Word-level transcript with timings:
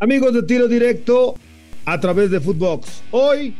Amigos 0.00 0.32
de 0.32 0.44
Tiro 0.44 0.68
Directo 0.68 1.34
a 1.84 1.98
través 1.98 2.30
de 2.30 2.38
Footbox. 2.38 3.02
Hoy, 3.10 3.54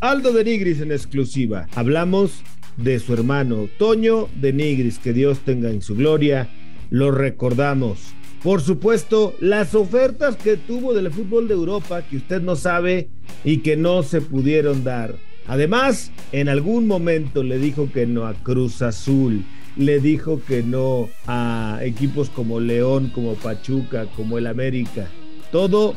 Aldo 0.00 0.32
de 0.32 0.42
Nigris 0.42 0.80
en 0.80 0.90
exclusiva. 0.90 1.68
Hablamos 1.76 2.42
de 2.76 2.98
su 2.98 3.14
hermano 3.14 3.68
Toño 3.78 4.28
de 4.40 4.52
Nigris, 4.52 4.98
que 4.98 5.12
Dios 5.12 5.38
tenga 5.44 5.70
en 5.70 5.82
su 5.82 5.94
gloria. 5.94 6.48
Lo 6.90 7.12
recordamos. 7.12 8.12
Por 8.42 8.60
supuesto, 8.60 9.36
las 9.38 9.76
ofertas 9.76 10.34
que 10.34 10.56
tuvo 10.56 10.94
del 10.94 11.12
fútbol 11.12 11.46
de 11.46 11.54
Europa 11.54 12.02
que 12.02 12.16
usted 12.16 12.42
no 12.42 12.56
sabe 12.56 13.08
y 13.44 13.58
que 13.58 13.76
no 13.76 14.02
se 14.02 14.20
pudieron 14.20 14.82
dar. 14.82 15.14
Además, 15.46 16.10
en 16.32 16.48
algún 16.48 16.88
momento 16.88 17.44
le 17.44 17.58
dijo 17.58 17.88
que 17.92 18.04
no 18.04 18.26
a 18.26 18.34
Cruz 18.34 18.82
Azul, 18.82 19.44
le 19.76 20.00
dijo 20.00 20.42
que 20.44 20.64
no 20.64 21.08
a 21.28 21.78
equipos 21.82 22.30
como 22.30 22.58
León, 22.58 23.12
como 23.14 23.34
Pachuca, 23.34 24.06
como 24.16 24.38
el 24.38 24.48
América. 24.48 25.08
Todo 25.54 25.94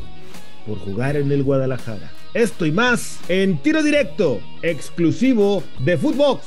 por 0.68 0.78
jugar 0.78 1.16
en 1.16 1.32
el 1.32 1.42
Guadalajara. 1.42 2.12
Esto 2.32 2.64
y 2.64 2.70
más 2.70 3.18
en 3.28 3.60
tiro 3.60 3.82
directo, 3.82 4.38
exclusivo 4.62 5.64
de 5.80 5.98
Footbox. 5.98 6.46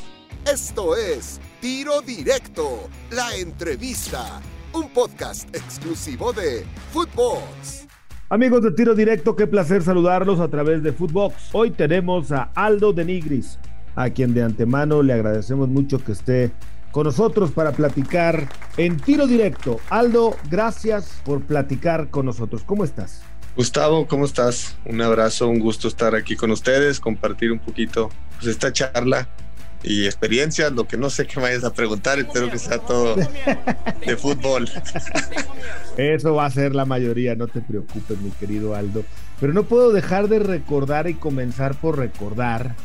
Esto 0.49 0.95
es 0.95 1.41
Tiro 1.59 1.99
Directo, 1.99 2.87
la 3.11 3.35
entrevista, 3.35 4.39
un 4.71 4.87
podcast 4.93 5.53
exclusivo 5.53 6.31
de 6.31 6.63
Footbox. 6.93 7.85
Amigos 8.29 8.63
de 8.63 8.71
Tiro 8.71 8.95
Directo, 8.95 9.35
qué 9.35 9.45
placer 9.45 9.83
saludarlos 9.83 10.39
a 10.39 10.47
través 10.47 10.81
de 10.81 10.93
Footbox. 10.93 11.49
Hoy 11.51 11.71
tenemos 11.71 12.31
a 12.31 12.43
Aldo 12.55 12.93
de 12.93 13.03
Nigris, 13.03 13.59
a 13.93 14.09
quien 14.09 14.33
de 14.33 14.43
antemano 14.43 15.03
le 15.03 15.11
agradecemos 15.11 15.67
mucho 15.67 16.01
que 16.01 16.13
esté 16.13 16.53
con 16.91 17.05
nosotros 17.05 17.51
para 17.51 17.71
platicar 17.71 18.47
en 18.77 18.97
tiro 18.97 19.27
directo. 19.27 19.79
Aldo, 19.89 20.35
gracias 20.49 21.21
por 21.23 21.41
platicar 21.41 22.09
con 22.09 22.25
nosotros. 22.25 22.63
¿Cómo 22.65 22.83
estás? 22.83 23.21
Gustavo, 23.55 24.07
¿cómo 24.07 24.25
estás? 24.25 24.77
Un 24.85 25.01
abrazo, 25.01 25.47
un 25.47 25.59
gusto 25.59 25.87
estar 25.87 26.15
aquí 26.15 26.35
con 26.35 26.51
ustedes, 26.51 26.99
compartir 26.99 27.51
un 27.51 27.59
poquito 27.59 28.09
pues, 28.39 28.47
esta 28.47 28.71
charla 28.71 29.27
y 29.83 30.05
experiencias, 30.05 30.71
lo 30.71 30.87
que 30.87 30.95
no 30.95 31.09
sé 31.09 31.25
qué 31.25 31.37
me 31.37 31.43
vayas 31.43 31.63
a 31.63 31.73
preguntar, 31.73 32.19
espero 32.19 32.49
que 32.49 32.59
sea 32.59 32.77
todo 32.79 33.15
de 34.05 34.17
fútbol. 34.17 34.69
Eso 35.97 36.35
va 36.35 36.45
a 36.45 36.51
ser 36.51 36.75
la 36.75 36.85
mayoría, 36.85 37.35
no 37.35 37.47
te 37.47 37.61
preocupes, 37.61 38.17
mi 38.19 38.29
querido 38.31 38.75
Aldo. 38.75 39.03
Pero 39.39 39.53
no 39.53 39.63
puedo 39.63 39.91
dejar 39.91 40.27
de 40.27 40.39
recordar 40.39 41.09
y 41.09 41.15
comenzar 41.15 41.75
por 41.75 41.97
recordar 41.97 42.75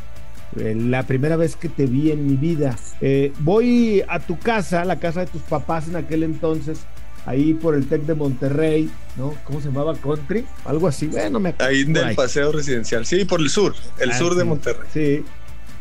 eh, 0.55 0.75
la 0.75 1.03
primera 1.03 1.35
vez 1.35 1.55
que 1.55 1.69
te 1.69 1.85
vi 1.85 2.11
en 2.11 2.25
mi 2.25 2.35
vida. 2.35 2.75
Eh, 3.01 3.33
voy 3.39 4.03
a 4.07 4.19
tu 4.19 4.39
casa, 4.39 4.85
la 4.85 4.99
casa 4.99 5.21
de 5.21 5.27
tus 5.27 5.41
papás 5.41 5.87
en 5.87 5.95
aquel 5.95 6.23
entonces, 6.23 6.79
ahí 7.25 7.53
por 7.53 7.75
el 7.75 7.87
TEC 7.87 8.03
de 8.03 8.15
Monterrey, 8.15 8.89
¿no? 9.17 9.35
¿Cómo 9.43 9.59
se 9.59 9.67
llamaba? 9.67 9.95
Country, 9.95 10.45
algo 10.65 10.87
así, 10.87 11.07
bueno, 11.07 11.39
me 11.39 11.53
Ahí 11.59 11.81
en 11.81 11.95
el 11.97 12.15
paseo 12.15 12.51
residencial, 12.51 13.05
sí, 13.05 13.25
por 13.25 13.41
el 13.41 13.49
sur, 13.49 13.75
el 13.99 14.13
sur 14.13 14.35
de 14.35 14.43
Monterrey. 14.45 14.87
Sí, 14.93 15.25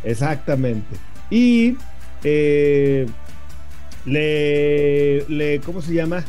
exactamente. 0.02 0.96
Y 1.30 1.76
eh, 2.24 3.06
le, 4.04 5.24
le, 5.28 5.60
¿cómo 5.60 5.80
se 5.80 5.94
llama? 5.94 6.24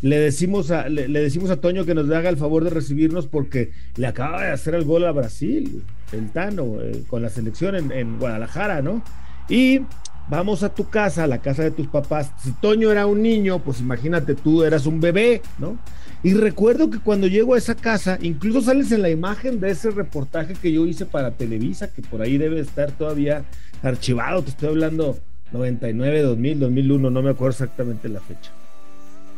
Le 0.00 0.18
decimos, 0.18 0.70
a, 0.70 0.88
le, 0.88 1.08
decimos 1.08 1.50
a 1.50 1.56
Toño 1.56 1.84
que 1.84 1.94
nos 1.94 2.08
haga 2.10 2.28
el 2.28 2.36
favor 2.36 2.64
de 2.64 2.70
recibirnos 2.70 3.26
porque 3.26 3.72
le 3.96 4.06
acaba 4.06 4.44
de 4.44 4.52
hacer 4.52 4.74
el 4.74 4.84
gol 4.84 5.04
a 5.04 5.12
Brasil, 5.12 5.82
el 6.12 6.30
Tano, 6.30 6.80
eh, 6.80 7.02
con 7.08 7.22
la 7.22 7.30
selección 7.30 7.74
en, 7.74 7.90
en, 7.90 8.18
Guadalajara, 8.18 8.80
¿no? 8.80 9.02
Y 9.48 9.80
vamos 10.28 10.62
a 10.62 10.74
tu 10.74 10.88
casa, 10.88 11.24
a 11.24 11.26
la 11.26 11.38
casa 11.38 11.64
de 11.64 11.72
tus 11.72 11.88
papás. 11.88 12.30
Si 12.42 12.52
Toño 12.52 12.92
era 12.92 13.06
un 13.06 13.22
niño, 13.22 13.58
pues 13.58 13.80
imagínate 13.80 14.34
tú 14.34 14.62
eras 14.62 14.86
un 14.86 15.00
bebé, 15.00 15.42
¿no? 15.58 15.78
Y 16.22 16.34
recuerdo 16.34 16.90
que 16.90 16.98
cuando 16.98 17.26
llego 17.28 17.54
a 17.54 17.58
esa 17.58 17.76
casa, 17.76 18.18
incluso 18.20 18.60
sales 18.60 18.90
en 18.90 19.02
la 19.02 19.10
imagen 19.10 19.60
de 19.60 19.70
ese 19.70 19.90
reportaje 19.90 20.54
que 20.54 20.72
yo 20.72 20.84
hice 20.86 21.06
para 21.06 21.30
Televisa, 21.30 21.92
que 21.92 22.02
por 22.02 22.22
ahí 22.22 22.38
debe 22.38 22.60
estar 22.60 22.90
todavía 22.92 23.44
archivado, 23.82 24.42
te 24.42 24.50
estoy 24.50 24.70
hablando 24.70 25.16
99, 25.52 26.22
2000, 26.22 26.60
2001, 26.60 27.10
no 27.10 27.22
me 27.22 27.30
acuerdo 27.30 27.52
exactamente 27.52 28.08
la 28.08 28.20
fecha. 28.20 28.50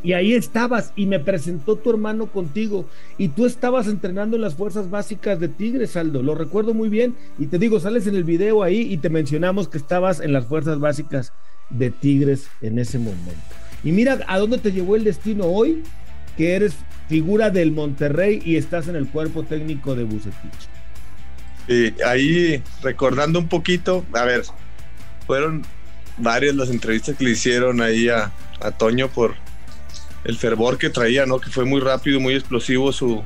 Y 0.02 0.14
ahí 0.14 0.32
estabas 0.32 0.92
y 0.96 1.06
me 1.06 1.20
presentó 1.20 1.76
tu 1.76 1.90
hermano 1.90 2.26
contigo 2.26 2.86
y 3.18 3.28
tú 3.28 3.44
estabas 3.44 3.86
entrenando 3.86 4.36
en 4.36 4.42
las 4.42 4.54
fuerzas 4.54 4.88
básicas 4.88 5.38
de 5.38 5.48
Tigres, 5.48 5.96
Aldo. 5.96 6.22
Lo 6.22 6.34
recuerdo 6.34 6.72
muy 6.72 6.88
bien 6.88 7.14
y 7.38 7.46
te 7.46 7.58
digo, 7.58 7.80
sales 7.80 8.06
en 8.06 8.16
el 8.16 8.24
video 8.24 8.62
ahí 8.62 8.80
y 8.80 8.96
te 8.96 9.10
mencionamos 9.10 9.68
que 9.68 9.78
estabas 9.78 10.20
en 10.20 10.32
las 10.32 10.46
fuerzas 10.46 10.78
básicas 10.78 11.32
de 11.68 11.90
Tigres 11.90 12.48
en 12.62 12.78
ese 12.78 12.98
momento. 12.98 13.40
Y 13.84 13.92
mira 13.92 14.18
a 14.26 14.38
dónde 14.38 14.58
te 14.58 14.72
llevó 14.72 14.96
el 14.96 15.04
destino 15.04 15.44
hoy, 15.44 15.82
que 16.36 16.54
eres 16.54 16.74
figura 17.08 17.50
del 17.50 17.72
Monterrey 17.72 18.40
y 18.44 18.56
estás 18.56 18.88
en 18.88 18.96
el 18.96 19.08
cuerpo 19.08 19.42
técnico 19.42 19.94
de 19.94 20.04
Bucetich. 20.04 20.68
Y 21.68 22.00
ahí 22.02 22.62
recordando 22.82 23.38
un 23.38 23.48
poquito, 23.48 24.04
a 24.14 24.24
ver, 24.24 24.42
fueron 25.26 25.62
varias 26.16 26.54
las 26.54 26.70
entrevistas 26.70 27.16
que 27.16 27.24
le 27.24 27.30
hicieron 27.30 27.80
ahí 27.80 28.08
a, 28.08 28.32
a 28.60 28.70
Toño 28.70 29.08
por 29.08 29.34
el 30.25 30.36
fervor 30.36 30.78
que 30.78 30.91
traía, 30.91 31.26
¿no? 31.26 31.41
Que 31.41 31.50
fue 31.50 31.64
muy 31.64 31.81
rápido, 31.81 32.20
muy 32.20 32.34
explosivo 32.34 32.92
su, 32.92 33.22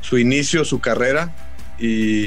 su 0.00 0.18
inicio, 0.18 0.64
su 0.64 0.80
carrera. 0.80 1.34
Y, 1.78 2.26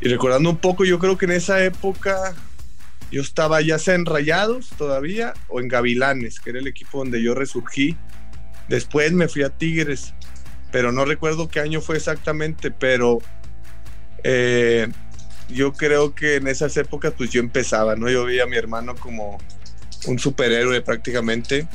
y 0.00 0.08
recordando 0.08 0.50
un 0.50 0.58
poco, 0.58 0.84
yo 0.84 0.98
creo 0.98 1.16
que 1.16 1.26
en 1.26 1.32
esa 1.32 1.62
época 1.64 2.34
yo 3.10 3.22
estaba 3.22 3.60
ya 3.60 3.78
sea 3.78 3.94
en 3.94 4.04
Rayados 4.04 4.70
todavía 4.76 5.34
o 5.48 5.60
en 5.60 5.68
Gavilanes, 5.68 6.40
que 6.40 6.50
era 6.50 6.58
el 6.58 6.66
equipo 6.66 6.98
donde 6.98 7.22
yo 7.22 7.34
resurgí. 7.34 7.96
Después 8.68 9.12
me 9.12 9.28
fui 9.28 9.44
a 9.44 9.50
Tigres, 9.50 10.14
pero 10.72 10.90
no 10.90 11.04
recuerdo 11.04 11.48
qué 11.48 11.60
año 11.60 11.80
fue 11.80 11.96
exactamente, 11.96 12.72
pero 12.72 13.18
eh, 14.24 14.88
yo 15.48 15.72
creo 15.72 16.14
que 16.14 16.36
en 16.36 16.48
esas 16.48 16.76
épocas 16.76 17.14
pues 17.16 17.30
yo 17.30 17.40
empezaba, 17.40 17.94
¿no? 17.94 18.10
Yo 18.10 18.24
veía 18.24 18.42
a 18.42 18.46
mi 18.46 18.56
hermano 18.56 18.96
como 18.96 19.38
un 20.06 20.18
superhéroe 20.18 20.80
prácticamente 20.82 21.68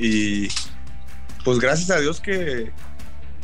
y 0.00 0.48
pues 1.44 1.58
gracias 1.58 1.90
a 1.90 2.00
Dios 2.00 2.20
que, 2.20 2.70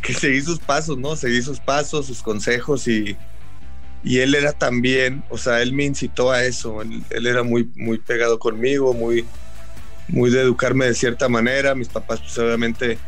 que 0.02 0.14
seguí 0.14 0.40
sus 0.40 0.58
pasos, 0.58 0.98
¿no? 0.98 1.16
Seguí 1.16 1.42
sus 1.42 1.60
pasos, 1.60 2.06
sus 2.06 2.22
consejos 2.22 2.86
y, 2.86 3.16
y 4.04 4.18
él 4.18 4.34
era 4.34 4.52
también, 4.52 5.24
o 5.30 5.38
sea, 5.38 5.62
él 5.62 5.72
me 5.72 5.84
incitó 5.84 6.30
a 6.30 6.44
eso, 6.44 6.82
él, 6.82 7.26
era 7.26 7.42
muy, 7.42 7.70
muy 7.74 7.98
pegado 7.98 8.38
conmigo, 8.38 8.92
muy, 8.92 9.24
muy 10.08 10.30
de 10.30 10.42
educarme 10.42 10.84
de 10.84 10.94
cierta 10.94 11.28
manera, 11.28 11.74
mis 11.74 11.88
papás 11.88 12.20
pues 12.20 12.38
obviamente 12.38 12.98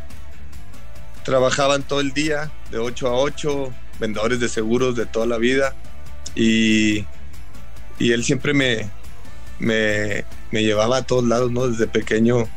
trabajaban 1.23 1.83
todo 1.83 1.99
el 1.99 2.13
día, 2.13 2.51
de 2.71 2.79
8 2.79 3.07
a 3.07 3.13
8, 3.13 3.73
vendedores 3.99 4.39
de 4.39 4.49
seguros 4.49 4.95
de 4.95 5.05
toda 5.05 5.27
la 5.27 5.37
vida 5.37 5.75
y, 6.33 7.05
y 7.99 8.11
él 8.11 8.23
siempre 8.23 8.55
me, 8.55 8.89
me, 9.59 10.25
me 10.51 10.63
llevaba 10.63 10.97
a 10.97 11.03
todos 11.03 11.25
lados, 11.25 11.51
¿no? 11.51 11.67
Desde 11.67 11.85
pequeño 11.85 12.47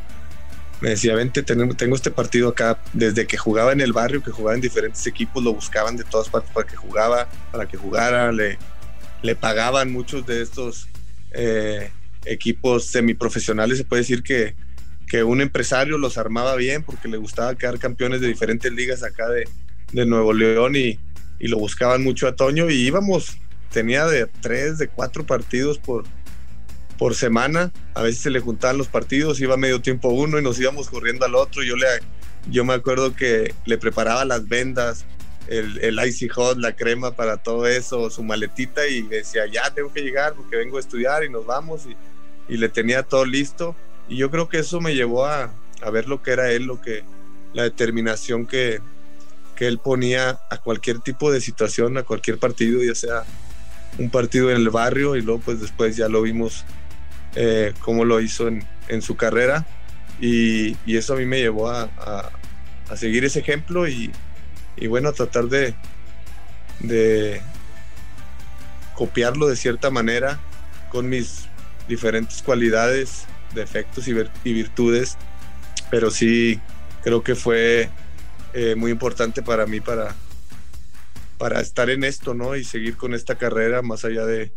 me 0.81 0.89
decía, 0.89 1.13
vente, 1.13 1.43
tengo, 1.43 1.95
este 1.95 2.09
partido 2.09 2.49
acá. 2.49 2.79
Desde 2.91 3.27
que 3.27 3.37
jugaba 3.37 3.71
en 3.71 3.81
el 3.81 3.93
barrio, 3.93 4.23
que 4.23 4.31
jugaba 4.31 4.55
en 4.55 4.61
diferentes 4.61 5.05
equipos, 5.05 5.43
lo 5.43 5.53
buscaban 5.53 5.95
de 5.95 6.03
todas 6.03 6.27
partes 6.27 6.51
para 6.51 6.67
que 6.67 6.75
jugaba, 6.75 7.29
para 7.51 7.67
que 7.67 7.77
jugara. 7.77 8.31
Le, 8.31 8.57
le 9.21 9.35
pagaban 9.35 9.91
muchos 9.91 10.25
de 10.25 10.41
estos 10.41 10.87
eh, 11.31 11.91
equipos 12.25 12.87
semiprofesionales. 12.87 13.77
Se 13.77 13.83
puede 13.83 14.01
decir 14.01 14.23
que, 14.23 14.55
que 15.07 15.23
un 15.23 15.41
empresario 15.41 15.99
los 15.99 16.17
armaba 16.17 16.55
bien 16.55 16.83
porque 16.83 17.07
le 17.07 17.17
gustaba 17.17 17.55
quedar 17.55 17.77
campeones 17.77 18.19
de 18.19 18.27
diferentes 18.27 18.71
ligas 18.71 19.03
acá 19.03 19.29
de, 19.29 19.47
de 19.91 20.05
Nuevo 20.07 20.33
León 20.33 20.75
y, 20.75 20.99
y 21.39 21.47
lo 21.47 21.59
buscaban 21.59 22.03
mucho 22.03 22.27
a 22.27 22.35
Toño. 22.35 22.71
Y 22.71 22.87
íbamos, 22.87 23.37
tenía 23.71 24.07
de 24.07 24.25
tres, 24.41 24.79
de 24.79 24.87
cuatro 24.87 25.27
partidos 25.27 25.77
por, 25.77 26.05
por 27.01 27.15
semana. 27.15 27.71
A 27.95 28.03
veces 28.03 28.21
se 28.21 28.29
le 28.29 28.41
juntaban 28.41 28.77
los 28.77 28.87
partidos, 28.87 29.41
iba 29.41 29.57
medio 29.57 29.81
tiempo 29.81 30.09
uno 30.09 30.37
y 30.37 30.43
nos 30.43 30.59
íbamos 30.59 30.87
corriendo 30.87 31.25
al 31.25 31.33
otro. 31.33 31.63
Yo, 31.63 31.75
le, 31.75 31.87
yo 32.47 32.63
me 32.63 32.75
acuerdo 32.75 33.15
que 33.15 33.55
le 33.65 33.79
preparaba 33.79 34.23
las 34.23 34.47
vendas, 34.47 35.05
el, 35.47 35.79
el 35.79 35.99
icy 36.07 36.29
hot, 36.29 36.59
la 36.59 36.75
crema 36.75 37.09
para 37.13 37.37
todo 37.37 37.65
eso, 37.65 38.11
su 38.11 38.21
maletita 38.21 38.85
y 38.85 39.01
decía, 39.01 39.47
ya 39.47 39.73
tengo 39.73 39.91
que 39.91 40.01
llegar 40.01 40.35
porque 40.35 40.57
vengo 40.57 40.77
a 40.77 40.79
estudiar 40.79 41.23
y 41.23 41.31
nos 41.31 41.43
vamos. 41.43 41.87
Y, 41.87 42.53
y 42.53 42.57
le 42.57 42.69
tenía 42.69 43.01
todo 43.01 43.25
listo. 43.25 43.75
Y 44.07 44.17
yo 44.17 44.29
creo 44.29 44.47
que 44.47 44.59
eso 44.59 44.79
me 44.79 44.93
llevó 44.93 45.25
a, 45.25 45.51
a 45.81 45.89
ver 45.89 46.07
lo 46.07 46.21
que 46.21 46.29
era 46.29 46.51
él, 46.51 46.65
lo 46.65 46.81
que, 46.81 47.03
la 47.55 47.63
determinación 47.63 48.45
que, 48.45 48.79
que 49.55 49.65
él 49.65 49.79
ponía 49.79 50.39
a 50.51 50.57
cualquier 50.59 50.99
tipo 50.99 51.31
de 51.31 51.41
situación, 51.41 51.97
a 51.97 52.03
cualquier 52.03 52.37
partido, 52.37 52.83
ya 52.83 52.93
sea 52.93 53.23
un 53.97 54.11
partido 54.11 54.51
en 54.51 54.57
el 54.57 54.69
barrio 54.69 55.15
y 55.15 55.23
luego 55.23 55.41
pues 55.43 55.59
después 55.61 55.97
ya 55.97 56.07
lo 56.07 56.21
vimos 56.21 56.63
eh, 57.35 57.73
cómo 57.79 58.05
lo 58.05 58.19
hizo 58.19 58.47
en, 58.47 58.65
en 58.87 59.01
su 59.01 59.15
carrera 59.15 59.65
y, 60.19 60.77
y, 60.85 60.97
eso 60.97 61.13
a 61.13 61.17
mí 61.17 61.25
me 61.25 61.39
llevó 61.39 61.69
a, 61.69 61.89
a, 62.89 62.95
seguir 62.95 63.25
ese 63.25 63.39
ejemplo 63.39 63.87
y, 63.87 64.11
y, 64.75 64.87
bueno, 64.87 65.11
tratar 65.13 65.45
de, 65.45 65.73
de 66.79 67.41
copiarlo 68.95 69.47
de 69.47 69.55
cierta 69.55 69.89
manera 69.89 70.39
con 70.89 71.09
mis 71.09 71.47
diferentes 71.87 72.43
cualidades, 72.43 73.25
defectos 73.55 74.07
y, 74.07 74.13
y 74.43 74.53
virtudes, 74.53 75.17
pero 75.89 76.11
sí 76.11 76.59
creo 77.01 77.23
que 77.23 77.35
fue 77.35 77.89
eh, 78.53 78.75
muy 78.75 78.91
importante 78.91 79.41
para 79.41 79.65
mí 79.65 79.79
para, 79.79 80.15
para 81.37 81.61
estar 81.61 81.89
en 81.89 82.03
esto, 82.03 82.33
¿no? 82.33 82.55
Y 82.55 82.63
seguir 82.63 82.97
con 82.97 83.13
esta 83.13 83.35
carrera 83.35 83.81
más 83.81 84.05
allá 84.05 84.25
de, 84.25 84.51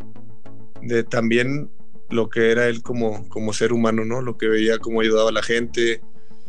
de 0.82 1.05
también 1.05 1.70
lo 2.11 2.29
que 2.29 2.51
era 2.51 2.69
él 2.69 2.83
como, 2.83 3.29
como 3.29 3.53
ser 3.53 3.73
humano, 3.73 4.05
¿no? 4.05 4.23
Lo 4.23 4.37
que 4.37 4.49
veía, 4.49 4.79
cómo 4.79 5.01
ayudaba 5.01 5.31
a 5.31 5.33
la 5.33 5.43
gente, 5.43 6.01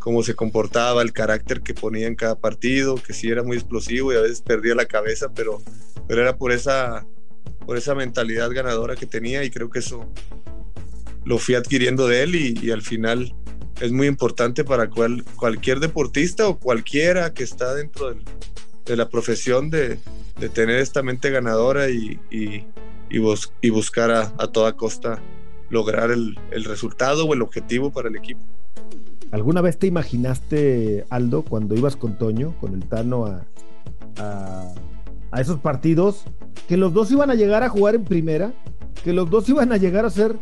cómo 0.05 0.21
se 0.21 0.35
comportaba, 0.35 1.01
el 1.01 1.13
carácter 1.13 1.61
que 1.61 1.73
ponía 1.73 2.05
en 2.05 2.13
cada 2.13 2.39
partido, 2.39 2.95
que 2.95 3.11
sí 3.11 3.29
era 3.29 3.41
muy 3.41 3.57
explosivo 3.57 4.13
y 4.13 4.15
a 4.15 4.21
veces 4.21 4.41
perdía 4.41 4.75
la 4.75 4.85
cabeza, 4.85 5.31
pero, 5.33 5.63
pero 6.07 6.21
era 6.21 6.37
por 6.37 6.51
esa, 6.51 7.07
por 7.65 7.75
esa 7.75 7.95
mentalidad 7.95 8.51
ganadora 8.51 8.95
que 8.95 9.07
tenía 9.07 9.43
y 9.43 9.49
creo 9.49 9.71
que 9.71 9.79
eso 9.79 10.07
lo 11.23 11.39
fui 11.39 11.55
adquiriendo 11.55 12.07
de 12.07 12.21
él 12.21 12.35
y, 12.35 12.69
al 12.69 12.83
final 12.83 13.33
es 13.81 13.91
muy 13.91 14.05
importante 14.05 14.63
para 14.63 14.91
cual, 14.91 15.25
cualquier 15.37 15.79
deportista 15.79 16.47
o 16.47 16.59
cualquiera 16.59 17.33
que 17.33 17.43
está 17.43 17.73
dentro 17.73 18.15
de 18.85 18.95
la 18.95 19.09
profesión 19.09 19.71
de, 19.71 19.97
de, 20.39 20.49
tener 20.49 20.81
esta 20.81 21.01
mente 21.01 21.31
ganadora 21.31 21.89
y, 21.89 22.19
y, 22.29 23.69
buscar 23.69 24.11
a, 24.11 24.33
a, 24.37 24.47
toda 24.51 24.73
costa 24.73 25.19
lograr 25.75 26.09
el, 26.09 26.39
el 26.51 26.63
resultado 26.63 27.25
o 27.25 27.33
el 27.33 27.41
objetivo 27.41 27.91
para 27.91 28.07
el 28.07 28.15
equipo. 28.15 28.41
¿Alguna 29.31 29.59
vez 29.59 29.77
te 29.77 29.87
imaginaste, 29.87 31.05
Aldo, 31.09 31.43
cuando 31.43 31.75
ibas 31.75 31.97
con 31.97 32.17
Toño, 32.17 32.55
con 32.61 32.73
el 32.73 32.87
Tano, 32.87 33.25
a, 33.25 33.45
a, 34.17 35.41
esos 35.41 35.59
partidos, 35.59 36.23
que 36.69 36.77
los 36.77 36.93
dos 36.93 37.11
iban 37.11 37.29
a 37.29 37.35
llegar 37.35 37.61
a 37.63 37.69
jugar 37.69 37.95
en 37.95 38.05
primera, 38.05 38.53
que 39.03 39.11
los 39.11 39.29
dos 39.29 39.49
iban 39.49 39.73
a 39.73 39.77
llegar 39.77 40.05
a 40.05 40.09
ser 40.09 40.37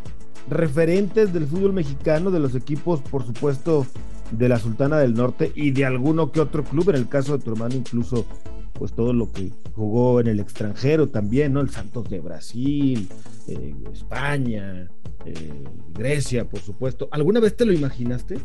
referentes 0.48 1.32
del 1.32 1.46
fútbol 1.46 1.72
mexicano, 1.72 2.30
de 2.30 2.38
los 2.38 2.54
equipos, 2.54 3.00
por 3.00 3.26
supuesto, 3.26 3.84
de 4.30 4.48
la 4.48 4.60
Sultana 4.60 4.98
del 4.98 5.14
Norte 5.14 5.50
y 5.56 5.72
de 5.72 5.84
alguno 5.84 6.30
que 6.30 6.40
otro 6.40 6.62
club, 6.62 6.90
en 6.90 6.96
el 6.96 7.08
caso 7.08 7.36
de 7.36 7.44
tu 7.44 7.50
hermano, 7.50 7.74
incluso 7.74 8.24
pues 8.74 8.92
todo 8.92 9.12
lo 9.12 9.30
que 9.32 9.50
jugó 9.74 10.20
en 10.20 10.26
el 10.26 10.40
extranjero 10.40 11.08
también, 11.08 11.52
¿no? 11.52 11.60
El 11.60 11.70
Santos 11.70 12.08
de 12.10 12.20
Brasil, 12.20 13.08
eh, 13.48 13.74
España, 13.92 14.88
eh, 15.24 15.64
Grecia, 15.92 16.44
por 16.44 16.60
supuesto. 16.60 17.08
¿Alguna 17.10 17.40
vez 17.40 17.56
te 17.56 17.64
lo 17.64 17.72
imaginaste? 17.72 18.38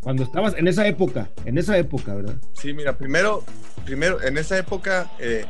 Cuando 0.00 0.22
estabas 0.22 0.54
en 0.56 0.68
esa 0.68 0.86
época, 0.86 1.30
en 1.44 1.58
esa 1.58 1.76
época, 1.78 2.14
¿verdad? 2.14 2.36
Sí, 2.52 2.72
mira, 2.72 2.96
primero, 2.96 3.44
primero, 3.84 4.22
en 4.22 4.38
esa 4.38 4.56
época, 4.56 5.10
eh, 5.18 5.44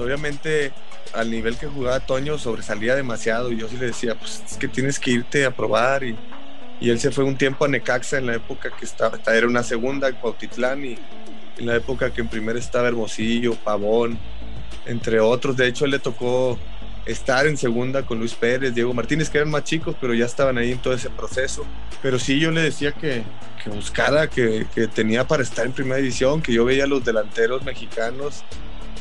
obviamente 0.00 0.72
al 1.12 1.30
nivel 1.30 1.56
que 1.56 1.66
jugaba 1.66 2.00
Toño 2.00 2.38
sobresalía 2.38 2.94
demasiado 2.94 3.52
y 3.52 3.58
yo 3.58 3.68
sí 3.68 3.76
le 3.76 3.86
decía, 3.86 4.14
pues 4.14 4.42
es 4.48 4.56
que 4.56 4.68
tienes 4.68 4.98
que 4.98 5.10
irte 5.10 5.44
a 5.44 5.50
probar 5.54 6.04
y, 6.04 6.16
y 6.80 6.90
él 6.90 6.98
se 6.98 7.10
fue 7.10 7.24
un 7.24 7.36
tiempo 7.36 7.64
a 7.64 7.68
Necaxa 7.68 8.18
en 8.18 8.26
la 8.26 8.34
época 8.36 8.70
que 8.76 8.84
estaba, 8.84 9.18
era 9.26 9.46
una 9.46 9.62
segunda, 9.62 10.12
Cuautitlán 10.12 10.84
y 10.84 10.98
en 11.60 11.66
la 11.66 11.76
época 11.76 12.12
que 12.12 12.22
en 12.22 12.28
primera 12.28 12.58
estaba 12.58 12.88
Hermosillo, 12.88 13.54
Pavón, 13.54 14.18
entre 14.86 15.20
otros. 15.20 15.56
De 15.56 15.68
hecho, 15.68 15.84
él 15.84 15.92
le 15.92 15.98
tocó 15.98 16.58
estar 17.04 17.46
en 17.46 17.56
segunda 17.56 18.04
con 18.04 18.18
Luis 18.18 18.34
Pérez, 18.34 18.74
Diego 18.74 18.94
Martínez, 18.94 19.28
que 19.28 19.38
eran 19.38 19.50
más 19.50 19.64
chicos, 19.64 19.94
pero 20.00 20.14
ya 20.14 20.24
estaban 20.24 20.58
ahí 20.58 20.72
en 20.72 20.78
todo 20.78 20.94
ese 20.94 21.10
proceso. 21.10 21.64
Pero 22.02 22.18
sí, 22.18 22.40
yo 22.40 22.50
le 22.50 22.62
decía 22.62 22.92
que, 22.92 23.22
que 23.62 23.70
buscara, 23.70 24.28
que, 24.28 24.66
que, 24.74 24.86
tenía 24.86 25.26
para 25.26 25.42
estar 25.42 25.66
en 25.66 25.72
primera 25.72 25.96
división, 25.96 26.40
que 26.40 26.52
yo 26.52 26.64
veía 26.64 26.84
a 26.84 26.86
los 26.86 27.04
delanteros 27.04 27.62
mexicanos 27.62 28.42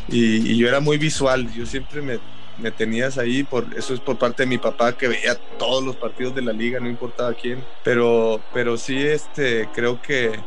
y, 0.10 0.52
y 0.52 0.58
yo 0.58 0.68
era 0.68 0.82
muy 0.82 0.98
visual. 0.98 1.52
Yo 1.54 1.66
siempre 1.66 2.02
me, 2.02 2.20
me, 2.58 2.72
tenías 2.72 3.18
ahí, 3.18 3.44
por, 3.44 3.66
eso 3.78 3.94
es 3.94 4.02
por 4.02 4.18
parte 4.18 4.44
de 4.44 4.48
mi 4.48 4.58
papá, 4.58 4.98
que 4.98 5.08
veía 5.08 5.36
todos 5.58 5.84
los 5.84 5.96
partidos 5.96 6.36
de 6.36 6.42
la 6.42 6.52
liga, 6.52 6.80
no 6.82 6.90
importaba 6.90 7.34
quién. 7.34 7.64
Pero, 7.84 8.42
pero 8.54 8.76
sí, 8.76 8.98
este, 8.98 9.70
creo 9.74 10.02
que 10.02 10.40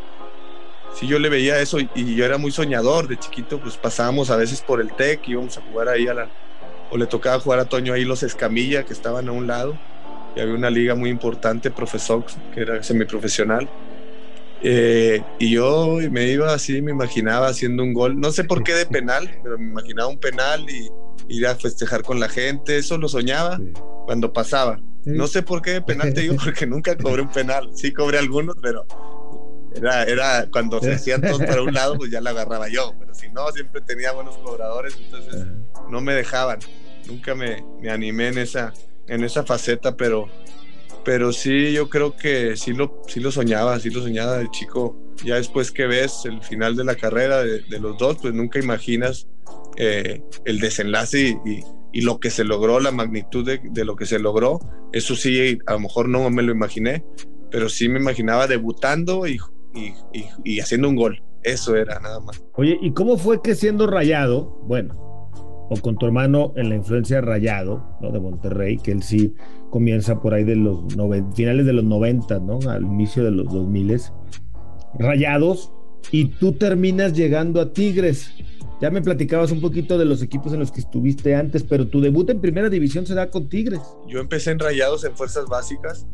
sí 0.95 1.07
yo 1.07 1.19
le 1.19 1.29
veía 1.29 1.61
eso 1.61 1.81
y, 1.81 1.89
y 1.95 2.15
yo 2.15 2.25
era 2.25 2.39
muy 2.39 2.51
soñador. 2.53 3.09
De 3.09 3.19
chiquito, 3.19 3.61
pues 3.61 3.77
pasábamos 3.77 4.31
a 4.31 4.37
veces 4.37 4.61
por 4.61 4.81
el 4.81 4.93
TEC, 4.95 5.29
íbamos 5.29 5.57
a 5.59 5.63
jugar 5.63 5.89
ahí 5.89 6.07
a 6.07 6.15
la 6.15 6.31
o 6.93 6.99
le 6.99 7.07
tocaba 7.07 7.41
jugar 7.41 7.59
a 7.59 7.65
Toño 7.65 7.95
ahí 7.95 8.05
los 8.05 8.23
Escamilla, 8.23 8.85
que 8.85 8.93
estaban 8.93 9.27
a 9.27 9.33
un 9.33 9.47
lado, 9.47 9.79
y 10.37 10.41
había 10.41 10.55
una 10.55 10.69
liga 10.69 10.95
muy 10.95 11.09
importante, 11.09 11.71
Profesor, 11.71 12.23
que 12.53 12.61
era 12.61 12.83
semiprofesional. 12.83 13.67
Eh, 14.61 15.23
y 15.39 15.53
yo 15.53 15.97
me 16.11 16.27
iba 16.27 16.53
así, 16.53 16.83
me 16.83 16.93
imaginaba 16.93 17.49
haciendo 17.49 17.83
un 17.83 17.95
gol, 17.95 18.21
no 18.21 18.31
sé 18.31 18.45
por 18.45 18.63
qué 18.63 18.75
de 18.75 18.85
penal, 18.85 19.41
pero 19.43 19.59
me 19.59 19.69
imaginaba 19.69 20.09
un 20.09 20.19
penal 20.19 20.67
y 20.69 20.89
ir 21.29 21.47
a 21.47 21.55
festejar 21.57 22.03
con 22.03 22.21
la 22.21 22.29
gente, 22.29 22.77
eso 22.77 22.99
lo 22.99 23.09
soñaba 23.09 23.59
cuando 24.05 24.33
pasaba. 24.33 24.79
No 25.07 25.27
sé 25.27 25.43
por 25.43 25.63
qué 25.63 25.71
de 25.73 25.83
penal 25.83 26.13
te 26.13 26.21
digo, 26.21 26.37
porque 26.45 26.67
nunca 26.67 26.95
cobré 26.97 27.23
un 27.23 27.31
penal, 27.31 27.71
sí 27.75 27.93
cobré 27.93 28.19
algunos, 28.19 28.55
pero 28.61 28.85
era, 29.77 30.05
era 30.05 30.47
cuando 30.51 30.81
se 30.81 30.95
hacían 30.95 31.21
todos 31.21 31.39
para 31.39 31.63
un 31.63 31.73
lado, 31.75 31.97
pues 31.97 32.11
ya 32.11 32.21
la 32.21 32.31
agarraba 32.31 32.69
yo, 32.69 32.95
pero 32.99 33.15
si 33.15 33.29
no, 33.31 33.51
siempre 33.53 33.81
tenía 33.81 34.13
buenos 34.13 34.37
cobradores, 34.39 34.97
entonces 34.99 35.47
no 35.89 36.01
me 36.01 36.15
dejaban 36.15 36.61
nunca 37.07 37.35
me, 37.35 37.65
me, 37.81 37.91
animé 37.91 38.29
en 38.29 38.39
esa, 38.39 38.73
en 39.09 39.25
esa 39.25 39.45
faceta, 39.45 39.97
pero, 39.97 40.29
pero 41.05 41.33
sí, 41.33 41.73
yo 41.73 41.89
creo 41.89 42.17
que 42.17 42.57
sí 42.57 42.73
lo, 42.73 43.03
sí 43.07 43.21
lo 43.21 43.31
soñaba, 43.31 43.79
sí 43.79 43.91
lo 43.91 44.03
soñaba 44.03 44.39
de 44.39 44.51
chico. 44.51 44.97
Ya 45.25 45.37
después 45.37 45.71
que 45.71 45.87
ves 45.87 46.23
el 46.25 46.43
final 46.43 46.77
de 46.77 46.85
la 46.85 46.97
carrera 46.97 47.43
de, 47.43 47.61
de 47.63 47.79
los 47.79 47.99
dos, 47.99 48.19
pues 48.21 48.35
nunca 48.35 48.59
imaginas 48.59 49.29
eh, 49.77 50.23
el 50.45 50.59
desenlace 50.59 51.21
y, 51.21 51.51
y, 51.51 51.65
y, 51.93 52.01
lo 52.01 52.19
que 52.19 52.31
se 52.31 52.45
logró, 52.45 52.81
la 52.81 52.91
magnitud 52.91 53.45
de, 53.45 53.61
de, 53.63 53.85
lo 53.85 53.95
que 53.97 54.07
se 54.07 54.19
logró. 54.19 54.59
Eso 54.93 55.15
sí, 55.15 55.59
a 55.67 55.73
lo 55.73 55.81
mejor 55.81 56.09
no 56.09 56.29
me 56.31 56.43
lo 56.43 56.53
imaginé, 56.53 57.05
pero 57.51 57.69
sí 57.69 57.89
me 57.89 58.01
imaginaba 58.01 58.47
debutando 58.47 59.27
y, 59.27 59.39
y 60.45 60.61
haciendo 60.61 60.89
un 60.89 60.97
gol. 60.97 61.23
Eso 61.43 61.75
era 61.77 61.99
nada 61.99 62.21
más. 62.21 62.43
Oye, 62.55 62.79
¿y 62.81 62.93
cómo 62.93 63.17
fue 63.17 63.43
que 63.43 63.55
siendo 63.55 63.87
rayado, 63.87 64.61
bueno, 64.65 65.13
o 65.69 65.77
con 65.81 65.97
tu 65.97 66.07
hermano 66.07 66.53
en 66.57 66.69
la 66.69 66.77
influencia 66.77 67.21
Rayado, 67.21 67.97
¿no? 68.01 68.11
De 68.11 68.21
Monterrey, 68.21 68.77
que 68.77 68.93
él 68.93 69.03
sí 69.03 69.35
comienza 69.71 70.21
por 70.21 70.35
ahí 70.35 70.45
de 70.45 70.57
los 70.57 70.85
finales 71.35 71.67
de 71.67 71.73
los 71.73 71.85
90, 71.85 72.39
¿no? 72.41 72.59
Al 72.69 72.83
inicio 72.83 73.25
de 73.25 73.31
los 73.31 73.51
2000 73.53 74.01
Rayados, 74.99 75.73
y 76.11 76.27
tú 76.27 76.53
terminas 76.53 77.15
llegando 77.15 77.61
a 77.61 77.73
Tigres. 77.73 78.31
Ya 78.81 78.91
me 78.91 79.01
platicabas 79.01 79.51
un 79.53 79.61
poquito 79.61 79.97
de 79.97 80.05
los 80.05 80.23
equipos 80.23 80.53
en 80.53 80.59
los 80.59 80.71
que 80.71 80.81
estuviste 80.81 81.35
antes, 81.35 81.63
pero 81.63 81.87
tu 81.87 82.01
debut 82.01 82.29
en 82.29 82.41
primera 82.41 82.69
división 82.69 83.07
se 83.07 83.15
da 83.15 83.31
con 83.31 83.49
Tigres. 83.49 83.81
Yo 84.09 84.19
empecé 84.19 84.51
en 84.51 84.59
Rayados 84.59 85.05
en 85.05 85.17
Fuerzas 85.17 85.47
Básicas, 85.47 86.07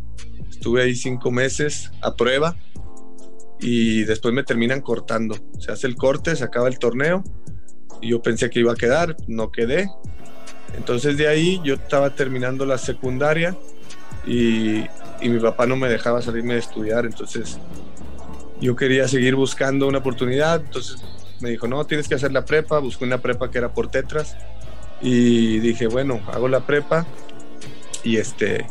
estuve 0.48 0.82
ahí 0.82 0.94
cinco 0.94 1.30
meses 1.30 1.90
a 2.02 2.14
prueba 2.14 2.56
y 3.60 4.04
después 4.04 4.34
me 4.34 4.44
terminan 4.44 4.80
cortando. 4.80 5.36
Se 5.58 5.72
hace 5.72 5.86
el 5.86 5.96
corte, 5.96 6.36
se 6.36 6.44
acaba 6.44 6.68
el 6.68 6.78
torneo 6.78 7.22
yo 8.02 8.22
pensé 8.22 8.50
que 8.50 8.60
iba 8.60 8.72
a 8.72 8.76
quedar, 8.76 9.16
no 9.26 9.50
quedé. 9.50 9.90
Entonces 10.76 11.16
de 11.16 11.28
ahí 11.28 11.60
yo 11.64 11.74
estaba 11.74 12.14
terminando 12.14 12.66
la 12.66 12.78
secundaria 12.78 13.56
y, 14.26 14.80
y, 15.20 15.28
mi 15.28 15.40
papá 15.40 15.66
no 15.66 15.76
me 15.76 15.88
dejaba 15.88 16.20
salirme 16.20 16.54
de 16.54 16.60
estudiar, 16.60 17.06
entonces 17.06 17.58
yo 18.60 18.76
quería 18.76 19.08
seguir 19.08 19.34
buscando 19.34 19.88
una 19.88 19.98
oportunidad, 19.98 20.60
entonces 20.60 21.02
me 21.40 21.50
dijo, 21.50 21.66
no, 21.68 21.84
tienes 21.86 22.08
que 22.08 22.16
hacer 22.16 22.32
la 22.32 22.44
prepa, 22.44 22.78
busqué 22.80 23.04
una 23.04 23.18
prepa 23.18 23.50
que 23.50 23.58
era 23.58 23.72
por 23.72 23.88
tetras. 23.90 24.36
Y 25.00 25.60
dije, 25.60 25.86
bueno, 25.86 26.20
hago 26.32 26.48
la 26.48 26.66
prepa 26.66 27.06
y 28.02 28.16
este, 28.16 28.66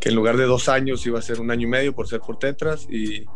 que 0.00 0.08
en 0.08 0.14
lugar 0.14 0.38
de 0.38 0.44
dos 0.44 0.70
años 0.70 1.06
iba 1.06 1.18
a 1.18 1.22
ser 1.22 1.40
un 1.40 1.50
año 1.50 1.66
y 1.68 1.70
medio 1.70 1.94
por 1.94 2.08
ser 2.08 2.20
por 2.20 2.38
tetras. 2.38 2.88
Y, 2.90 3.26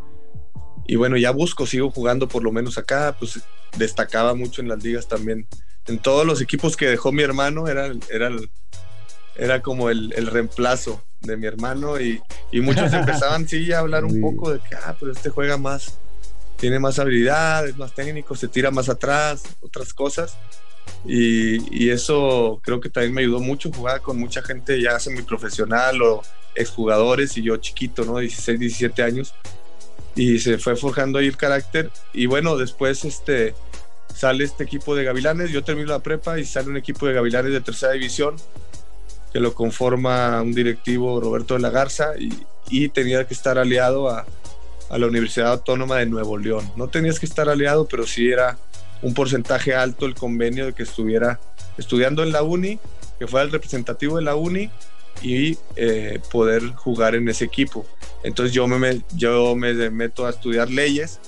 y 0.92 0.96
bueno, 0.96 1.16
ya 1.16 1.30
busco, 1.30 1.64
sigo 1.64 1.90
jugando 1.90 2.28
por 2.28 2.42
lo 2.42 2.52
menos 2.52 2.76
acá, 2.76 3.16
pues 3.18 3.40
destacaba 3.78 4.34
mucho 4.34 4.60
en 4.60 4.68
las 4.68 4.84
ligas 4.84 5.08
también. 5.08 5.48
En 5.86 5.98
todos 5.98 6.26
los 6.26 6.42
equipos 6.42 6.76
que 6.76 6.86
dejó 6.86 7.12
mi 7.12 7.22
hermano 7.22 7.66
era, 7.66 7.90
era, 8.10 8.28
era 9.34 9.62
como 9.62 9.88
el, 9.88 10.12
el 10.14 10.26
reemplazo 10.26 11.02
de 11.22 11.38
mi 11.38 11.46
hermano 11.46 11.98
y, 11.98 12.20
y 12.50 12.60
muchos 12.60 12.92
empezaban 12.92 13.48
sí 13.48 13.72
a 13.72 13.78
hablar 13.78 14.04
un 14.04 14.20
poco 14.20 14.52
de 14.52 14.58
que, 14.58 14.74
ah, 14.74 14.94
pero 15.00 15.12
este 15.12 15.30
juega 15.30 15.56
más, 15.56 15.98
tiene 16.58 16.78
más 16.78 16.98
habilidad, 16.98 17.66
es 17.66 17.78
más 17.78 17.94
técnico, 17.94 18.36
se 18.36 18.48
tira 18.48 18.70
más 18.70 18.90
atrás, 18.90 19.44
otras 19.62 19.94
cosas. 19.94 20.36
Y, 21.06 21.74
y, 21.74 21.88
eso 21.88 22.60
creo 22.62 22.80
que 22.80 22.90
también 22.90 23.14
me 23.14 23.22
ayudó 23.22 23.40
mucho, 23.40 23.72
jugar 23.72 24.02
con 24.02 24.18
mucha 24.18 24.42
gente 24.42 24.78
ya 24.78 25.00
semiprofesional 25.00 26.02
o 26.02 26.22
exjugadores 26.54 27.34
y 27.38 27.42
yo 27.42 27.56
chiquito, 27.56 28.04
¿no? 28.04 28.18
16, 28.18 28.60
17 28.60 29.02
años 29.02 29.34
y 30.14 30.38
se 30.38 30.58
fue 30.58 30.76
forjando 30.76 31.18
ahí 31.18 31.26
el 31.26 31.36
carácter. 31.36 31.90
Y 32.12 32.26
bueno, 32.26 32.56
después 32.56 33.04
este, 33.04 33.54
sale 34.14 34.44
este 34.44 34.64
equipo 34.64 34.94
de 34.94 35.04
Gavilanes, 35.04 35.50
yo 35.50 35.64
termino 35.64 35.88
la 35.88 36.00
prepa 36.00 36.38
y 36.38 36.44
sale 36.44 36.68
un 36.68 36.76
equipo 36.76 37.06
de 37.06 37.14
Gavilanes 37.14 37.52
de 37.52 37.60
tercera 37.60 37.92
división 37.92 38.36
que 39.32 39.40
lo 39.40 39.54
conforma 39.54 40.40
un 40.42 40.52
directivo 40.52 41.18
Roberto 41.20 41.54
de 41.54 41.60
la 41.60 41.70
Garza 41.70 42.12
y, 42.18 42.30
tenía 42.88 43.26
que 43.26 43.34
estar 43.34 43.58
aliado 43.58 44.08
a, 44.08 44.24
a, 44.88 44.98
la 44.98 45.06
Universidad 45.06 45.52
Autónoma 45.52 45.98
de 45.98 46.06
Nuevo 46.06 46.38
León. 46.38 46.70
No 46.74 46.88
tenías 46.88 47.20
que 47.20 47.26
estar 47.26 47.50
aliado, 47.50 47.86
pero 47.86 48.06
sí 48.06 48.30
era 48.30 48.56
un 49.02 49.12
porcentaje 49.12 49.74
alto 49.74 50.06
el 50.06 50.14
convenio 50.14 50.64
de 50.64 50.72
que 50.72 50.82
estuviera 50.82 51.38
estudiando 51.76 52.22
en 52.22 52.32
la 52.32 52.42
uni, 52.42 52.78
que 53.18 53.26
fuera 53.26 53.44
el 53.44 53.52
representativo 53.52 54.16
de 54.16 54.22
la 54.22 54.36
uni 54.36 54.70
y 55.20 55.58
eh, 55.76 56.20
poder 56.30 56.68
jugar 56.68 57.14
en 57.14 57.28
ese 57.28 57.44
equipo. 57.44 57.86
Entonces 58.22 58.54
yo 58.54 58.66
me, 58.66 59.02
yo 59.14 59.56
me 59.56 59.90
meto 59.90 60.26
a 60.26 60.30
estudiar 60.30 60.70
leyes 60.70 61.20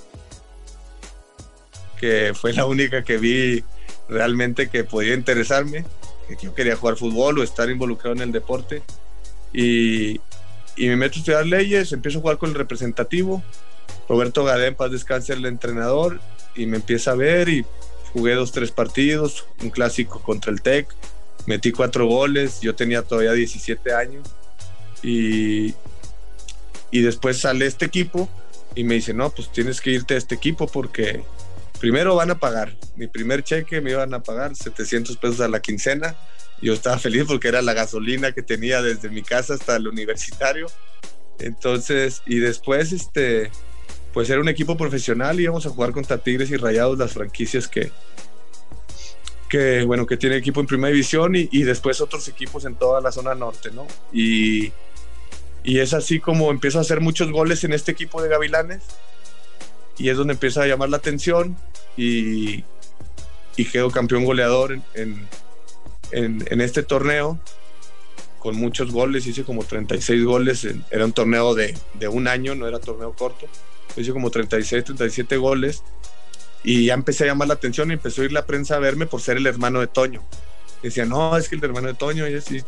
que 1.98 2.32
fue 2.34 2.52
la 2.52 2.66
única 2.66 3.02
que 3.02 3.16
vi 3.18 3.64
realmente 4.08 4.68
que 4.68 4.84
podía 4.84 5.14
interesarme, 5.14 5.84
que 6.28 6.36
yo 6.42 6.54
quería 6.54 6.76
jugar 6.76 6.96
fútbol 6.96 7.38
o 7.38 7.42
estar 7.42 7.70
involucrado 7.70 8.14
en 8.14 8.22
el 8.22 8.32
deporte. 8.32 8.82
Y, 9.52 10.20
y 10.76 10.88
me 10.88 10.96
meto 10.96 11.16
a 11.16 11.18
estudiar 11.18 11.46
leyes, 11.46 11.92
empiezo 11.92 12.18
a 12.18 12.22
jugar 12.22 12.38
con 12.38 12.50
el 12.50 12.56
representativo. 12.56 13.42
Roberto 14.08 14.44
Gadén, 14.44 14.74
paz 14.74 14.90
descanse, 14.90 15.32
el 15.32 15.46
entrenador, 15.46 16.20
y 16.54 16.66
me 16.66 16.76
empieza 16.76 17.12
a 17.12 17.14
ver 17.14 17.48
y 17.48 17.64
jugué 18.12 18.34
dos, 18.34 18.52
tres 18.52 18.70
partidos, 18.70 19.46
un 19.62 19.70
clásico 19.70 20.20
contra 20.20 20.52
el 20.52 20.60
TEC, 20.60 20.88
metí 21.46 21.72
cuatro 21.72 22.06
goles, 22.06 22.60
yo 22.60 22.74
tenía 22.74 23.02
todavía 23.02 23.32
17 23.32 23.92
años 23.92 24.28
y, 25.02 25.74
y 26.94 27.02
después 27.02 27.40
sale 27.40 27.66
este 27.66 27.86
equipo 27.86 28.28
y 28.76 28.84
me 28.84 28.94
dice, 28.94 29.12
no, 29.12 29.28
pues 29.30 29.50
tienes 29.50 29.80
que 29.80 29.90
irte 29.90 30.14
a 30.14 30.16
este 30.16 30.36
equipo 30.36 30.68
porque 30.68 31.24
primero 31.80 32.14
van 32.14 32.30
a 32.30 32.38
pagar, 32.38 32.76
mi 32.94 33.08
primer 33.08 33.42
cheque 33.42 33.80
me 33.80 33.90
iban 33.90 34.14
a 34.14 34.22
pagar 34.22 34.54
700 34.54 35.16
pesos 35.16 35.40
a 35.40 35.48
la 35.48 35.60
quincena, 35.60 36.16
yo 36.62 36.72
estaba 36.72 36.96
feliz 37.00 37.24
porque 37.26 37.48
era 37.48 37.62
la 37.62 37.72
gasolina 37.72 38.30
que 38.30 38.42
tenía 38.42 38.80
desde 38.80 39.08
mi 39.08 39.22
casa 39.22 39.54
hasta 39.54 39.74
el 39.74 39.88
universitario, 39.88 40.68
entonces, 41.40 42.22
y 42.26 42.38
después, 42.38 42.92
este, 42.92 43.50
pues 44.12 44.30
era 44.30 44.40
un 44.40 44.48
equipo 44.48 44.76
profesional, 44.76 45.40
íbamos 45.40 45.66
a 45.66 45.70
jugar 45.70 45.90
contra 45.90 46.18
Tigres 46.18 46.52
y 46.52 46.56
Rayados, 46.56 46.96
las 46.96 47.12
franquicias 47.12 47.66
que, 47.66 47.90
que 49.48 49.82
bueno, 49.82 50.06
que 50.06 50.16
tiene 50.16 50.36
equipo 50.36 50.60
en 50.60 50.66
primera 50.68 50.92
división 50.92 51.34
y, 51.34 51.48
y 51.50 51.64
después 51.64 52.00
otros 52.00 52.28
equipos 52.28 52.64
en 52.66 52.76
toda 52.76 53.00
la 53.00 53.10
zona 53.10 53.34
norte, 53.34 53.72
¿no? 53.72 53.84
Y, 54.12 54.72
y 55.64 55.80
es 55.80 55.94
así 55.94 56.20
como 56.20 56.50
empiezo 56.50 56.78
a 56.78 56.82
hacer 56.82 57.00
muchos 57.00 57.32
goles 57.32 57.64
en 57.64 57.72
este 57.72 57.92
equipo 57.92 58.22
de 58.22 58.28
Gavilanes 58.28 58.82
y 59.98 60.10
es 60.10 60.16
donde 60.16 60.34
empieza 60.34 60.62
a 60.62 60.66
llamar 60.66 60.90
la 60.90 60.98
atención 60.98 61.56
y, 61.96 62.64
y 63.56 63.64
quedo 63.64 63.90
campeón 63.90 64.24
goleador 64.24 64.78
en, 64.94 65.26
en, 66.12 66.44
en, 66.48 66.60
este 66.60 66.82
torneo 66.82 67.38
con 68.38 68.56
muchos 68.56 68.92
goles, 68.92 69.26
hice 69.26 69.42
como 69.42 69.64
36 69.64 70.24
goles, 70.24 70.68
era 70.90 71.04
un 71.04 71.12
torneo 71.12 71.54
de, 71.54 71.74
de 71.94 72.08
un 72.08 72.28
año, 72.28 72.54
no 72.54 72.68
era 72.68 72.78
torneo 72.78 73.12
corto 73.14 73.48
hice 73.96 74.12
como 74.12 74.30
36, 74.30 74.84
37 74.84 75.36
goles 75.36 75.82
y 76.62 76.86
ya 76.86 76.94
empecé 76.94 77.24
a 77.24 77.28
llamar 77.28 77.48
la 77.48 77.54
atención 77.54 77.90
y 77.90 77.94
empezó 77.94 78.22
a 78.22 78.24
ir 78.24 78.32
la 78.32 78.46
prensa 78.46 78.76
a 78.76 78.78
verme 78.78 79.06
por 79.06 79.20
ser 79.20 79.36
el 79.36 79.46
hermano 79.46 79.80
de 79.80 79.86
Toño. 79.86 80.22
Decían, 80.82 81.10
no, 81.10 81.36
es 81.36 81.48
que 81.48 81.56
el 81.56 81.64
hermano 81.64 81.88
de 81.88 81.94
Toño, 81.94 82.28
y 82.28 82.34
así. 82.34 82.62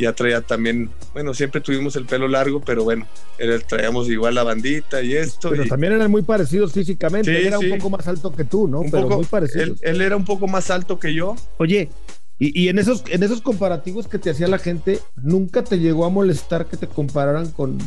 Ya 0.00 0.12
traía 0.12 0.40
también, 0.40 0.90
bueno, 1.12 1.34
siempre 1.34 1.60
tuvimos 1.60 1.96
el 1.96 2.06
pelo 2.06 2.28
largo, 2.28 2.60
pero 2.60 2.84
bueno, 2.84 3.06
era, 3.38 3.58
traíamos 3.58 4.08
igual 4.08 4.34
la 4.34 4.42
bandita 4.42 5.02
y 5.02 5.14
esto. 5.14 5.50
Pero 5.50 5.66
también 5.66 5.92
eran 5.92 6.10
muy 6.10 6.22
parecidos 6.22 6.72
físicamente, 6.72 7.38
él 7.38 7.46
era 7.46 7.58
un 7.58 7.68
poco 7.68 7.90
más 7.90 8.06
alto 8.08 8.32
que 8.32 8.44
tú, 8.44 8.66
¿no? 8.68 8.80
Un 8.80 8.90
pero 8.90 9.04
poco, 9.04 9.16
muy 9.16 9.26
parecido. 9.26 9.64
Él, 9.64 9.76
él, 9.82 10.00
era 10.00 10.16
un 10.16 10.24
poco 10.24 10.46
más 10.46 10.70
alto 10.70 10.98
que 10.98 11.12
yo. 11.14 11.36
Oye, 11.58 11.90
y, 12.38 12.58
y, 12.58 12.68
en, 12.70 12.78
esos, 12.78 13.04
en 13.08 13.22
esos 13.22 13.42
comparativos 13.42 14.08
que 14.08 14.18
te 14.18 14.30
hacía 14.30 14.48
la 14.48 14.58
gente, 14.58 15.00
¿nunca 15.16 15.62
te 15.62 15.78
llegó 15.78 16.06
a 16.06 16.08
molestar 16.08 16.66
que 16.66 16.78
te 16.78 16.86
compararan 16.86 17.50
con 17.50 17.78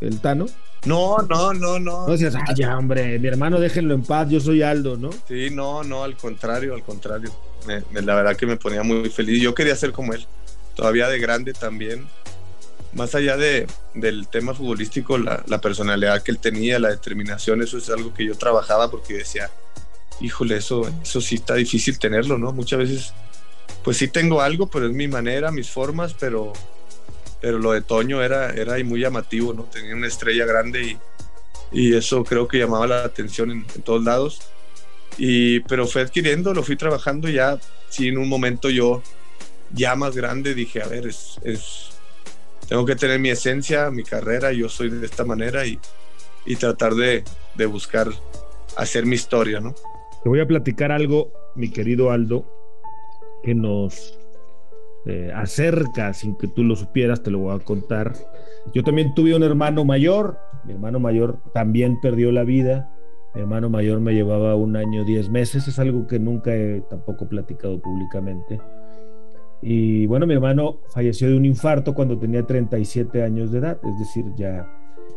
el 0.00 0.20
Tano? 0.20 0.46
No, 0.86 1.18
no, 1.18 1.52
no, 1.52 1.78
no. 1.78 2.06
No 2.06 2.12
decías, 2.12 2.34
ay, 2.34 2.54
ya, 2.56 2.78
hombre, 2.78 3.18
mi 3.18 3.28
hermano, 3.28 3.60
déjenlo 3.60 3.92
en 3.92 4.02
paz, 4.02 4.30
yo 4.30 4.40
soy 4.40 4.62
Aldo, 4.62 4.96
¿no? 4.96 5.10
Sí, 5.28 5.50
no, 5.50 5.84
no, 5.84 6.02
al 6.02 6.16
contrario, 6.16 6.74
al 6.74 6.82
contrario. 6.82 7.30
Me, 7.66 7.82
me, 7.92 8.00
la 8.00 8.14
verdad 8.14 8.36
que 8.36 8.46
me 8.46 8.56
ponía 8.56 8.82
muy 8.82 9.10
feliz. 9.10 9.42
Yo 9.42 9.54
quería 9.54 9.76
ser 9.76 9.92
como 9.92 10.14
él, 10.14 10.26
todavía 10.74 11.08
de 11.08 11.18
grande 11.18 11.52
también. 11.52 12.06
Más 12.92 13.14
allá 13.14 13.36
de, 13.36 13.66
del 13.94 14.26
tema 14.28 14.52
futbolístico, 14.52 15.16
la, 15.16 15.44
la, 15.46 15.60
personalidad 15.60 16.22
que 16.22 16.32
él 16.32 16.38
tenía, 16.38 16.80
la 16.80 16.88
determinación, 16.88 17.62
eso 17.62 17.78
es 17.78 17.88
algo 17.88 18.12
que 18.12 18.26
yo 18.26 18.36
trabajaba 18.36 18.90
porque 18.90 19.14
decía, 19.14 19.48
híjole, 20.20 20.56
eso, 20.56 20.90
eso 21.00 21.20
sí 21.20 21.36
está 21.36 21.54
difícil 21.54 21.98
tenerlo, 22.00 22.36
¿no? 22.36 22.52
Muchas 22.52 22.80
veces, 22.80 23.14
pues 23.84 23.96
sí 23.96 24.08
tengo 24.08 24.40
algo, 24.40 24.68
pero 24.68 24.86
es 24.86 24.92
mi 24.92 25.06
manera, 25.06 25.52
mis 25.52 25.70
formas, 25.70 26.14
pero 26.18 26.52
pero 27.40 27.58
lo 27.58 27.72
de 27.72 27.80
Toño 27.80 28.22
era, 28.22 28.50
era 28.50 28.82
muy 28.84 29.00
llamativo, 29.00 29.52
¿no? 29.54 29.64
Tenía 29.64 29.94
una 29.94 30.06
estrella 30.06 30.44
grande 30.44 30.82
y, 30.82 30.98
y 31.72 31.94
eso 31.96 32.22
creo 32.24 32.46
que 32.46 32.58
llamaba 32.58 32.86
la 32.86 33.04
atención 33.04 33.50
en, 33.50 33.66
en, 33.74 33.82
todos 33.82 34.04
lados. 34.04 34.40
Y, 35.16 35.60
pero 35.60 35.86
fue 35.86 36.02
adquiriendo, 36.02 36.54
lo 36.54 36.62
fui 36.62 36.76
trabajando 36.76 37.28
ya, 37.28 37.58
sí, 37.88 38.08
en 38.08 38.18
un 38.18 38.28
momento 38.28 38.68
yo 38.68 39.02
ya 39.72 39.94
más 39.94 40.16
grande 40.16 40.54
dije, 40.54 40.82
a 40.82 40.88
ver, 40.88 41.06
es, 41.06 41.38
es 41.42 41.90
tengo 42.68 42.84
que 42.84 42.96
tener 42.96 43.18
mi 43.18 43.30
esencia, 43.30 43.90
mi 43.90 44.04
carrera, 44.04 44.52
yo 44.52 44.68
soy 44.68 44.90
de 44.90 45.06
esta 45.06 45.24
manera 45.24 45.66
y, 45.66 45.78
y 46.46 46.56
tratar 46.56 46.94
de, 46.94 47.24
de 47.56 47.66
buscar 47.66 48.08
hacer 48.76 49.06
mi 49.06 49.16
historia, 49.16 49.60
¿no? 49.60 49.74
Te 50.22 50.28
voy 50.28 50.40
a 50.40 50.46
platicar 50.46 50.92
algo, 50.92 51.32
mi 51.54 51.70
querido 51.70 52.10
Aldo, 52.10 52.44
que 53.42 53.54
nos 53.54 54.18
eh, 55.06 55.32
acerca 55.34 56.12
sin 56.12 56.36
que 56.36 56.46
tú 56.46 56.62
lo 56.62 56.76
supieras, 56.76 57.22
te 57.22 57.30
lo 57.30 57.38
voy 57.38 57.56
a 57.56 57.64
contar. 57.64 58.12
Yo 58.74 58.84
también 58.84 59.14
tuve 59.14 59.34
un 59.34 59.42
hermano 59.42 59.84
mayor, 59.84 60.38
mi 60.64 60.74
hermano 60.74 61.00
mayor 61.00 61.38
también 61.54 62.00
perdió 62.00 62.30
la 62.32 62.44
vida, 62.44 62.92
mi 63.34 63.40
hermano 63.40 63.70
mayor 63.70 64.00
me 64.00 64.12
llevaba 64.12 64.54
un 64.56 64.76
año, 64.76 65.04
diez 65.04 65.30
meses, 65.30 65.66
es 65.68 65.78
algo 65.78 66.06
que 66.06 66.18
nunca 66.18 66.54
he 66.54 66.82
tampoco 66.82 67.28
platicado 67.28 67.80
públicamente. 67.80 68.60
Y 69.62 70.06
bueno, 70.06 70.26
mi 70.26 70.34
hermano 70.34 70.78
falleció 70.88 71.28
de 71.28 71.36
un 71.36 71.44
infarto 71.44 71.94
cuando 71.94 72.18
tenía 72.18 72.46
37 72.46 73.22
años 73.22 73.52
de 73.52 73.58
edad, 73.58 73.78
es 73.84 73.98
decir, 73.98 74.24
ya 74.36 74.66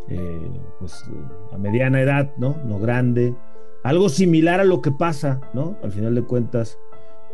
eh, 0.09 0.51
pues 0.79 1.05
a 1.51 1.57
mediana 1.57 2.01
edad, 2.01 2.33
¿no? 2.38 2.57
No 2.65 2.79
grande. 2.79 3.35
Algo 3.83 4.09
similar 4.09 4.59
a 4.59 4.65
lo 4.65 4.81
que 4.81 4.91
pasa, 4.91 5.41
¿no? 5.53 5.77
Al 5.83 5.91
final 5.91 6.15
de 6.15 6.23
cuentas, 6.23 6.77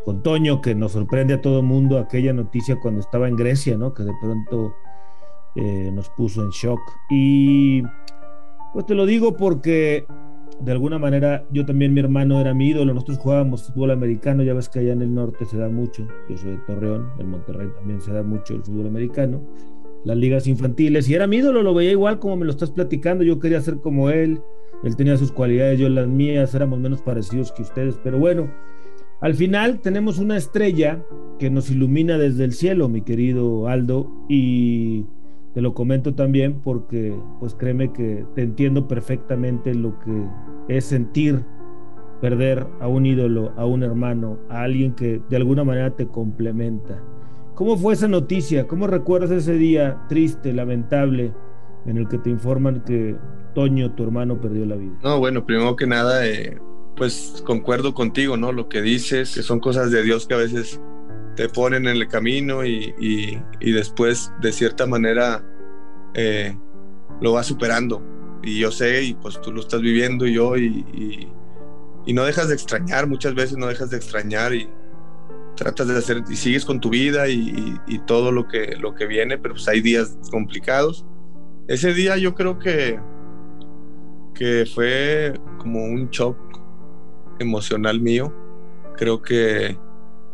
con 0.04 0.22
Toño, 0.22 0.60
que 0.60 0.74
nos 0.74 0.92
sorprende 0.92 1.34
a 1.34 1.40
todo 1.40 1.60
el 1.60 1.66
mundo 1.66 1.98
aquella 1.98 2.32
noticia 2.32 2.76
cuando 2.80 3.00
estaba 3.00 3.28
en 3.28 3.36
Grecia, 3.36 3.76
¿no? 3.76 3.92
Que 3.92 4.04
de 4.04 4.12
pronto 4.20 4.74
eh, 5.56 5.90
nos 5.92 6.08
puso 6.10 6.42
en 6.42 6.50
shock. 6.50 6.80
Y 7.10 7.82
pues 8.72 8.86
te 8.86 8.94
lo 8.94 9.04
digo 9.06 9.36
porque 9.36 10.06
de 10.60 10.72
alguna 10.72 10.98
manera 10.98 11.46
yo 11.52 11.64
también, 11.64 11.94
mi 11.94 12.00
hermano 12.00 12.40
era 12.40 12.54
mi 12.54 12.68
ídolo, 12.68 12.92
nosotros 12.92 13.18
jugábamos 13.18 13.64
fútbol 13.64 13.90
americano, 13.90 14.42
ya 14.42 14.54
ves 14.54 14.68
que 14.68 14.80
allá 14.80 14.92
en 14.92 15.02
el 15.02 15.14
norte 15.14 15.44
se 15.44 15.58
da 15.58 15.68
mucho, 15.68 16.06
yo 16.28 16.36
soy 16.36 16.52
de 16.52 16.58
Torreón, 16.66 17.08
en 17.18 17.30
Monterrey 17.30 17.68
también 17.74 18.00
se 18.00 18.12
da 18.12 18.22
mucho 18.22 18.54
el 18.54 18.62
fútbol 18.62 18.86
americano, 18.86 19.40
las 20.04 20.16
ligas 20.16 20.46
infantiles, 20.46 21.08
y 21.08 21.14
era 21.14 21.26
mi 21.26 21.36
ídolo, 21.38 21.62
lo 21.62 21.74
veía 21.74 21.92
igual 21.92 22.18
como 22.18 22.36
me 22.36 22.44
lo 22.44 22.50
estás 22.50 22.70
platicando, 22.70 23.24
yo 23.24 23.38
quería 23.38 23.60
ser 23.60 23.78
como 23.78 24.10
él, 24.10 24.40
él 24.84 24.96
tenía 24.96 25.16
sus 25.16 25.32
cualidades, 25.32 25.78
yo 25.78 25.88
las 25.88 26.08
mías, 26.08 26.54
éramos 26.54 26.78
menos 26.78 27.02
parecidos 27.02 27.52
que 27.52 27.62
ustedes, 27.62 27.98
pero 28.02 28.18
bueno, 28.18 28.50
al 29.20 29.34
final 29.34 29.80
tenemos 29.80 30.18
una 30.18 30.36
estrella 30.36 31.02
que 31.38 31.50
nos 31.50 31.70
ilumina 31.70 32.16
desde 32.16 32.44
el 32.44 32.52
cielo, 32.52 32.88
mi 32.88 33.02
querido 33.02 33.68
Aldo, 33.68 34.10
y 34.28 35.04
te 35.54 35.60
lo 35.60 35.74
comento 35.74 36.14
también 36.14 36.60
porque, 36.62 37.14
pues 37.40 37.54
créeme 37.54 37.92
que 37.92 38.24
te 38.34 38.42
entiendo 38.42 38.86
perfectamente 38.86 39.74
lo 39.74 39.98
que 39.98 40.26
es 40.68 40.84
sentir 40.84 41.44
perder 42.20 42.66
a 42.80 42.86
un 42.86 43.06
ídolo, 43.06 43.52
a 43.56 43.66
un 43.66 43.82
hermano, 43.82 44.38
a 44.48 44.62
alguien 44.62 44.94
que 44.94 45.20
de 45.28 45.36
alguna 45.36 45.64
manera 45.64 45.96
te 45.96 46.06
complementa. 46.06 47.02
¿Cómo 47.54 47.76
fue 47.76 47.94
esa 47.94 48.08
noticia? 48.08 48.66
¿Cómo 48.66 48.86
recuerdas 48.86 49.30
ese 49.30 49.54
día 49.54 49.98
triste, 50.08 50.52
lamentable, 50.52 51.32
en 51.86 51.96
el 51.96 52.08
que 52.08 52.18
te 52.18 52.30
informan 52.30 52.82
que 52.84 53.16
Toño, 53.54 53.92
tu 53.94 54.04
hermano, 54.04 54.40
perdió 54.40 54.64
la 54.66 54.76
vida? 54.76 54.92
No, 55.02 55.18
bueno, 55.18 55.44
primero 55.44 55.74
que 55.74 55.86
nada, 55.86 56.26
eh, 56.26 56.58
pues 56.96 57.42
concuerdo 57.44 57.94
contigo, 57.94 58.36
¿no? 58.36 58.52
Lo 58.52 58.68
que 58.68 58.80
dices, 58.82 59.34
que 59.34 59.42
son 59.42 59.58
cosas 59.60 59.90
de 59.90 60.02
Dios 60.02 60.26
que 60.26 60.34
a 60.34 60.38
veces 60.38 60.80
te 61.36 61.48
ponen 61.48 61.86
en 61.86 61.96
el 61.96 62.08
camino 62.08 62.64
y, 62.64 62.94
y, 62.98 63.72
después 63.72 64.32
de 64.40 64.52
cierta 64.52 64.86
manera 64.86 65.44
eh, 66.14 66.56
lo 67.20 67.32
vas 67.32 67.46
superando. 67.46 68.02
Y 68.42 68.58
yo 68.58 68.70
sé, 68.70 69.02
y 69.04 69.14
pues 69.14 69.40
tú 69.40 69.52
lo 69.52 69.60
estás 69.60 69.80
viviendo 69.80 70.26
y 70.26 70.34
yo, 70.34 70.56
y, 70.56 71.32
y, 72.06 72.12
no 72.12 72.24
dejas 72.24 72.48
de 72.48 72.54
extrañar, 72.54 73.06
muchas 73.06 73.34
veces 73.34 73.56
no 73.56 73.66
dejas 73.68 73.90
de 73.90 73.96
extrañar 73.96 74.52
y 74.52 74.68
tratas 75.54 75.86
de 75.86 75.96
hacer, 75.96 76.24
y 76.28 76.34
sigues 76.34 76.64
con 76.64 76.80
tu 76.80 76.90
vida 76.90 77.28
y, 77.28 77.78
todo 78.06 78.32
lo 78.32 78.48
que, 78.48 78.76
lo 78.76 78.94
que 78.94 79.06
viene, 79.06 79.38
pero 79.38 79.54
pues 79.54 79.68
hay 79.68 79.80
días 79.80 80.18
complicados. 80.30 81.06
Ese 81.68 81.94
día 81.94 82.16
yo 82.16 82.34
creo 82.34 82.58
que, 82.58 82.98
que 84.34 84.66
fue 84.74 85.34
como 85.58 85.84
un 85.84 86.10
shock 86.10 86.36
emocional 87.38 88.00
mío. 88.00 88.34
Creo 88.96 89.22
que 89.22 89.78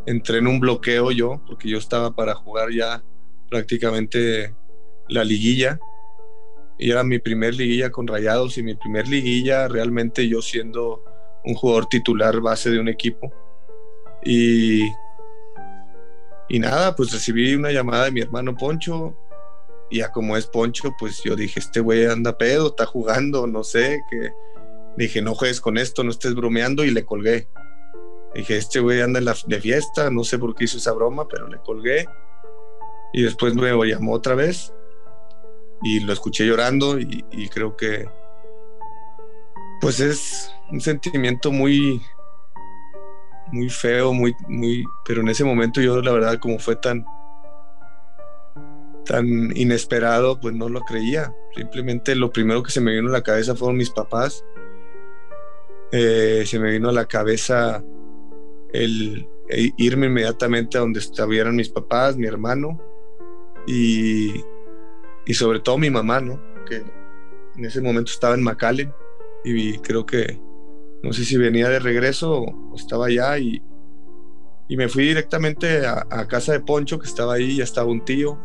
entré 0.06 0.38
en 0.38 0.46
un 0.46 0.60
bloqueo 0.60 1.10
yo, 1.10 1.42
porque 1.46 1.68
yo 1.68 1.78
estaba 1.78 2.14
para 2.14 2.34
jugar 2.34 2.70
ya 2.70 3.02
prácticamente 3.50 4.54
la 5.08 5.25
liguilla. 5.25 5.78
Y 6.78 6.90
era 6.90 7.02
mi 7.02 7.18
primer 7.18 7.54
liguilla 7.54 7.90
con 7.90 8.06
Rayados 8.06 8.58
y 8.58 8.62
mi 8.62 8.75
primer 8.75 9.08
liguilla 9.08 9.66
realmente 9.68 10.28
yo 10.28 10.42
siendo 10.42 11.02
un 11.44 11.54
jugador 11.54 11.86
titular 11.86 12.40
base 12.40 12.70
de 12.70 12.78
un 12.78 12.88
equipo. 12.88 13.32
Y, 14.25 14.82
y 16.48 16.58
nada, 16.58 16.94
pues 16.94 17.12
recibí 17.12 17.54
una 17.54 17.70
llamada 17.72 18.06
de 18.06 18.10
mi 18.10 18.20
hermano 18.20 18.56
Poncho. 18.56 19.16
Y 19.90 19.98
ya 19.98 20.10
como 20.10 20.36
es 20.36 20.46
Poncho, 20.46 20.94
pues 20.98 21.22
yo 21.25 21.36
dije, 21.36 21.60
este 21.60 21.80
güey 21.80 22.06
anda 22.06 22.36
pedo, 22.36 22.68
está 22.68 22.86
jugando, 22.86 23.46
no 23.46 23.62
sé, 23.62 24.00
que 24.10 24.32
dije, 24.96 25.22
no 25.22 25.34
juegues 25.34 25.60
con 25.60 25.78
esto, 25.78 26.02
no 26.02 26.10
estés 26.10 26.34
bromeando 26.34 26.84
y 26.84 26.90
le 26.90 27.04
colgué. 27.04 27.48
Dije, 28.35 28.56
este 28.56 28.80
güey 28.80 29.00
anda 29.00 29.18
en 29.18 29.25
la, 29.25 29.35
de 29.47 29.61
fiesta, 29.61 30.11
no 30.11 30.25
sé 30.25 30.38
por 30.38 30.54
qué 30.54 30.64
hizo 30.64 30.76
esa 30.76 30.92
broma, 30.92 31.26
pero 31.26 31.49
le 31.49 31.59
colgué. 31.59 32.06
Y 33.12 33.23
después 33.23 33.54
me 33.54 33.71
llamó 33.87 34.12
otra 34.12 34.35
vez 34.35 34.75
y 35.83 36.00
lo 36.00 36.12
escuché 36.12 36.47
llorando 36.47 36.99
y, 36.99 37.49
creo 37.52 37.76
que 37.76 38.09
pues 39.80 40.00
es 40.00 40.50
un 40.71 40.80
sentimiento 40.80 41.52
muy 41.52 42.00
muy 43.52 43.68
feo, 43.68 44.12
muy 44.12 44.35
muy 44.49 44.85
pero 45.04 45.21
en 45.21 45.28
ese 45.28 45.45
momento 45.45 45.80
yo 45.80 46.00
la 46.02 46.12
verdad 46.12 46.38
como 46.40 46.59
fue 46.59 46.76
tan 46.76 47.04
tan 49.04 49.56
inesperado, 49.56 50.40
pues 50.40 50.52
no 50.54 50.68
lo 50.68 50.80
creía. 50.80 51.33
Simplemente 51.54 52.16
lo 52.16 52.33
primero 52.33 52.62
que 52.64 52.73
se 52.73 52.80
me 52.80 52.92
vino 52.92 53.09
a 53.09 53.12
la 53.12 53.23
cabeza 53.23 53.54
fueron 53.54 53.76
mis 53.76 53.90
papás. 53.90 54.45
Eh, 55.92 56.42
se 56.45 56.59
me 56.59 56.73
vino 56.73 56.88
a 56.88 56.92
la 56.92 57.06
cabeza 57.06 57.85
el, 58.83 59.28
irme 59.76 60.06
inmediatamente 60.06 60.76
a 60.76 60.80
donde 60.80 61.00
estuvieran 61.00 61.56
mis 61.56 61.68
papás, 61.68 62.16
mi 62.16 62.26
hermano 62.26 62.80
y, 63.66 64.42
y, 65.25 65.35
sobre 65.35 65.61
todo 65.61 65.78
mi 65.78 65.90
mamá, 65.90 66.21
¿no? 66.21 66.40
Que 66.68 66.83
en 67.56 67.64
ese 67.64 67.80
momento 67.80 68.11
estaba 68.11 68.35
en 68.35 68.42
McAllen 68.42 68.92
y 69.45 69.78
creo 69.78 70.04
que 70.04 70.40
no 71.02 71.12
sé 71.12 71.25
si 71.25 71.37
venía 71.37 71.68
de 71.68 71.78
regreso 71.78 72.42
o 72.42 72.75
estaba 72.75 73.06
allá 73.06 73.38
y, 73.38 73.62
y 74.68 74.76
me 74.76 74.88
fui 74.88 75.04
directamente 75.04 75.87
a, 75.87 76.06
a, 76.11 76.26
casa 76.26 76.52
de 76.52 76.61
Poncho 76.61 76.99
que 76.99 77.06
estaba 77.06 77.35
ahí, 77.35 77.56
ya 77.56 77.64
estaba 77.64 77.88
un 77.88 78.04
tío 78.04 78.38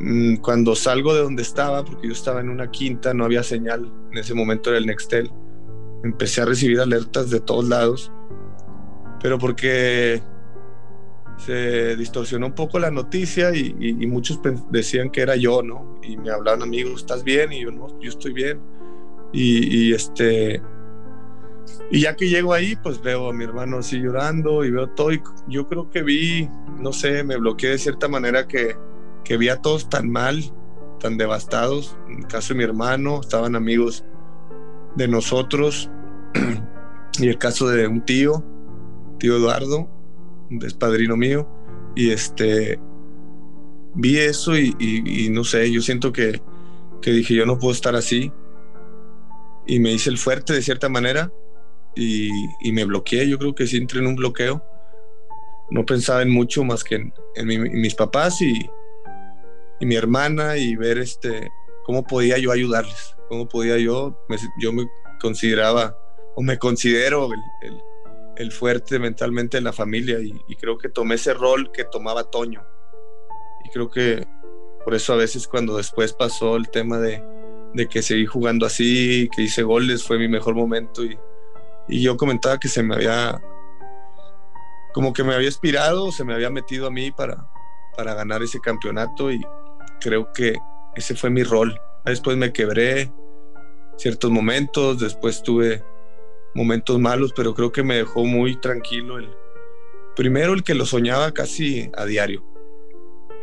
Mm, 0.00 0.36
cuando 0.36 0.74
salgo 0.74 1.12
de 1.14 1.20
donde 1.20 1.42
estaba, 1.42 1.84
porque 1.84 2.06
yo 2.06 2.14
estaba 2.14 2.40
en 2.40 2.48
una 2.48 2.70
quinta, 2.70 3.12
no 3.12 3.26
había 3.26 3.42
señal, 3.42 3.92
en 4.10 4.18
ese 4.18 4.32
momento 4.32 4.70
era 4.70 4.78
el 4.78 4.86
Nextel, 4.86 5.30
empecé 6.02 6.40
a 6.40 6.46
recibir 6.46 6.80
alertas 6.80 7.28
de 7.28 7.40
todos 7.40 7.68
lados, 7.68 8.10
pero 9.20 9.38
porque 9.38 10.22
se 11.44 11.96
distorsionó 11.96 12.46
un 12.46 12.54
poco 12.54 12.78
la 12.78 12.90
noticia 12.90 13.54
y, 13.54 13.72
muchos 14.06 14.40
decían 14.70 15.10
que 15.10 15.22
era 15.22 15.36
yo, 15.36 15.62
¿no? 15.62 15.98
Y 16.02 16.16
me 16.16 16.30
hablaban 16.30 16.62
amigos, 16.62 17.00
¿estás 17.00 17.24
bien? 17.24 17.52
Y 17.52 17.62
yo, 17.62 17.70
no, 17.70 17.98
yo 18.00 18.10
estoy 18.10 18.32
bien. 18.32 18.60
Y, 19.32 19.92
este... 19.92 20.62
Y 21.90 22.02
ya 22.02 22.14
que 22.14 22.28
llego 22.28 22.52
ahí, 22.52 22.76
pues 22.76 23.00
veo 23.00 23.30
a 23.30 23.32
mi 23.32 23.44
hermano 23.44 23.78
así 23.78 23.98
llorando 23.98 24.64
y 24.64 24.70
veo 24.70 24.88
todo. 24.90 25.12
Y 25.12 25.22
yo 25.48 25.66
creo 25.66 25.90
que 25.90 26.02
vi, 26.02 26.48
no 26.78 26.92
sé, 26.92 27.22
me 27.24 27.36
bloqueé 27.36 27.70
de 27.70 27.78
cierta 27.78 28.08
manera 28.08 28.46
que, 28.46 28.76
que 29.24 29.36
vi 29.36 29.48
a 29.48 29.56
todos 29.56 29.88
tan 29.88 30.10
mal, 30.10 30.42
tan 30.98 31.16
devastados. 31.16 31.96
En 32.08 32.18
el 32.18 32.26
caso 32.26 32.54
de 32.54 32.58
mi 32.58 32.64
hermano, 32.64 33.20
estaban 33.20 33.56
amigos 33.56 34.04
de 34.94 35.08
nosotros. 35.08 35.90
y 37.18 37.28
el 37.28 37.38
caso 37.38 37.68
de 37.68 37.86
un 37.86 38.04
tío, 38.04 38.44
tío 39.20 39.36
Eduardo, 39.36 39.88
es 40.62 40.74
padrino 40.74 41.16
mío. 41.16 41.48
Y 41.94 42.10
este, 42.10 42.80
vi 43.94 44.18
eso 44.18 44.58
y, 44.58 45.28
no 45.30 45.44
sé, 45.44 45.70
yo 45.70 45.80
siento 45.80 46.12
que, 46.12 46.40
que, 47.00 47.12
dije, 47.12 47.34
yo 47.34 47.46
no 47.46 47.58
puedo 47.58 47.72
estar 47.72 47.94
así. 47.94 48.32
Y 49.66 49.78
me 49.78 49.92
hice 49.92 50.10
el 50.10 50.18
fuerte 50.18 50.52
de 50.52 50.62
cierta 50.62 50.88
manera 50.88 51.32
y, 51.94 52.72
me 52.72 52.84
bloqueé. 52.84 53.28
Yo 53.28 53.38
creo 53.38 53.54
que 53.54 53.68
sí 53.68 53.76
entré 53.76 54.00
en 54.00 54.08
un 54.08 54.16
bloqueo. 54.16 54.64
No 55.70 55.86
pensaba 55.86 56.22
en 56.22 56.30
mucho 56.30 56.64
más 56.64 56.82
que 56.82 56.96
en, 57.36 57.80
mis 57.80 57.94
papás 57.94 58.42
y, 58.42 58.68
mi 59.82 59.94
hermana 59.94 60.56
y 60.58 60.76
ver 60.76 60.98
este, 60.98 61.48
cómo 61.84 62.06
podía 62.06 62.36
yo 62.36 62.52
ayudarles, 62.52 63.16
cómo 63.30 63.48
podía 63.48 63.78
yo, 63.78 64.14
yo 64.60 64.72
me 64.74 64.86
consideraba 65.18 65.96
o 66.36 66.42
me 66.42 66.58
considero 66.58 67.30
el, 67.62 67.80
fuerte 68.50 68.98
mentalmente 68.98 69.58
en 69.58 69.64
la 69.64 69.72
familia 69.72 70.18
y, 70.20 70.32
creo 70.56 70.78
que 70.78 70.88
tomé 70.88 71.16
ese 71.16 71.34
rol 71.34 71.70
que 71.72 71.84
tomaba 71.84 72.24
Toño. 72.24 72.64
Y 73.64 73.70
creo 73.70 73.90
que 73.90 74.26
por 74.84 74.94
eso 74.94 75.12
a 75.12 75.16
veces 75.16 75.46
cuando 75.46 75.76
después 75.76 76.12
pasó 76.12 76.56
el 76.56 76.70
tema 76.70 76.98
de, 76.98 77.22
de 77.74 77.86
que 77.86 78.02
seguí 78.02 78.26
jugando 78.26 78.64
así, 78.66 79.28
que 79.34 79.42
hice 79.42 79.62
goles, 79.62 80.04
fue 80.04 80.18
mi 80.18 80.28
mejor 80.28 80.54
momento 80.54 81.04
y, 81.04 81.18
y 81.88 82.02
yo 82.02 82.16
comentaba 82.16 82.58
que 82.58 82.68
se 82.68 82.82
me 82.82 82.94
había, 82.94 83.40
como 84.94 85.12
que 85.12 85.22
me 85.22 85.34
había 85.34 85.48
inspirado, 85.48 86.10
se 86.12 86.24
me 86.24 86.34
había 86.34 86.50
metido 86.50 86.86
a 86.86 86.90
mí 86.90 87.10
para, 87.10 87.46
para 87.96 88.14
ganar 88.14 88.42
ese 88.42 88.60
campeonato 88.60 89.30
y, 89.30 89.42
creo 90.00 90.32
que 90.32 90.58
ese 90.96 91.14
fue 91.14 91.30
mi 91.30 91.44
rol. 91.44 91.78
Después 92.04 92.36
me 92.36 92.52
quebré 92.52 93.12
ciertos 93.96 94.30
momentos, 94.30 94.98
después 94.98 95.42
tuve 95.42 95.84
momentos 96.54 96.98
malos, 96.98 97.32
pero 97.34 97.54
creo 97.54 97.72
que 97.72 97.82
me 97.82 97.96
dejó 97.96 98.24
muy 98.24 98.56
tranquilo 98.56 99.18
el 99.18 99.28
primero 100.16 100.52
el 100.52 100.62
que 100.62 100.74
lo 100.74 100.84
soñaba 100.84 101.32
casi 101.32 101.90
a 101.96 102.04
diario 102.04 102.44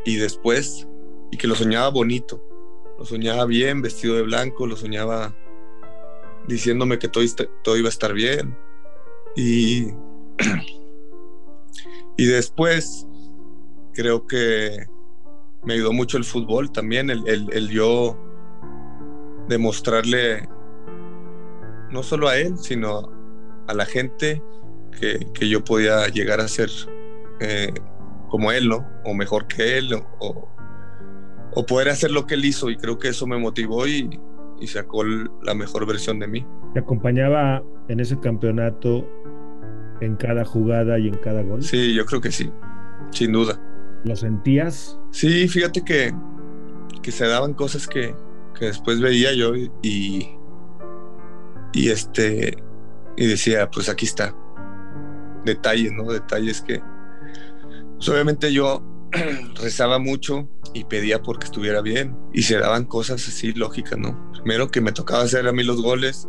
y 0.05 0.17
después 0.17 0.87
y 1.31 1.37
que 1.37 1.47
lo 1.47 1.55
soñaba 1.55 1.89
bonito. 1.89 2.43
Lo 2.97 3.05
soñaba 3.05 3.45
bien, 3.45 3.81
vestido 3.81 4.15
de 4.15 4.23
blanco, 4.23 4.65
lo 4.65 4.75
soñaba 4.75 5.35
diciéndome 6.47 6.97
que 6.97 7.07
todo, 7.07 7.23
todo 7.63 7.77
iba 7.77 7.87
a 7.87 7.89
estar 7.89 8.13
bien. 8.13 8.57
Y, 9.35 9.87
y 12.17 12.25
después 12.25 13.05
creo 13.93 14.25
que 14.25 14.87
me 15.63 15.73
ayudó 15.73 15.93
mucho 15.93 16.17
el 16.17 16.23
fútbol 16.23 16.71
también, 16.71 17.09
el, 17.09 17.23
el, 17.27 17.69
yo 17.69 18.17
demostrarle 19.47 20.47
no 21.91 22.03
solo 22.03 22.27
a 22.27 22.37
él, 22.37 22.57
sino 22.57 23.11
a 23.67 23.73
la 23.73 23.85
gente 23.85 24.41
que, 24.99 25.27
que 25.33 25.49
yo 25.49 25.63
podía 25.63 26.07
llegar 26.07 26.39
a 26.39 26.47
ser 26.47 26.69
eh, 27.39 27.73
como 28.29 28.51
él, 28.51 28.67
¿no? 28.67 28.87
O 29.05 29.13
mejor 29.13 29.47
que 29.47 29.77
él, 29.77 29.93
o, 30.19 30.49
o, 31.53 31.65
poder 31.65 31.89
hacer 31.89 32.11
lo 32.11 32.25
que 32.25 32.35
él 32.35 32.45
hizo. 32.45 32.69
Y 32.69 32.77
creo 32.77 32.97
que 32.97 33.09
eso 33.09 33.27
me 33.27 33.37
motivó 33.37 33.87
y, 33.87 34.19
y 34.59 34.67
sacó 34.67 35.03
la 35.03 35.53
mejor 35.53 35.85
versión 35.85 36.19
de 36.19 36.27
mí. 36.27 36.45
¿Te 36.73 36.79
acompañaba 36.79 37.63
en 37.87 37.99
ese 37.99 38.19
campeonato 38.19 39.07
en 40.01 40.15
cada 40.15 40.45
jugada 40.45 40.99
y 40.99 41.07
en 41.07 41.15
cada 41.15 41.41
gol? 41.41 41.63
Sí, 41.63 41.93
yo 41.93 42.05
creo 42.05 42.21
que 42.21 42.31
sí, 42.31 42.51
sin 43.11 43.31
duda. 43.31 43.59
¿Lo 44.03 44.15
sentías? 44.15 44.99
Sí, 45.11 45.47
fíjate 45.47 45.83
que, 45.83 46.13
que 47.01 47.11
se 47.11 47.27
daban 47.27 47.53
cosas 47.53 47.87
que, 47.87 48.13
que 48.57 48.65
después 48.65 49.01
veía 49.01 49.33
yo 49.33 49.55
y, 49.55 49.71
y 49.81 50.36
este 51.89 52.57
y 53.15 53.27
decía, 53.27 53.69
pues 53.69 53.89
aquí 53.89 54.05
está. 54.05 54.35
Detalles, 55.45 55.91
¿no? 55.93 56.11
Detalles 56.11 56.61
que 56.61 56.81
pues 57.97 58.09
obviamente 58.09 58.53
yo 58.53 58.83
rezaba 59.55 59.97
mucho 59.97 60.47
y 60.73 60.83
pedía 60.83 61.23
porque 61.23 61.45
estuviera 61.45 61.81
bien 61.81 62.15
y 62.33 62.43
se 62.43 62.57
daban 62.57 62.85
cosas 62.85 63.27
así 63.27 63.53
lógicas, 63.53 63.97
¿no? 63.97 64.31
Primero 64.33 64.69
que 64.69 64.81
me 64.81 64.91
tocaba 64.91 65.23
hacer 65.23 65.47
a 65.47 65.51
mí 65.51 65.63
los 65.63 65.81
goles 65.81 66.27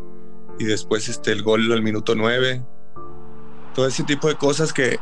y 0.58 0.64
después 0.64 1.08
este 1.08 1.32
el 1.32 1.42
gol 1.42 1.70
al 1.72 1.82
minuto 1.82 2.14
nueve. 2.14 2.64
Todo 3.74 3.86
ese 3.86 4.02
tipo 4.04 4.28
de 4.28 4.34
cosas 4.34 4.72
que, 4.72 4.98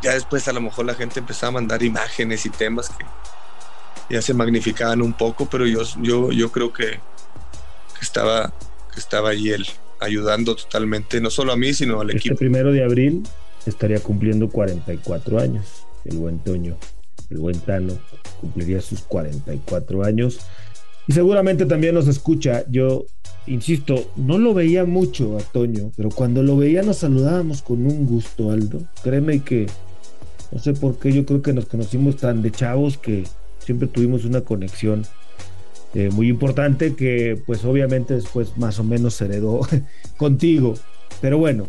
ya 0.00 0.14
después 0.14 0.46
a 0.48 0.52
lo 0.52 0.60
mejor 0.60 0.86
la 0.86 0.94
gente 0.94 1.20
empezaba 1.20 1.48
a 1.48 1.52
mandar 1.52 1.82
imágenes 1.82 2.46
y 2.46 2.50
temas 2.50 2.88
que 2.90 3.04
ya 4.10 4.22
se 4.22 4.32
magnificaban 4.32 5.02
un 5.02 5.12
poco, 5.12 5.46
pero 5.46 5.66
yo, 5.66 5.82
yo, 6.00 6.30
yo 6.32 6.50
creo 6.50 6.72
que, 6.72 7.00
estaba, 8.00 8.54
que 8.98 9.02
estaba 9.02 9.30
ahí 9.30 9.50
él 9.50 9.64
ayudando 10.00 10.56
totalmente, 10.56 11.20
no 11.20 11.30
solo 11.30 11.52
a 11.52 11.56
mí, 11.56 11.72
sino 11.72 12.00
al 12.00 12.10
este 12.10 12.18
equipo. 12.18 12.36
primero 12.36 12.72
de 12.72 12.82
abril 12.82 13.22
estaría 13.64 14.00
cumpliendo 14.00 14.48
44 14.48 15.38
años, 15.38 15.84
el 16.04 16.16
buen 16.16 16.40
Toño, 16.40 16.76
el 17.30 17.38
buen 17.38 17.60
Tano, 17.60 17.96
cumpliría 18.40 18.80
sus 18.80 19.02
44 19.02 20.04
años. 20.04 20.40
Y 21.06 21.12
seguramente 21.12 21.64
también 21.64 21.94
nos 21.94 22.08
escucha. 22.08 22.64
Yo 22.68 23.06
insisto, 23.46 24.10
no 24.16 24.36
lo 24.36 24.52
veía 24.52 24.84
mucho 24.84 25.38
a 25.38 25.40
Toño, 25.40 25.92
pero 25.96 26.10
cuando 26.10 26.42
lo 26.42 26.56
veía 26.56 26.82
nos 26.82 26.98
saludábamos 26.98 27.62
con 27.62 27.86
un 27.86 28.04
gusto, 28.04 28.50
Aldo. 28.50 28.82
Créeme 29.02 29.42
que 29.42 29.66
no 30.50 30.58
sé 30.58 30.72
por 30.72 30.98
qué, 30.98 31.12
yo 31.12 31.24
creo 31.24 31.40
que 31.40 31.52
nos 31.52 31.66
conocimos 31.66 32.16
tan 32.16 32.42
de 32.42 32.50
chavos 32.50 32.98
que 32.98 33.24
siempre 33.64 33.86
tuvimos 33.86 34.24
una 34.24 34.40
conexión 34.40 35.06
eh, 35.94 36.10
muy 36.10 36.28
importante 36.28 36.94
que 36.94 37.40
pues 37.46 37.64
obviamente 37.64 38.14
después 38.14 38.56
más 38.56 38.78
o 38.78 38.84
menos 38.84 39.14
se 39.14 39.26
heredó 39.26 39.60
contigo. 40.16 40.74
Pero 41.20 41.38
bueno, 41.38 41.66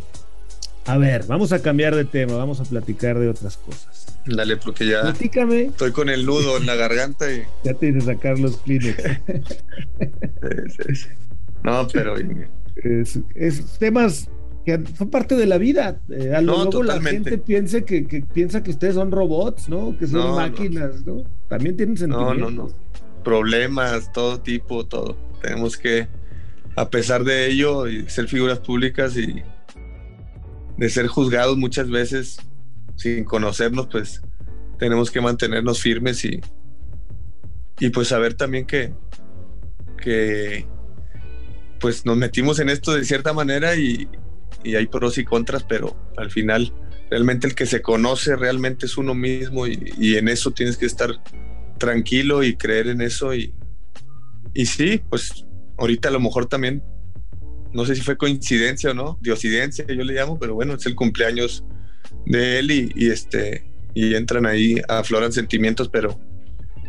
a 0.86 0.98
ver, 0.98 1.24
vamos 1.26 1.52
a 1.52 1.62
cambiar 1.62 1.94
de 1.94 2.04
tema, 2.04 2.34
vamos 2.34 2.60
a 2.60 2.64
platicar 2.64 3.18
de 3.18 3.28
otras 3.28 3.56
cosas. 3.56 4.06
Dale, 4.26 4.56
porque 4.56 4.86
ya 4.86 5.02
Platícame. 5.02 5.62
estoy 5.62 5.92
con 5.92 6.08
el 6.08 6.26
nudo 6.26 6.56
en 6.56 6.66
la 6.66 6.74
garganta 6.74 7.32
y... 7.32 7.42
Ya 7.64 7.74
te 7.74 7.88
hice 7.88 8.00
sacar 8.02 8.38
los 8.38 8.58
Kleenex. 8.58 9.02
No, 11.62 11.86
pero... 11.92 12.14
es 13.34 13.78
temas 13.78 14.30
que 14.64 14.78
son 14.96 15.10
parte 15.10 15.36
de 15.36 15.46
la 15.46 15.58
vida. 15.58 16.00
Eh, 16.10 16.34
a 16.34 16.40
lo 16.40 16.64
no, 16.66 16.82
la 16.82 17.00
gente 17.00 17.38
piense 17.38 17.84
que, 17.84 18.02
piensa 18.32 18.62
que 18.62 18.70
ustedes 18.70 18.94
son 18.94 19.10
robots, 19.10 19.68
¿no? 19.68 19.96
Que 19.98 20.06
son 20.06 20.36
máquinas, 20.36 21.04
no. 21.06 21.24
También 21.48 21.76
tienen 21.76 21.96
sentido. 21.96 22.34
No, 22.34 22.50
no, 22.50 22.50
no. 22.50 22.70
Problemas, 23.22 24.12
todo 24.12 24.40
tipo, 24.40 24.86
todo. 24.86 25.16
Tenemos 25.40 25.76
que 25.76 26.08
a 26.76 26.88
pesar 26.88 27.24
de 27.24 27.46
ello, 27.48 27.84
ser 28.06 28.28
figuras 28.28 28.60
públicas 28.60 29.16
y 29.16 29.42
de 30.76 30.88
ser 30.88 31.08
juzgados 31.08 31.56
muchas 31.56 31.90
veces 31.90 32.38
sin 32.96 33.24
conocernos, 33.24 33.88
pues 33.88 34.22
tenemos 34.78 35.10
que 35.10 35.20
mantenernos 35.20 35.80
firmes 35.80 36.24
y, 36.24 36.40
y 37.80 37.90
pues 37.90 38.08
saber 38.08 38.34
también 38.34 38.66
que, 38.66 38.92
que 40.02 40.66
pues 41.80 42.06
nos 42.06 42.16
metimos 42.16 42.60
en 42.60 42.70
esto 42.70 42.94
de 42.94 43.04
cierta 43.04 43.32
manera 43.32 43.76
y, 43.76 44.08
y 44.64 44.76
hay 44.76 44.86
pros 44.86 45.18
y 45.18 45.24
contras, 45.24 45.64
pero 45.64 45.96
al 46.16 46.30
final 46.30 46.72
realmente 47.10 47.46
el 47.46 47.54
que 47.54 47.66
se 47.66 47.82
conoce 47.82 48.36
realmente 48.36 48.86
es 48.86 48.96
uno 48.96 49.14
mismo 49.14 49.66
y, 49.66 49.92
y 49.98 50.16
en 50.16 50.28
eso 50.28 50.50
tienes 50.50 50.76
que 50.76 50.86
estar 50.86 51.10
tranquilo 51.80 52.44
y 52.44 52.54
creer 52.54 52.86
en 52.86 53.00
eso 53.00 53.34
y, 53.34 53.52
y 54.54 54.66
sí, 54.66 55.02
pues 55.10 55.44
ahorita 55.78 56.10
a 56.10 56.12
lo 56.12 56.20
mejor 56.20 56.46
también, 56.46 56.84
no 57.72 57.84
sé 57.84 57.96
si 57.96 58.02
fue 58.02 58.16
coincidencia 58.16 58.92
o 58.92 58.94
no, 58.94 59.18
diosidencia 59.20 59.84
yo 59.88 60.04
le 60.04 60.14
llamo, 60.14 60.38
pero 60.38 60.54
bueno, 60.54 60.74
es 60.74 60.86
el 60.86 60.94
cumpleaños 60.94 61.64
de 62.26 62.60
él 62.60 62.70
y, 62.70 63.08
este 63.08 63.64
y 63.94 64.14
entran 64.14 64.46
ahí, 64.46 64.76
afloran 64.88 65.32
sentimientos, 65.32 65.88
pero 65.88 66.20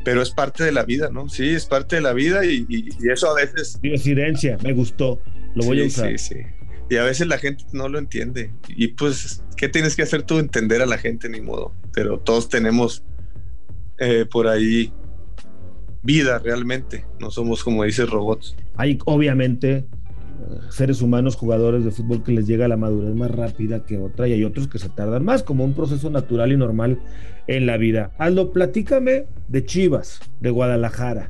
pero 0.04 0.22
es 0.22 0.32
parte 0.32 0.64
de 0.64 0.72
la 0.72 0.84
vida, 0.84 1.10
¿no? 1.12 1.30
Sí, 1.30 1.50
es 1.50 1.68
parte 1.68 1.98
de 1.98 2.02
la 2.02 2.14
vida 2.14 2.44
y, 2.44 2.90
eso 3.12 3.30
a 3.30 3.36
veces... 3.36 3.80
Diosidencia, 3.82 4.58
me 4.64 4.74
gustó, 4.74 5.22
lo 5.54 5.64
voy 5.64 5.82
a 5.82 5.86
usar. 5.86 6.18
Sí, 6.18 6.36
sí. 6.36 6.42
Y 6.90 6.98
a 6.98 7.04
veces 7.04 7.28
la 7.28 7.38
gente 7.38 7.64
no 7.72 7.88
lo 7.88 8.00
entiende. 8.00 8.52
Y 8.68 8.90
pues, 8.90 9.44
¿qué 9.56 9.70
tienes 9.70 9.96
que 9.96 10.02
hacer 10.02 10.24
tú? 10.24 10.40
Entender 10.40 10.82
a 10.82 10.88
la 10.88 10.98
gente, 10.98 11.30
ni 11.30 11.40
modo. 11.40 11.76
Pero 11.94 12.20
todos 12.20 12.50
tenemos 12.50 13.04
eh, 14.02 14.26
por 14.26 14.48
ahí 14.48 14.92
vida 16.02 16.40
realmente. 16.40 17.06
No 17.20 17.30
somos, 17.30 17.64
como 17.64 17.84
dices, 17.84 18.10
robots. 18.10 18.56
Hay 18.76 18.98
obviamente 19.06 19.76
eh, 19.76 19.86
seres 20.70 21.04
humanos, 21.04 21.36
jugadores 21.36 21.86
de 21.86 21.92
fútbol 21.92 22.24
que 22.24 22.32
les 22.32 22.48
llega 22.48 22.68
la 22.68 22.78
madurez 22.78 23.14
más 23.14 23.30
rápida 23.30 23.86
que 23.86 24.00
otra 24.00 24.28
y 24.28 24.34
hay 24.34 24.44
otros 24.44 24.68
que 24.68 24.80
se 24.80 24.90
tardan 24.90 25.24
más, 25.24 25.44
como 25.44 25.64
un 25.64 25.74
proceso 25.74 26.10
natural 26.10 26.52
y 26.52 26.58
normal 26.58 27.00
en 27.46 27.68
la 27.68 27.78
vida. 27.78 28.12
Aldo, 28.18 28.52
platícame 28.52 29.26
de 29.48 29.66
Chivas, 29.66 30.20
de 30.40 30.50
Guadalajara. 30.50 31.30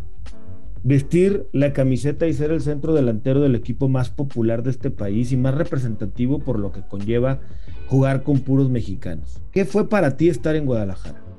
Vestir 0.83 1.45
la 1.51 1.73
camiseta 1.73 2.25
y 2.25 2.33
ser 2.33 2.51
el 2.51 2.61
centro 2.61 2.93
delantero 2.93 3.41
del 3.41 3.53
equipo 3.53 3.89
más 3.89 4.09
popular 4.09 4.63
de 4.63 4.71
este 4.71 4.91
país 4.91 5.33
y 5.33 5.37
más 5.37 5.55
representativo 5.55 6.39
por 6.39 6.57
lo 6.57 6.71
que 6.71 6.81
conlleva 6.87 7.41
jugar 7.87 8.23
con 8.23 8.39
puros 8.39 8.69
mexicanos. 8.69 9.41
¿Qué 9.51 9.65
fue 9.65 9.89
para 9.89 10.15
ti 10.15 10.29
estar 10.29 10.55
en 10.55 10.65
Guadalajara? 10.65 11.30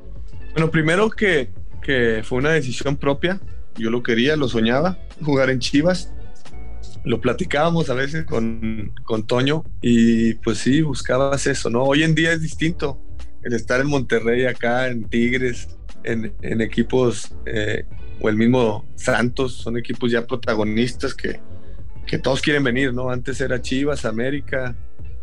Bueno, 0.53 0.71
primero 0.71 1.11
que 1.11 1.51
que 1.83 2.23
fue 2.25 2.39
una 2.39 2.53
decisión 2.53 2.97
propia. 2.97 3.41
Yo 3.77 3.91
lo 3.91 4.03
quería, 4.03 4.37
lo 4.37 4.49
soñaba, 4.49 4.99
jugar 5.21 5.51
en 5.51 5.59
Chivas. 5.59 6.13
Lo 7.05 7.21
platicábamos 7.21 7.91
a 7.91 7.95
veces 7.95 8.25
con, 8.25 8.93
con 9.05 9.27
Toño 9.27 9.65
y 9.81 10.35
pues 10.35 10.59
sí, 10.59 10.83
buscabas 10.83 11.47
eso, 11.49 11.69
¿no? 11.69 11.83
Hoy 11.83 12.05
en 12.05 12.15
día 12.15 12.33
es 12.33 12.41
distinto 12.41 13.01
el 13.43 13.55
estar 13.55 13.81
en 13.81 13.89
Monterrey, 13.89 14.47
acá 14.47 14.87
en 14.87 15.05
Tigres, 15.09 15.77
en, 16.05 16.33
en 16.43 16.61
equipos 16.61 17.35
eh, 17.45 17.85
o 18.21 18.29
el 18.29 18.37
mismo 18.37 18.87
Santos, 18.95 19.55
son 19.55 19.77
equipos 19.77 20.13
ya 20.13 20.25
protagonistas 20.25 21.13
que, 21.13 21.41
que 22.07 22.19
todos 22.19 22.41
quieren 22.41 22.63
venir, 22.63 22.95
¿no? 22.95 23.11
Antes 23.11 23.41
era 23.41 23.61
Chivas, 23.61 24.05
América, 24.05 24.77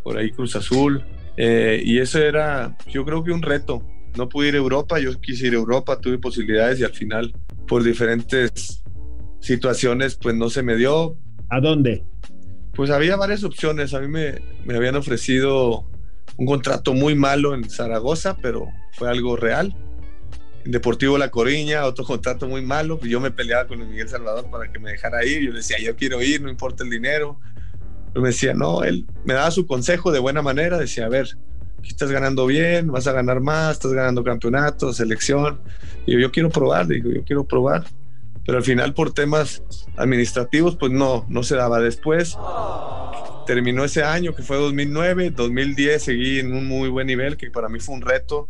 por 0.04 0.18
ahí 0.18 0.32
Cruz 0.32 0.58
Azul, 0.58 1.02
eh, 1.38 1.82
y 1.82 2.00
eso 2.00 2.20
era, 2.20 2.76
yo 2.90 3.06
creo 3.06 3.24
que 3.24 3.32
un 3.32 3.42
reto, 3.42 3.82
no 4.18 4.30
pude 4.30 4.50
ir 4.50 4.56
a 4.56 4.58
Europa, 4.58 5.00
yo 5.00 5.20
quise 5.20 5.48
ir 5.48 5.54
a 5.54 5.58
Europa, 5.58 6.00
tuve 6.00 6.18
posibilidades 6.18 6.80
y 6.80 6.84
al 6.84 6.94
final 6.94 7.34
por 7.68 7.84
diferentes 7.84 8.84
situaciones 9.40 10.16
pues 10.16 10.36
no 10.36 10.50
se 10.50 10.64
me 10.64 10.76
dio. 10.76 11.18
¿A 11.50 11.60
dónde? 11.60 12.04
Pues 12.74 12.90
había 12.90 13.16
varias 13.16 13.44
opciones, 13.44 13.94
a 13.94 14.00
mí 14.00 14.08
me, 14.08 14.40
me 14.66 14.76
habían 14.76 14.96
ofrecido 14.96 15.90
un 16.38 16.46
contrato 16.46 16.94
muy 16.94 17.16
malo 17.16 17.54
en 17.54 17.70
Zaragoza, 17.70 18.38
pero 18.42 18.68
fue 18.94 19.10
algo 19.10 19.36
real. 19.36 19.76
En 20.66 20.72
Deportivo 20.72 21.18
La 21.18 21.32
Coriña, 21.32 21.86
otro 21.86 22.06
contrato 22.06 22.48
muy 22.48 22.62
malo, 22.62 23.00
yo 23.02 23.20
me 23.20 23.32
peleaba 23.32 23.68
con 23.68 23.80
Miguel 23.90 24.08
Salvador 24.08 24.50
para 24.50 24.72
que 24.72 24.80
me 24.80 24.92
dejara 24.92 25.26
ir, 25.26 25.42
yo 25.42 25.54
decía, 25.54 25.78
yo 25.80 25.96
quiero 25.96 26.22
ir, 26.22 26.42
no 26.42 26.50
importa 26.50 26.84
el 26.84 26.90
dinero. 26.90 27.40
Pero 28.14 28.22
me 28.22 28.30
decía, 28.30 28.54
no, 28.54 28.84
él 28.84 29.06
me 29.26 29.34
daba 29.34 29.52
su 29.52 29.66
consejo 29.68 30.12
de 30.12 30.20
buena 30.20 30.42
manera, 30.42 30.78
decía, 30.78 31.06
a 31.06 31.10
ver, 31.10 31.38
estás 31.88 32.12
ganando 32.12 32.46
bien, 32.46 32.92
vas 32.92 33.08
a 33.08 33.14
ganar 33.14 33.40
más, 33.40 33.74
estás 33.74 33.94
ganando 33.94 34.24
campeonatos, 34.24 34.98
selección. 34.98 35.62
Y 36.06 36.14
yo, 36.14 36.20
yo 36.20 36.32
quiero 36.32 36.50
probar, 36.50 36.88
digo, 36.88 37.10
yo 37.12 37.24
quiero 37.24 37.44
probar. 37.46 37.86
Pero 38.46 38.58
al 38.58 38.64
final 38.64 38.94
por 38.94 39.14
temas 39.14 39.64
administrativos, 39.96 40.76
pues 40.76 40.92
no, 40.92 41.26
no 41.30 41.44
se 41.44 41.56
daba 41.56 41.80
después. 41.80 42.38
Terminó 43.46 43.84
ese 43.84 44.04
año, 44.04 44.36
que 44.36 44.44
fue 44.44 44.58
2009, 44.58 45.32
2010 45.32 46.04
seguí 46.04 46.40
en 46.40 46.54
un 46.54 46.68
muy 46.68 46.90
buen 46.90 47.08
nivel, 47.08 47.38
que 47.38 47.50
para 47.50 47.70
mí 47.70 47.80
fue 47.80 47.96
un 47.96 48.02
reto, 48.02 48.50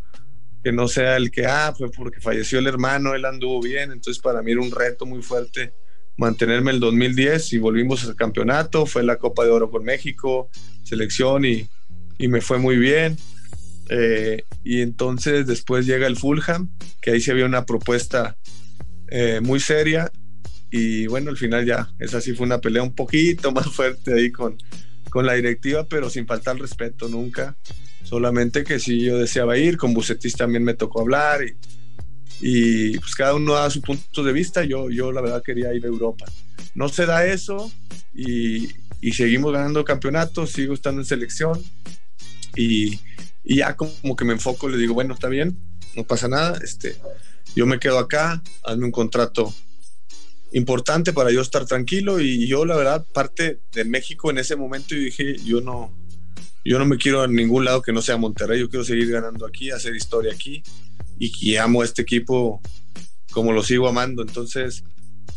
que 0.63 0.71
no 0.71 0.87
sea 0.87 1.15
el 1.17 1.31
que, 1.31 1.45
ah, 1.45 1.73
fue 1.77 1.89
porque 1.89 2.19
falleció 2.19 2.59
el 2.59 2.67
hermano, 2.67 3.13
él 3.13 3.25
anduvo 3.25 3.61
bien, 3.61 3.91
entonces 3.91 4.21
para 4.21 4.41
mí 4.41 4.51
era 4.51 4.61
un 4.61 4.71
reto 4.71 5.05
muy 5.05 5.21
fuerte 5.21 5.73
mantenerme 6.19 6.71
el 6.71 6.81
2010 6.81 7.53
y 7.53 7.57
volvimos 7.59 8.05
al 8.05 8.15
campeonato, 8.15 8.85
fue 8.85 9.03
la 9.03 9.15
Copa 9.15 9.45
de 9.45 9.51
Oro 9.51 9.71
con 9.71 9.85
México, 9.85 10.49
selección 10.83 11.45
y, 11.45 11.67
y 12.19 12.27
me 12.27 12.41
fue 12.41 12.59
muy 12.59 12.77
bien. 12.77 13.17
Eh, 13.89 14.43
y 14.63 14.81
entonces 14.81 15.47
después 15.47 15.87
llega 15.87 16.05
el 16.05 16.17
Fulham, 16.17 16.69
que 17.01 17.11
ahí 17.11 17.21
sí 17.21 17.31
había 17.31 17.45
una 17.45 17.65
propuesta 17.65 18.37
eh, 19.07 19.39
muy 19.41 19.59
seria. 19.59 20.11
Y 20.69 21.07
bueno, 21.07 21.31
al 21.31 21.37
final 21.37 21.65
ya, 21.65 21.89
esa 21.97 22.21
sí 22.21 22.33
fue 22.33 22.45
una 22.45 22.59
pelea 22.59 22.83
un 22.83 22.93
poquito 22.93 23.51
más 23.53 23.67
fuerte 23.67 24.13
ahí 24.13 24.31
con, 24.31 24.57
con 25.09 25.25
la 25.25 25.33
directiva, 25.33 25.87
pero 25.89 26.11
sin 26.11 26.27
faltar 26.27 26.59
respeto 26.59 27.07
nunca. 27.07 27.57
Solamente 28.03 28.63
que 28.63 28.79
si 28.79 29.01
yo 29.01 29.17
deseaba 29.17 29.57
ir, 29.57 29.77
con 29.77 29.93
Bucetis 29.93 30.35
también 30.35 30.63
me 30.63 30.73
tocó 30.73 31.01
hablar 31.01 31.41
y, 31.43 31.55
y 32.41 32.97
pues 32.97 33.15
cada 33.15 33.33
uno 33.33 33.53
da 33.53 33.69
su 33.69 33.81
punto 33.81 34.23
de 34.23 34.33
vista. 34.33 34.63
Yo, 34.65 34.89
yo 34.89 35.11
la 35.11 35.21
verdad 35.21 35.41
quería 35.43 35.73
ir 35.73 35.85
a 35.85 35.87
Europa. 35.87 36.25
No 36.75 36.89
se 36.89 37.05
da 37.05 37.25
eso 37.25 37.71
y, 38.13 38.69
y 39.01 39.13
seguimos 39.13 39.53
ganando 39.53 39.85
campeonatos, 39.85 40.51
sigo 40.51 40.73
estando 40.73 41.01
en 41.01 41.05
selección 41.05 41.59
y, 42.55 42.99
ya 43.43 43.75
como 43.75 44.15
que 44.15 44.25
me 44.25 44.33
enfoco, 44.33 44.69
le 44.69 44.77
digo, 44.77 44.93
bueno, 44.93 45.13
está 45.13 45.27
bien, 45.27 45.57
no 45.95 46.03
pasa 46.03 46.27
nada, 46.27 46.59
este, 46.63 46.95
yo 47.55 47.65
me 47.65 47.79
quedo 47.79 47.97
acá, 47.97 48.43
hazme 48.63 48.85
un 48.85 48.91
contrato 48.91 49.53
importante 50.51 51.13
para 51.13 51.31
yo 51.31 51.41
estar 51.41 51.65
tranquilo 51.65 52.19
y 52.19 52.47
yo 52.47 52.65
la 52.65 52.75
verdad 52.75 53.05
parte 53.13 53.61
de 53.71 53.85
México 53.85 54.31
en 54.31 54.39
ese 54.39 54.55
momento 54.55 54.95
y 54.95 55.05
dije 55.05 55.35
yo 55.45 55.61
no 55.61 55.95
yo 56.65 56.79
no 56.79 56.85
me 56.85 56.97
quiero 56.97 57.21
a 57.21 57.27
ningún 57.27 57.65
lado 57.65 57.81
que 57.81 57.93
no 57.93 58.01
sea 58.01 58.17
Monterrey 58.17 58.59
yo 58.59 58.69
quiero 58.69 58.83
seguir 58.83 59.11
ganando 59.11 59.45
aquí 59.45 59.69
hacer 59.69 59.95
historia 59.95 60.33
aquí 60.33 60.63
y, 61.19 61.31
y 61.39 61.57
amo 61.57 61.81
a 61.81 61.85
este 61.85 62.01
equipo 62.01 62.61
como 63.31 63.51
lo 63.51 63.61
sigo 63.63 63.87
amando 63.87 64.23
entonces 64.23 64.83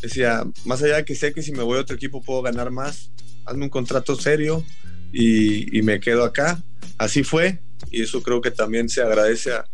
decía 0.01 0.45
más 0.65 0.83
allá 0.83 0.97
de 0.97 1.05
que 1.05 1.15
sé 1.15 1.35
que 1.35 1.43
si 1.43 1.53
me 1.53 1.63
voy 1.63 1.77
a 1.77 1.83
otro 1.83 1.97
equipo 1.97 2.23
puedo 2.23 2.41
ganar 2.41 2.71
más 2.71 3.11
hazme 3.45 3.65
un 3.65 3.71
contrato 3.71 4.17
serio 4.17 4.65
y, 5.13 5.83
me 5.83 6.01
quedo 6.01 6.25
acá 6.25 6.63
así 6.99 7.23
fue 7.23 7.59
y 7.91 8.03
eso 8.03 8.23
creo 8.23 8.41
que 8.41 8.51
también 8.51 8.89
se 8.89 9.03
agradece 9.03 9.53
a, 9.53 9.65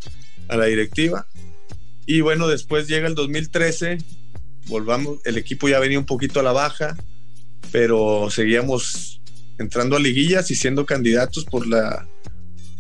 la 0.57 0.65
directiva. 0.65 1.27
Y 2.07 2.23
bueno, 2.23 2.49
después 2.49 2.89
llega 2.89 3.07
el 3.07 3.15
2013, 3.15 3.99
volvamos, 4.67 5.19
el 5.25 5.37
equipo 5.37 5.69
ya 5.69 5.79
venía 5.79 5.99
un 5.99 6.07
poquito 6.07 6.41
a 6.41 6.43
la 6.43 6.53
baja, 6.53 6.97
pero 7.71 8.29
seguíamos 8.31 9.21
entrando 9.59 9.97
a 9.97 10.01
liguillas 10.01 10.51
y 10.51 10.55
siendo 10.55 10.87
candidatos 10.87 11.45
por 11.45 11.67
la, 11.67 12.09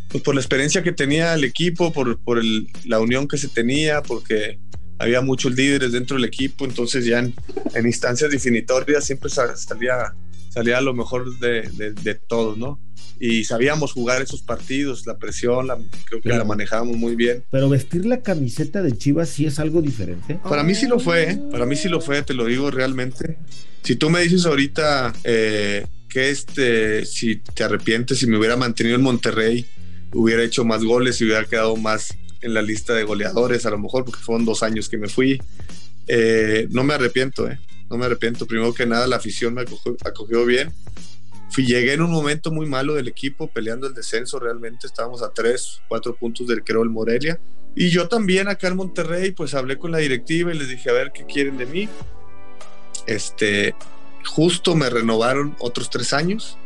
pues 0.08 0.22
por 0.22 0.34
la 0.34 0.40
experiencia 0.40 0.82
que 0.82 0.92
tenía 0.92 1.34
el 1.34 1.44
equipo, 1.44 1.92
por, 1.92 2.18
por 2.20 2.42
la 2.84 3.00
unión 3.00 3.28
que 3.28 3.36
se 3.36 3.48
tenía, 3.48 4.02
porque 4.02 4.58
había 4.98 5.20
muchos 5.20 5.54
líderes 5.54 5.92
dentro 5.92 6.16
del 6.16 6.24
equipo, 6.24 6.64
entonces 6.64 7.04
ya 7.04 7.18
en, 7.20 7.34
instancias 7.86 8.30
definitorias 8.30 9.04
siempre 9.04 9.30
salía, 9.30 10.14
salía 10.58 10.80
lo 10.80 10.92
mejor 10.92 11.38
de, 11.38 11.62
de, 11.62 11.92
de 11.92 12.14
todos, 12.14 12.58
¿no? 12.58 12.80
y 13.20 13.44
sabíamos 13.44 13.92
jugar 13.92 14.22
esos 14.22 14.42
partidos, 14.42 15.06
la 15.06 15.18
presión, 15.18 15.66
la, 15.66 15.78
creo 16.04 16.20
que 16.20 16.28
la 16.28 16.44
manejábamos 16.44 16.96
muy 16.96 17.16
bien. 17.16 17.44
Pero 17.50 17.68
vestir 17.68 18.06
la 18.06 18.22
camiseta 18.22 18.82
de 18.82 18.96
Chivas 18.96 19.28
sí 19.28 19.46
es 19.46 19.58
algo 19.58 19.82
diferente. 19.82 20.38
Para 20.44 20.62
mí 20.62 20.74
sí 20.74 20.86
lo 20.86 21.00
fue, 21.00 21.32
¿eh? 21.32 21.40
para 21.50 21.66
mí 21.66 21.74
sí 21.76 21.88
lo 21.88 22.00
fue, 22.00 22.22
te 22.22 22.34
lo 22.34 22.44
digo 22.46 22.70
realmente. 22.70 23.38
Si 23.82 23.96
tú 23.96 24.10
me 24.10 24.20
dices 24.20 24.46
ahorita 24.46 25.12
eh, 25.24 25.86
que 26.08 26.30
este, 26.30 27.04
si 27.06 27.36
te 27.36 27.64
arrepientes, 27.64 28.18
si 28.18 28.26
me 28.26 28.38
hubiera 28.38 28.56
mantenido 28.56 28.96
en 28.96 29.02
Monterrey, 29.02 29.66
hubiera 30.12 30.42
hecho 30.42 30.64
más 30.64 30.84
goles 30.84 31.20
y 31.20 31.24
hubiera 31.24 31.44
quedado 31.44 31.76
más 31.76 32.16
en 32.40 32.54
la 32.54 32.62
lista 32.62 32.94
de 32.94 33.02
goleadores, 33.02 33.66
a 33.66 33.70
lo 33.70 33.78
mejor, 33.78 34.04
porque 34.04 34.20
fueron 34.20 34.44
dos 34.44 34.62
años 34.62 34.88
que 34.88 34.96
me 34.96 35.08
fui. 35.08 35.40
Eh, 36.06 36.68
no 36.70 36.84
me 36.84 36.94
arrepiento, 36.94 37.50
¿eh? 37.50 37.58
No 37.90 37.96
me 37.96 38.06
arrepiento. 38.06 38.46
Primero 38.46 38.74
que 38.74 38.86
nada, 38.86 39.06
la 39.06 39.16
afición 39.16 39.54
me 39.54 39.62
acogió 39.62 40.44
bien 40.44 40.72
Fui, 41.50 41.64
llegué 41.64 41.94
en 41.94 42.02
un 42.02 42.10
momento 42.10 42.50
muy 42.50 42.66
malo 42.66 42.94
del 42.94 43.08
equipo, 43.08 43.48
peleando 43.48 43.86
el 43.86 43.94
descenso, 43.94 44.38
realmente 44.38 44.86
estábamos 44.86 45.22
a 45.22 45.32
tres, 45.32 45.80
cuatro 45.88 46.14
puntos 46.14 46.46
del 46.46 46.62
creo 46.62 46.82
el 46.82 46.90
Morelia. 46.90 47.40
Y 47.74 47.88
yo 47.90 48.08
también 48.08 48.48
acá 48.48 48.68
en 48.68 48.76
Monterrey, 48.76 49.30
pues 49.32 49.54
hablé 49.54 49.78
con 49.78 49.90
la 49.90 49.98
directiva 49.98 50.52
y 50.52 50.58
les 50.58 50.68
dije, 50.68 50.90
a 50.90 50.92
ver, 50.92 51.12
¿qué 51.12 51.24
quieren 51.24 51.56
de 51.56 51.66
mí? 51.66 51.88
Este, 53.06 53.74
justo 54.26 54.74
me 54.74 54.90
renovaron 54.90 55.56
otros 55.58 55.88
tres 55.88 56.12
años 56.12 56.58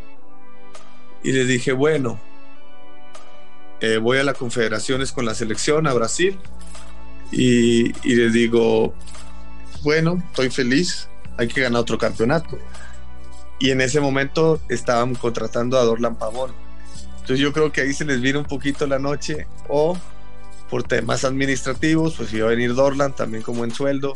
y 1.23 1.31
les 1.33 1.47
dije, 1.47 1.73
bueno, 1.73 2.19
eh, 3.81 3.99
voy 3.99 4.19
a 4.19 4.25
las 4.25 4.37
confederaciones 4.37 5.13
con 5.13 5.25
la 5.25 5.35
selección 5.35 5.87
a 5.87 5.93
Brasil 5.93 6.39
y, 7.31 7.93
y 8.09 8.17
les 8.17 8.33
digo, 8.33 8.95
bueno, 9.83 10.21
estoy 10.31 10.51
feliz, 10.51 11.09
hay 11.37 11.49
que 11.49 11.61
ganar 11.61 11.81
otro 11.81 11.99
campeonato. 11.99 12.59
Y 13.59 13.71
en 13.71 13.81
ese 13.81 14.01
momento 14.01 14.61
estaban 14.69 15.15
contratando 15.15 15.79
a 15.79 15.85
Dorlan 15.85 16.17
Pavón. 16.17 16.53
Entonces 17.21 17.39
yo 17.39 17.53
creo 17.53 17.71
que 17.71 17.83
ahí 17.83 17.93
se 17.93 18.05
les 18.05 18.21
vino 18.21 18.41
un 18.41 18.47
poquito 18.47 18.87
la 18.87 18.99
noche 18.99 19.47
o 19.69 19.97
por 20.69 20.83
temas 20.83 21.25
administrativos, 21.25 22.15
pues 22.17 22.33
iba 22.33 22.47
a 22.47 22.51
venir 22.51 22.75
Dorlan 22.75 23.15
también 23.15 23.43
como 23.43 23.63
en 23.63 23.73
sueldo, 23.73 24.15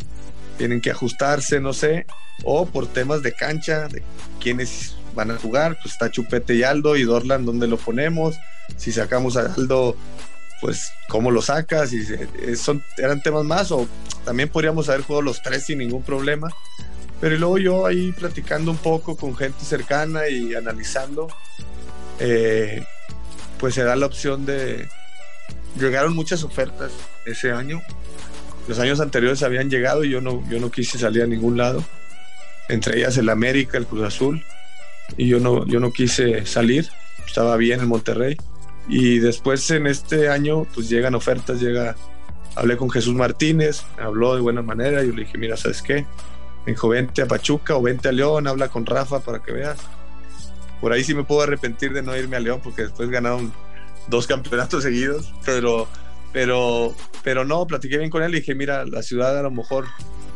tienen 0.57 0.81
que 0.81 0.91
ajustarse, 0.91 1.61
no 1.61 1.73
sé, 1.73 2.07
o 2.45 2.67
por 2.67 2.87
temas 2.87 3.23
de 3.23 3.33
cancha, 3.33 3.89
de 3.89 4.03
quiénes 4.41 4.97
van 5.15 5.31
a 5.31 5.37
jugar, 5.37 5.77
pues 5.83 5.93
está 5.93 6.11
Chupete 6.11 6.55
y 6.55 6.63
Aldo 6.63 6.97
y 6.97 7.05
Dorlan, 7.05 7.45
¿dónde 7.45 7.67
lo 7.67 7.77
ponemos? 7.77 8.37
Si 8.77 8.91
sacamos 8.91 9.37
a 9.37 9.53
Aldo, 9.55 9.97
pues 10.61 10.91
cómo 11.09 11.31
lo 11.31 11.43
sacas, 11.43 11.93
y 11.93 12.05
son, 12.57 12.83
eran 12.97 13.23
temas 13.23 13.45
más, 13.45 13.71
o 13.71 13.87
también 14.25 14.49
podríamos 14.49 14.89
haber 14.89 15.03
jugado 15.03 15.23
los 15.23 15.43
tres 15.43 15.67
sin 15.67 15.79
ningún 15.79 16.03
problema. 16.03 16.49
Pero 17.21 17.37
luego 17.37 17.59
yo 17.59 17.87
ahí 17.87 18.13
platicando 18.13 18.71
un 18.71 18.77
poco 18.77 19.17
con 19.17 19.35
gente 19.35 19.65
cercana 19.65 20.29
y 20.29 20.55
analizando, 20.55 21.29
eh, 22.19 22.85
pues 23.59 23.75
se 23.75 23.85
da 23.85 23.97
la 23.97 24.07
opción 24.07 24.45
de... 24.45 24.89
Llegaron 25.79 26.15
muchas 26.15 26.43
ofertas 26.43 26.93
ese 27.25 27.53
año. 27.53 27.81
Los 28.69 28.79
años 28.79 29.01
anteriores 29.01 29.43
habían 29.43 29.71
llegado 29.71 30.05
y 30.05 30.11
yo 30.11 30.21
no, 30.21 30.43
yo 30.49 30.59
no 30.59 30.71
quise 30.71 30.99
salir 30.99 31.23
a 31.23 31.27
ningún 31.27 31.57
lado. 31.57 31.85
Entre 32.69 32.99
ellas 32.99 33.17
el 33.17 33.29
América, 33.29 33.79
el 33.79 33.87
Cruz 33.87 34.05
Azul. 34.05 34.45
Y 35.17 35.29
yo 35.29 35.41
no, 35.41 35.67
yo 35.67 35.81
no 35.81 35.93
quise 35.93 36.45
salir. 36.47 36.89
Estaba 37.27 37.57
bien 37.57 37.81
en 37.81 37.89
Monterrey. 37.89 38.37
Y 38.89 39.19
después 39.19 39.71
en 39.71 39.87
este 39.87 40.29
año 40.29 40.67
pues 40.75 40.89
llegan 40.89 41.15
ofertas, 41.15 41.61
llega... 41.61 41.97
Hablé 42.55 42.79
con 42.79 42.89
Jesús 42.89 43.15
Martínez, 43.15 43.83
habló 43.99 44.35
de 44.35 44.41
buena 44.41 44.63
manera. 44.63 45.03
Yo 45.03 45.13
le 45.13 45.25
dije, 45.25 45.37
mira, 45.37 45.59
¿sabes 45.59 45.83
qué? 45.83 46.07
Me 46.67 46.73
dijo, 46.73 46.89
vente 46.89 47.23
a 47.23 47.27
Pachuca 47.27 47.77
o 47.77 47.83
vente 47.83 48.09
a 48.09 48.13
León, 48.13 48.49
habla 48.49 48.69
con 48.69 48.85
Rafa 48.85 49.21
para 49.21 49.41
que 49.41 49.53
veas. 49.53 49.79
Por 50.81 50.93
ahí 50.93 51.05
sí 51.05 51.15
me 51.15 51.23
puedo 51.23 51.43
arrepentir 51.43 51.93
de 51.93 52.03
no 52.03 52.17
irme 52.17 52.37
a 52.37 52.41
León 52.41 52.61
porque 52.63 52.83
después 52.83 53.09
ganaron 53.09 53.53
dos 54.09 54.27
campeonatos 54.27 54.83
seguidos, 54.83 55.33
pero, 55.45 55.87
pero, 56.33 56.93
pero 57.23 57.45
no, 57.45 57.67
platiqué 57.67 57.99
bien 57.99 58.11
con 58.11 58.23
él 58.23 58.35
y 58.35 58.41
dije, 58.41 58.55
mira, 58.55 58.85
la 58.85 59.03
ciudad 59.03 59.39
a 59.39 59.43
lo 59.43 59.51
mejor 59.51 59.87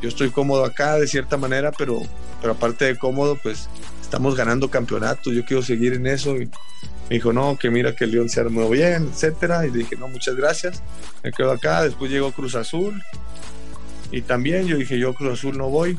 yo 0.01 0.09
estoy 0.09 0.31
cómodo 0.31 0.64
acá 0.64 0.95
de 0.95 1.09
cierta 1.09 1.37
manera, 1.37 1.73
pero, 1.77 2.01
pero 2.40 2.53
aparte 2.53 2.85
de 2.85 2.97
cómodo, 2.97 3.37
pues 3.43 3.69
estamos 4.01 4.35
ganando 4.37 4.71
campeonatos, 4.71 5.35
yo 5.35 5.45
quiero 5.45 5.62
seguir 5.62 5.95
en 5.95 6.07
eso. 6.07 6.37
Y 6.37 6.47
me 6.47 7.16
dijo, 7.16 7.33
no, 7.33 7.59
que 7.59 7.71
mira 7.71 7.95
que 7.95 8.05
el 8.05 8.12
León 8.12 8.29
se 8.29 8.40
armó 8.40 8.71
bien, 8.71 9.11
etcétera. 9.12 9.66
Y 9.66 9.71
dije, 9.71 9.97
no, 9.97 10.07
muchas 10.09 10.37
gracias, 10.37 10.83
me 11.23 11.33
quedo 11.33 11.51
acá. 11.51 11.83
Después 11.83 12.11
llegó 12.11 12.33
Cruz 12.33 12.55
Azul 12.55 13.03
y 14.11 14.23
también 14.23 14.66
yo 14.66 14.77
dije, 14.77 14.99
yo 14.99 15.14
Cruz 15.14 15.38
Azul 15.38 15.57
no 15.57 15.68
voy. 15.68 15.99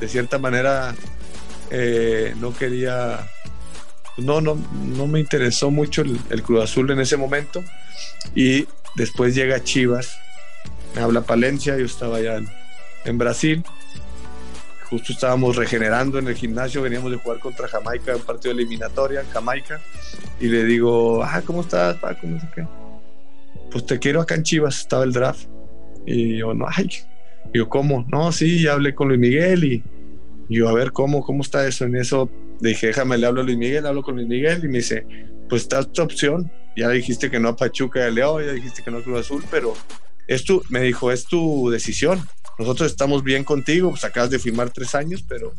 De 0.00 0.08
cierta 0.08 0.38
manera, 0.38 0.94
eh, 1.70 2.34
no 2.40 2.52
quería 2.52 3.28
no, 4.18 4.40
no, 4.40 4.58
no 4.84 5.06
me 5.06 5.20
interesó 5.20 5.70
mucho 5.70 6.02
el, 6.02 6.42
Cruz 6.42 6.64
Azul 6.64 6.90
en 6.90 7.00
ese 7.00 7.16
momento. 7.16 7.62
Y 8.34 8.66
después 8.94 9.34
llega 9.34 9.62
Chivas, 9.62 10.18
me 10.94 11.02
habla 11.02 11.22
Palencia, 11.22 11.76
yo 11.76 11.86
estaba 11.86 12.20
ya 12.20 12.40
en, 13.04 13.18
Brasil. 13.18 13.64
Justo 14.90 15.12
estábamos 15.12 15.56
regenerando 15.56 16.18
en 16.18 16.28
el 16.28 16.34
gimnasio, 16.34 16.82
veníamos 16.82 17.10
de 17.10 17.16
jugar 17.16 17.38
contra 17.38 17.66
Jamaica, 17.66 18.14
un 18.14 18.22
partido 18.22 18.52
eliminatoria 18.52 19.20
en 19.20 19.28
Jamaica. 19.30 19.80
Y 20.38 20.48
le 20.48 20.64
digo, 20.64 21.24
ah, 21.24 21.42
¿cómo 21.44 21.62
estás, 21.62 21.96
Paco? 21.96 22.26
No 22.26 22.38
sé 22.38 22.48
qué. 22.54 22.66
Pues 23.70 23.86
te 23.86 23.98
quiero 23.98 24.20
acá 24.20 24.34
en 24.34 24.42
Chivas, 24.42 24.80
estaba 24.80 25.04
el 25.04 25.12
draft. 25.12 25.46
Y 26.04 26.36
yo, 26.38 26.52
no, 26.52 26.66
ay. 26.68 26.90
Digo, 27.52 27.68
¿cómo? 27.68 28.06
No, 28.10 28.32
sí, 28.32 28.62
ya 28.62 28.72
hablé 28.72 28.94
con 28.94 29.08
Luis 29.08 29.20
Miguel 29.20 29.64
y, 29.64 29.82
yo, 30.48 30.68
a 30.68 30.72
ver, 30.72 30.92
¿cómo, 30.92 31.22
cómo 31.22 31.42
está 31.42 31.66
eso? 31.66 31.84
En 31.84 31.96
eso 31.96 32.30
dije, 32.60 32.88
déjame, 32.88 33.18
le 33.18 33.26
hablo 33.26 33.40
a 33.40 33.44
Luis 33.44 33.56
Miguel, 33.56 33.86
hablo 33.86 34.02
con 34.02 34.16
Luis 34.16 34.28
Miguel 34.28 34.64
y 34.64 34.68
me 34.68 34.78
dice, 34.78 35.06
pues 35.48 35.62
está 35.62 35.82
tu 35.84 36.02
opción. 36.02 36.50
Ya 36.76 36.88
dijiste 36.88 37.30
que 37.30 37.38
no 37.38 37.50
a 37.50 37.56
Pachuca 37.56 38.00
de 38.00 38.12
León, 38.12 38.44
ya 38.44 38.52
dijiste 38.52 38.82
que 38.82 38.90
no 38.90 38.98
a 38.98 39.02
Cruz 39.02 39.20
Azul, 39.20 39.44
pero 39.50 39.74
es 40.26 40.44
tu, 40.44 40.62
me 40.70 40.80
dijo, 40.80 41.10
es 41.10 41.24
tu 41.24 41.70
decisión. 41.70 42.20
Nosotros 42.58 42.90
estamos 42.90 43.22
bien 43.22 43.44
contigo, 43.44 43.90
pues 43.90 44.04
acabas 44.04 44.30
de 44.30 44.38
firmar 44.38 44.70
tres 44.70 44.94
años, 44.94 45.24
pero 45.26 45.52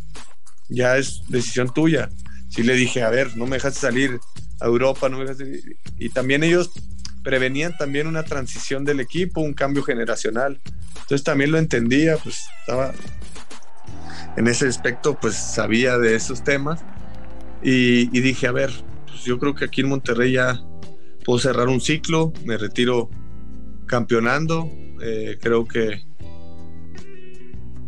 ya 0.69 0.97
es 0.97 1.21
decisión 1.27 1.71
tuya. 1.73 2.09
Sí 2.49 2.63
le 2.63 2.73
dije, 2.73 3.01
a 3.01 3.09
ver, 3.09 3.35
no 3.35 3.45
me 3.45 3.57
dejaste 3.57 3.79
salir 3.79 4.19
a 4.59 4.65
Europa, 4.65 5.09
no 5.09 5.17
me 5.17 5.23
dejaste... 5.23 5.61
Y 5.97 6.09
también 6.09 6.43
ellos 6.43 6.71
prevenían 7.23 7.75
también 7.77 8.07
una 8.07 8.23
transición 8.23 8.85
del 8.85 8.99
equipo, 8.99 9.41
un 9.41 9.53
cambio 9.53 9.83
generacional. 9.83 10.59
Entonces 10.93 11.23
también 11.23 11.51
lo 11.51 11.57
entendía, 11.57 12.17
pues 12.17 12.41
estaba 12.61 12.93
en 14.35 14.47
ese 14.47 14.67
aspecto, 14.67 15.17
pues 15.19 15.35
sabía 15.35 15.97
de 15.97 16.15
esos 16.15 16.43
temas 16.43 16.83
y, 17.61 18.07
dije, 18.07 18.47
a 18.47 18.51
ver, 18.51 18.71
pues 19.07 19.23
yo 19.23 19.39
creo 19.39 19.55
que 19.55 19.65
aquí 19.65 19.81
en 19.81 19.89
Monterrey 19.89 20.33
ya 20.33 20.61
puedo 21.23 21.39
cerrar 21.39 21.69
un 21.69 21.79
ciclo, 21.79 22.33
me 22.45 22.57
retiro 22.57 23.09
campeonando, 23.85 24.69
eh, 25.01 25.37
creo 25.41 25.65
que 25.65 26.05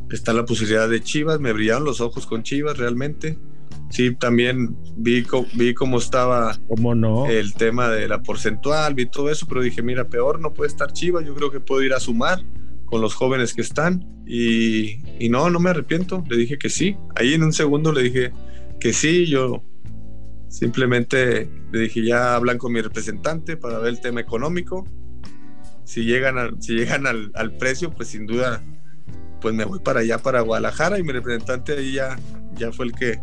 está 0.10 0.34
la 0.34 0.46
posibilidad 0.46 0.88
de 0.88 1.02
Chivas, 1.02 1.40
me 1.40 1.52
brillaron 1.52 1.84
los 1.84 2.00
ojos 2.00 2.26
con 2.26 2.44
Chivas 2.44 2.78
realmente. 2.78 3.38
Sí, 3.96 4.14
también 4.14 4.76
vi, 4.98 5.26
vi 5.54 5.74
cómo 5.74 6.00
estaba 6.00 6.60
no? 6.78 7.28
el 7.28 7.54
tema 7.54 7.88
de 7.88 8.10
la 8.10 8.22
porcentual, 8.22 8.94
vi 8.94 9.06
todo 9.06 9.30
eso, 9.30 9.46
pero 9.48 9.62
dije, 9.62 9.82
mira, 9.82 10.10
peor 10.10 10.42
no 10.42 10.54
puede 10.54 10.68
estar 10.68 10.92
Chivas, 10.92 11.26
yo 11.26 11.34
creo 11.34 11.50
que 11.50 11.62
puedo 11.62 11.82
ir 11.82 11.94
a 11.94 12.02
sumar 12.02 12.44
con 12.84 13.00
los 13.00 13.14
jóvenes 13.14 13.54
que 13.54 13.62
están 13.62 14.06
y, 14.28 15.00
y 15.18 15.30
no, 15.30 15.50
no 15.50 15.62
me 15.62 15.70
arrepiento, 15.70 16.26
le 16.30 16.36
dije 16.36 16.58
que 16.58 16.70
sí. 16.70 16.98
Ahí 17.16 17.36
en 17.36 17.44
un 17.44 17.54
segundo 17.54 17.94
le 17.94 18.04
dije 18.04 18.34
que 18.82 18.92
sí, 18.92 19.28
yo 19.28 19.64
simplemente 20.50 21.50
le 21.72 21.80
dije 21.80 22.04
ya 22.04 22.36
hablan 22.36 22.58
con 22.58 22.74
mi 22.74 22.82
representante 22.82 23.56
para 23.56 23.80
ver 23.80 23.92
el 23.92 24.02
tema 24.02 24.20
económico. 24.20 24.86
Si 25.86 26.04
llegan, 26.04 26.62
si 26.62 26.74
llegan 26.74 27.08
al, 27.08 27.32
al, 27.34 27.56
precio, 27.56 27.92
pues 27.92 28.10
sin 28.10 28.26
duda, 28.26 28.62
pues 29.40 29.56
me 29.56 29.64
voy 29.64 29.80
para 29.80 30.02
allá, 30.02 30.18
para 30.18 30.42
Guadalajara 30.42 31.00
y 31.00 31.04
mi 31.04 31.14
representante 31.14 31.78
ahí 31.78 31.94
ya, 31.94 32.20
ya 32.58 32.74
fue 32.74 32.88
el 32.88 32.92
que 32.92 33.22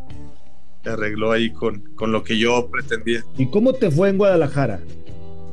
arregló 0.91 1.33
ahí 1.33 1.53
con, 1.53 1.81
con 1.95 2.13
lo 2.13 2.25
que 2.25 2.39
yo 2.39 2.69
pretendía. 2.71 3.25
¿Y 3.39 3.51
cómo 3.51 3.73
te 3.73 3.91
fue 3.91 4.09
en 4.09 4.19
Guadalajara? 4.19 4.81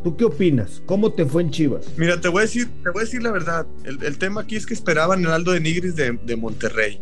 ¿Tú 0.04 0.16
qué 0.16 0.26
opinas? 0.26 0.82
¿Cómo 0.86 1.12
te 1.12 1.26
fue 1.26 1.42
en 1.42 1.52
Chivas? 1.52 1.86
Mira, 1.98 2.22
te 2.22 2.30
voy 2.30 2.40
a 2.40 2.42
decir, 2.44 2.70
te 2.84 2.90
voy 2.90 3.02
a 3.02 3.06
decir 3.06 3.22
la 3.22 3.32
verdad. 3.32 3.68
El, 3.84 4.18
tema 4.18 4.42
aquí 4.42 4.56
es 4.56 4.66
que 4.66 4.74
esperaban 4.74 5.20
el 5.20 5.32
Aldo 5.32 5.52
de 5.52 5.60
Nigris 5.60 5.96
de, 5.96 6.18
de 6.24 6.36
Monterrey. 6.38 7.02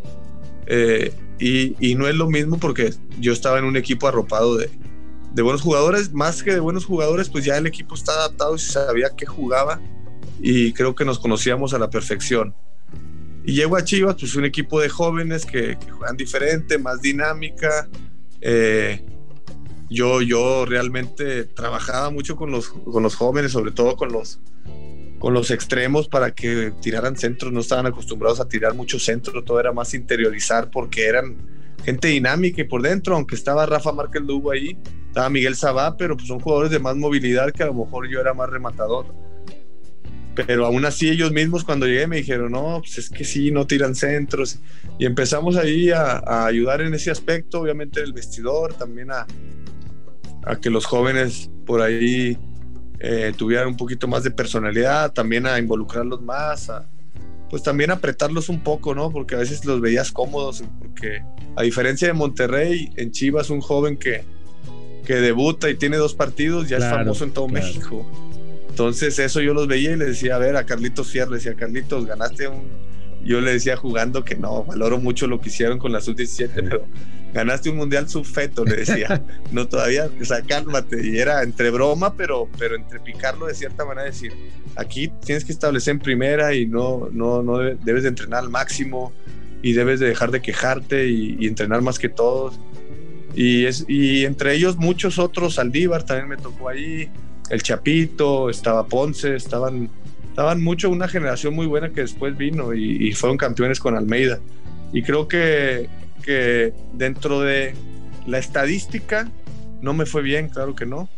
Eh, 0.66 1.12
y, 1.38 1.76
y, 1.78 1.94
no 1.94 2.08
es 2.08 2.16
lo 2.16 2.28
mismo 2.28 2.58
porque 2.58 2.92
yo 3.20 3.32
estaba 3.32 3.58
en 3.58 3.64
un 3.64 3.76
equipo 3.76 4.08
arropado 4.08 4.56
de, 4.56 4.68
de, 5.32 5.42
buenos 5.42 5.62
jugadores. 5.62 6.12
Más 6.12 6.42
que 6.42 6.52
de 6.52 6.60
buenos 6.60 6.84
jugadores, 6.84 7.28
pues 7.28 7.44
ya 7.44 7.56
el 7.56 7.68
equipo 7.68 7.94
está 7.94 8.12
adaptado 8.12 8.56
y 8.56 8.58
sabía 8.58 9.10
qué 9.16 9.26
jugaba. 9.26 9.80
Y 10.40 10.72
creo 10.72 10.96
que 10.96 11.04
nos 11.04 11.20
conocíamos 11.20 11.74
a 11.74 11.78
la 11.78 11.90
perfección. 11.90 12.54
Y 13.44 13.54
llego 13.54 13.76
a 13.76 13.84
Chivas, 13.84 14.16
pues 14.18 14.34
un 14.34 14.44
equipo 14.44 14.80
de 14.80 14.88
jóvenes 14.88 15.46
que, 15.46 15.78
que 15.78 15.90
juegan 15.90 16.16
diferente, 16.16 16.78
más 16.78 17.00
dinámica. 17.00 17.88
Eh, 18.40 19.04
yo, 19.90 20.20
yo 20.22 20.64
realmente 20.66 21.44
trabajaba 21.44 22.10
mucho 22.10 22.36
con 22.36 22.50
los, 22.50 22.68
con 22.68 23.02
los 23.02 23.14
jóvenes, 23.14 23.52
sobre 23.52 23.72
todo 23.72 23.96
con 23.96 24.12
los, 24.12 24.40
con 25.18 25.34
los 25.34 25.50
extremos 25.50 26.08
para 26.08 26.32
que 26.34 26.72
tiraran 26.80 27.16
centros, 27.16 27.52
no 27.52 27.60
estaban 27.60 27.86
acostumbrados 27.86 28.40
a 28.40 28.48
tirar 28.48 28.74
muchos 28.74 29.04
centros, 29.04 29.44
todo 29.44 29.58
era 29.58 29.72
más 29.72 29.94
interiorizar 29.94 30.70
porque 30.70 31.06
eran 31.06 31.36
gente 31.84 32.08
dinámica 32.08 32.60
y 32.60 32.64
por 32.64 32.82
dentro, 32.82 33.16
aunque 33.16 33.34
estaba 33.34 33.64
Rafa 33.66 33.92
Márquez 33.92 34.22
Lugo 34.22 34.50
ahí, 34.50 34.76
estaba 35.06 35.30
Miguel 35.30 35.56
Sabá, 35.56 35.96
pero 35.96 36.16
pues 36.16 36.28
son 36.28 36.40
jugadores 36.40 36.70
de 36.70 36.78
más 36.78 36.96
movilidad 36.96 37.50
que 37.52 37.62
a 37.62 37.66
lo 37.66 37.74
mejor 37.74 38.08
yo 38.08 38.20
era 38.20 38.34
más 38.34 38.50
rematador. 38.50 39.06
Pero 40.46 40.66
aún 40.66 40.84
así 40.84 41.08
ellos 41.08 41.32
mismos 41.32 41.64
cuando 41.64 41.86
llegué 41.86 42.06
me 42.06 42.18
dijeron, 42.18 42.52
no, 42.52 42.78
pues 42.78 42.96
es 42.98 43.10
que 43.10 43.24
sí, 43.24 43.50
no 43.50 43.66
tiran 43.66 43.96
centros. 43.96 44.60
Y 44.96 45.04
empezamos 45.04 45.56
ahí 45.56 45.90
a, 45.90 46.22
a 46.24 46.46
ayudar 46.46 46.80
en 46.80 46.94
ese 46.94 47.10
aspecto, 47.10 47.60
obviamente 47.60 48.00
el 48.00 48.12
vestidor, 48.12 48.74
también 48.74 49.10
a, 49.10 49.26
a 50.44 50.56
que 50.56 50.70
los 50.70 50.86
jóvenes 50.86 51.50
por 51.66 51.82
ahí 51.82 52.38
eh, 53.00 53.32
tuvieran 53.36 53.66
un 53.66 53.76
poquito 53.76 54.06
más 54.06 54.22
de 54.22 54.30
personalidad, 54.30 55.12
también 55.12 55.44
a 55.44 55.58
involucrarlos 55.58 56.22
más, 56.22 56.70
a, 56.70 56.88
pues 57.50 57.64
también 57.64 57.90
apretarlos 57.90 58.48
un 58.48 58.60
poco, 58.62 58.94
¿no? 58.94 59.10
Porque 59.10 59.34
a 59.34 59.38
veces 59.38 59.64
los 59.64 59.80
veías 59.80 60.12
cómodos, 60.12 60.62
porque 60.78 61.20
a 61.56 61.62
diferencia 61.62 62.06
de 62.06 62.14
Monterrey, 62.14 62.90
en 62.94 63.10
Chivas 63.10 63.50
un 63.50 63.60
joven 63.60 63.96
que, 63.96 64.22
que 65.04 65.14
debuta 65.16 65.68
y 65.68 65.74
tiene 65.74 65.96
dos 65.96 66.14
partidos 66.14 66.68
ya 66.68 66.76
es 66.76 66.84
famoso 66.84 67.24
en 67.24 67.32
todo 67.32 67.48
México. 67.48 68.06
Entonces 68.78 69.18
eso 69.18 69.40
yo 69.40 69.54
los 69.54 69.66
veía 69.66 69.90
y 69.90 69.96
le 69.96 70.04
decía, 70.04 70.36
a 70.36 70.38
ver, 70.38 70.54
a 70.54 70.64
Carlitos 70.64 71.08
Fierro, 71.10 71.32
le 71.32 71.38
decía, 71.38 71.56
Carlitos, 71.56 72.06
ganaste 72.06 72.46
un... 72.46 72.62
yo 73.24 73.40
le 73.40 73.54
decía 73.54 73.76
jugando 73.76 74.22
que 74.22 74.36
no, 74.36 74.62
valoro 74.62 74.98
mucho 74.98 75.26
lo 75.26 75.40
que 75.40 75.48
hicieron 75.48 75.80
con 75.80 75.90
la 75.90 76.00
sub-17, 76.00 76.50
pero 76.54 76.84
ganaste 77.34 77.70
un 77.70 77.76
mundial 77.76 78.08
subfeto, 78.08 78.64
le 78.64 78.76
decía. 78.76 79.20
no 79.50 79.66
todavía, 79.66 80.08
o 80.20 80.24
sea, 80.24 80.42
cálmate. 80.42 81.04
Y 81.04 81.18
era 81.18 81.42
entre 81.42 81.70
broma, 81.70 82.14
pero, 82.14 82.48
pero 82.56 82.76
entre 82.76 83.00
picarlo 83.00 83.46
de 83.46 83.54
cierta 83.56 83.84
manera, 83.84 84.04
decir, 84.04 84.32
aquí 84.76 85.10
tienes 85.24 85.44
que 85.44 85.50
establecer 85.50 85.94
en 85.94 85.98
primera 85.98 86.54
y 86.54 86.64
no, 86.64 87.08
no, 87.10 87.42
no 87.42 87.58
debes 87.58 88.04
de 88.04 88.10
entrenar 88.10 88.44
al 88.44 88.48
máximo 88.48 89.12
y 89.60 89.72
debes 89.72 89.98
de 89.98 90.06
dejar 90.06 90.30
de 90.30 90.40
quejarte 90.40 91.08
y, 91.08 91.48
entrenar 91.48 91.82
más 91.82 91.98
que 91.98 92.08
todos. 92.08 92.60
Y, 93.34 93.64
es, 93.64 93.84
y 93.88 94.24
entre 94.24 94.54
ellos 94.54 94.76
muchos 94.76 95.18
otros, 95.18 95.58
Aldívar 95.58 96.04
también 96.04 96.28
me 96.28 96.36
tocó 96.36 96.68
ahí, 96.68 97.10
el 97.50 97.62
Chapito, 97.62 98.50
estaba 98.50 98.86
Ponce, 98.86 99.34
estaban, 99.36 99.90
estaban 100.28 100.62
mucho, 100.62 100.90
una 100.90 101.08
generación 101.08 101.54
muy 101.54 101.66
buena 101.66 101.90
que 101.90 102.02
después 102.02 102.36
vino 102.36 102.74
y, 102.74 103.12
fueron 103.12 103.36
campeones 103.36 103.80
con 103.80 103.96
Almeida. 103.96 104.38
Y 104.92 105.02
creo 105.02 105.28
que, 105.28 105.88
que 106.22 106.72
dentro 106.92 107.40
de 107.40 107.74
la 108.26 108.38
estadística 108.38 109.30
no 109.80 109.94
me 109.94 110.06
fue 110.06 110.22
bien, 110.22 110.48
claro 110.48 110.74
que 110.74 110.86
no, 110.86 111.08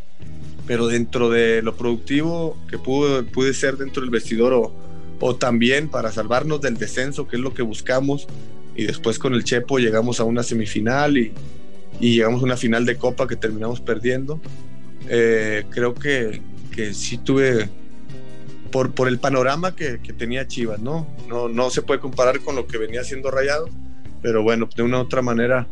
pero 0.66 0.86
dentro 0.86 1.30
de 1.30 1.62
lo 1.62 1.76
productivo 1.76 2.56
que 2.68 2.78
pude, 2.78 3.22
pude 3.22 3.54
ser 3.54 3.76
dentro 3.76 4.02
del 4.02 4.10
vestidor 4.10 4.52
o, 4.52 4.72
o 5.18 5.36
también 5.36 5.88
para 5.88 6.12
salvarnos 6.12 6.60
del 6.60 6.76
descenso, 6.76 7.26
que 7.26 7.36
es 7.36 7.42
lo 7.42 7.54
que 7.54 7.62
buscamos, 7.62 8.26
y 8.76 8.84
después 8.84 9.18
con 9.18 9.34
el 9.34 9.44
Chepo 9.44 9.78
llegamos 9.78 10.20
a 10.20 10.24
una 10.24 10.42
semifinal 10.42 11.18
y, 11.18 11.32
y 12.00 12.14
llegamos 12.16 12.42
a 12.42 12.44
una 12.44 12.56
final 12.56 12.86
de 12.86 12.96
Copa 12.96 13.28
que 13.28 13.36
terminamos 13.36 13.80
perdiendo. 13.80 14.40
Eh, 15.08 15.64
creo 15.70 15.94
que, 15.94 16.40
que 16.70 16.94
sí 16.94 17.18
tuve, 17.18 17.68
por, 18.70 18.92
por 18.92 19.08
el 19.08 19.18
panorama 19.18 19.74
que, 19.74 19.98
tenía 19.98 20.46
Chivas, 20.46 20.80
¿no? 20.80 21.06
¿no? 21.28 21.48
No 21.48 21.70
se 21.70 21.82
puede 21.82 22.00
comparar 22.00 22.40
con 22.40 22.56
lo 22.56 22.66
que 22.66 22.78
venía 22.78 23.04
siendo 23.04 23.30
Rayado, 23.30 23.68
pero 24.22 24.42
bueno, 24.42 24.68
de 24.74 24.82
una 24.82 24.98
u 24.98 25.02
otra 25.02 25.22
manera, 25.22 25.66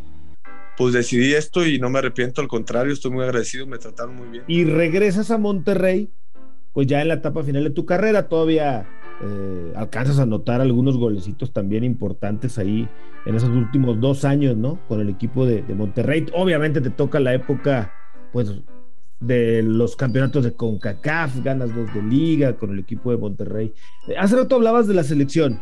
pues 0.76 0.94
decidí 0.94 1.34
esto 1.34 1.66
y 1.66 1.78
no 1.78 1.90
me 1.90 1.98
arrepiento, 1.98 2.40
al 2.40 2.48
contrario, 2.48 2.92
estoy 2.92 3.10
muy 3.10 3.24
agradecido, 3.24 3.66
me 3.66 3.78
trataron 3.78 4.16
muy 4.16 4.28
bien. 4.28 4.44
Y 4.46 4.64
regresas 4.64 5.30
a 5.30 5.38
Monterrey, 5.38 6.10
pues 6.72 6.86
ya 6.86 7.02
en 7.02 7.08
la 7.08 7.14
etapa 7.14 7.42
final 7.42 7.64
de 7.64 7.70
tu 7.70 7.84
carrera, 7.84 8.28
todavía 8.28 8.86
eh, 9.20 9.72
alcanzas 9.74 10.20
a 10.20 10.26
notar 10.26 10.60
algunos 10.60 10.96
golecitos 10.96 11.52
también 11.52 11.82
importantes 11.82 12.56
ahí 12.56 12.88
en 13.26 13.34
esos 13.34 13.48
últimos 13.48 14.00
dos 14.00 14.24
años, 14.24 14.56
¿no? 14.56 14.78
Con 14.86 15.00
el 15.00 15.08
equipo 15.08 15.44
de, 15.44 15.62
Monterrey. 15.74 16.26
Obviamente 16.32 16.80
te 16.80 16.90
toca 16.90 17.18
la 17.18 17.34
época, 17.34 17.92
pues, 18.32 18.52
de 19.20 19.62
los 19.62 19.96
campeonatos 19.96 20.44
de 20.44 20.54
CONCACAF, 20.54 21.42
ganas 21.42 21.74
dos 21.74 21.92
de 21.92 22.02
liga 22.02 22.56
con 22.56 22.70
el 22.70 22.78
equipo 22.78 23.10
de 23.10 23.16
Monterrey. 23.16 23.72
Eh, 24.06 24.16
hace 24.18 24.36
rato 24.36 24.56
hablabas 24.56 24.86
de 24.86 24.94
la 24.94 25.04
selección 25.04 25.60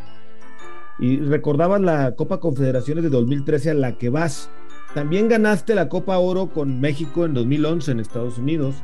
y 0.98 1.18
recordabas 1.18 1.80
la 1.80 2.14
Copa 2.14 2.40
Confederaciones 2.40 3.04
de 3.04 3.10
2013 3.10 3.70
a 3.70 3.74
la 3.74 3.98
que 3.98 4.10
vas. 4.10 4.50
También 4.94 5.28
ganaste 5.28 5.74
la 5.74 5.88
Copa 5.88 6.18
Oro 6.18 6.48
con 6.48 6.80
México 6.80 7.24
en 7.24 7.34
2011 7.34 7.92
en 7.92 8.00
Estados 8.00 8.38
Unidos 8.38 8.76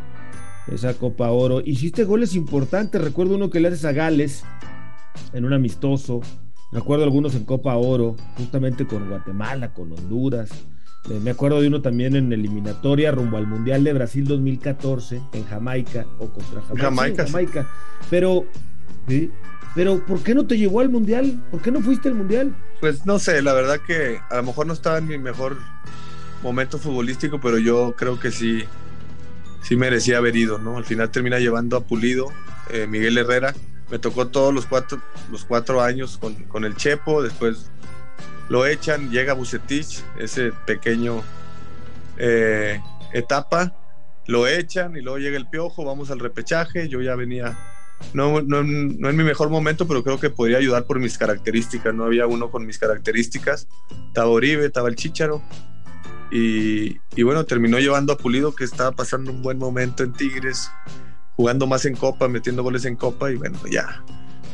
esa 0.69 0.95
Copa 0.95 1.31
Oro. 1.31 1.61
Hiciste 1.65 2.05
goles 2.05 2.35
importantes. 2.35 3.01
Recuerdo 3.01 3.35
uno 3.35 3.51
que 3.51 3.61
le 3.61 3.69
haces 3.69 3.85
a 3.85 3.93
Gales 3.93 4.45
en 5.33 5.45
un 5.45 5.53
amistoso. 5.53 6.21
Recuerdo 6.71 7.05
algunos 7.05 7.35
en 7.35 7.45
Copa 7.45 7.77
Oro, 7.77 8.17
justamente 8.37 8.87
con 8.87 9.09
Guatemala, 9.09 9.75
con 9.75 9.93
Honduras. 9.93 10.51
Eh, 11.11 11.21
me 11.23 11.31
acuerdo 11.33 11.61
de 11.61 11.69
uno 11.69 11.83
también 11.83 12.15
en 12.15 12.33
eliminatoria 12.33 13.11
rumbo 13.11 13.37
al 13.37 13.47
Mundial 13.47 13.83
de 13.85 13.93
Brasil 13.93 14.25
2014 14.25 15.21
en 15.33 15.45
Jamaica 15.47 16.07
o 16.19 16.29
contra 16.29 16.63
Jamaica. 16.63 17.27
Jamaica. 17.27 17.69
Pero, 18.09 18.45
pero 19.75 20.05
¿por 20.07 20.23
qué 20.23 20.35
no 20.35 20.47
te 20.47 20.57
llevó 20.57 20.81
al 20.81 20.91
Mundial? 20.91 21.43
¿Por 21.51 21.61
qué 21.61 21.71
no 21.71 21.81
fuiste 21.81 22.09
al 22.09 22.15
Mundial? 22.15 22.55
Pues 22.81 23.05
no 23.05 23.19
sé, 23.19 23.43
la 23.43 23.53
verdad 23.53 23.81
que 23.85 24.21
a 24.31 24.37
lo 24.37 24.43
mejor 24.45 24.67
no 24.67 24.73
estaba 24.73 24.99
en 24.99 25.09
mi 25.09 25.19
mejor 25.19 25.57
momento 26.43 26.79
futbolístico, 26.79 27.41
pero 27.41 27.59
yo 27.59 27.95
creo 27.97 28.19
que 28.19 28.31
sí 28.31 28.65
sí 29.63 29.77
merecía 29.77 30.19
haber 30.19 30.37
ido, 30.37 30.59
¿no? 30.59 30.77
Al 30.77 30.85
final 30.85 31.11
termina 31.11 31.39
llevando 31.39 31.77
a 31.77 31.85
Pulido, 31.85 32.33
eh, 32.71 32.87
Miguel 32.87 33.17
Herrera. 33.17 33.55
Me 33.91 33.99
tocó 33.99 34.29
todos 34.29 34.53
los 34.53 34.67
cuatro, 34.67 35.01
los 35.31 35.45
cuatro 35.45 35.81
años 35.83 36.19
con, 36.19 36.65
el 36.65 36.77
Chepo, 36.77 37.23
después 37.23 37.71
lo 38.53 38.67
echan, 38.67 39.11
llega 39.11 39.33
Bucetich, 39.33 40.05
ese 40.19 40.53
pequeño 40.67 41.23
eh, 42.19 42.79
etapa, 43.15 43.75
lo 44.27 44.47
echan 44.47 44.95
y 44.95 45.01
luego 45.01 45.17
llega 45.17 45.39
el 45.39 45.49
Piojo, 45.49 45.87
vamos 45.87 46.11
al 46.11 46.19
repechaje, 46.19 46.87
yo 46.87 47.01
ya 47.01 47.17
venía, 47.17 47.57
no, 48.13 48.43
no, 48.43 48.63
no 48.63 49.09
en 49.09 49.17
mi 49.17 49.25
mejor 49.25 49.49
momento, 49.49 49.89
pero 49.89 50.05
creo 50.05 50.21
que 50.21 50.29
podría 50.29 50.59
ayudar 50.59 50.85
por 50.85 50.99
mis 50.99 51.17
características, 51.17 51.95
no 51.95 52.05
había 52.05 52.27
uno 52.27 52.51
con 52.51 52.67
mis 52.67 52.77
características, 52.77 53.69
estaba 54.09 54.29
Oribe, 54.29 54.67
estaba 54.67 54.91
el 54.91 54.97
Chicharo, 54.97 55.41
y, 56.31 56.99
bueno, 57.23 57.45
terminó 57.47 57.79
llevando 57.79 58.13
a 58.13 58.19
Pulido, 58.19 58.55
que 58.55 58.65
estaba 58.65 58.93
pasando 58.93 59.31
un 59.31 59.41
buen 59.41 59.57
momento 59.57 60.03
en 60.03 60.13
Tigres, 60.13 60.71
jugando 61.37 61.67
más 61.67 61.87
en 61.87 61.97
Copa, 61.97 62.29
metiendo 62.29 62.63
goles 62.63 62.85
en 62.85 62.97
Copa, 62.97 63.31
y 63.31 63.37
bueno, 63.37 63.59
ya, 63.71 64.05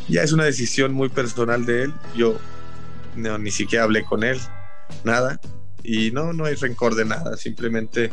ya 0.08 0.22
es 0.22 0.30
una 0.30 0.44
decisión 0.44 0.92
muy 0.92 1.08
personal 1.08 1.66
de 1.66 1.82
él. 1.82 1.94
Yo 2.16 2.38
no, 3.16 3.38
ni 3.38 3.50
siquiera 3.50 3.84
hablé 3.84 4.04
con 4.04 4.24
él, 4.24 4.38
nada, 5.04 5.40
y 5.82 6.10
no, 6.10 6.32
no 6.32 6.44
hay 6.44 6.54
rencor 6.54 6.94
de 6.94 7.04
nada, 7.04 7.36
simplemente 7.36 8.10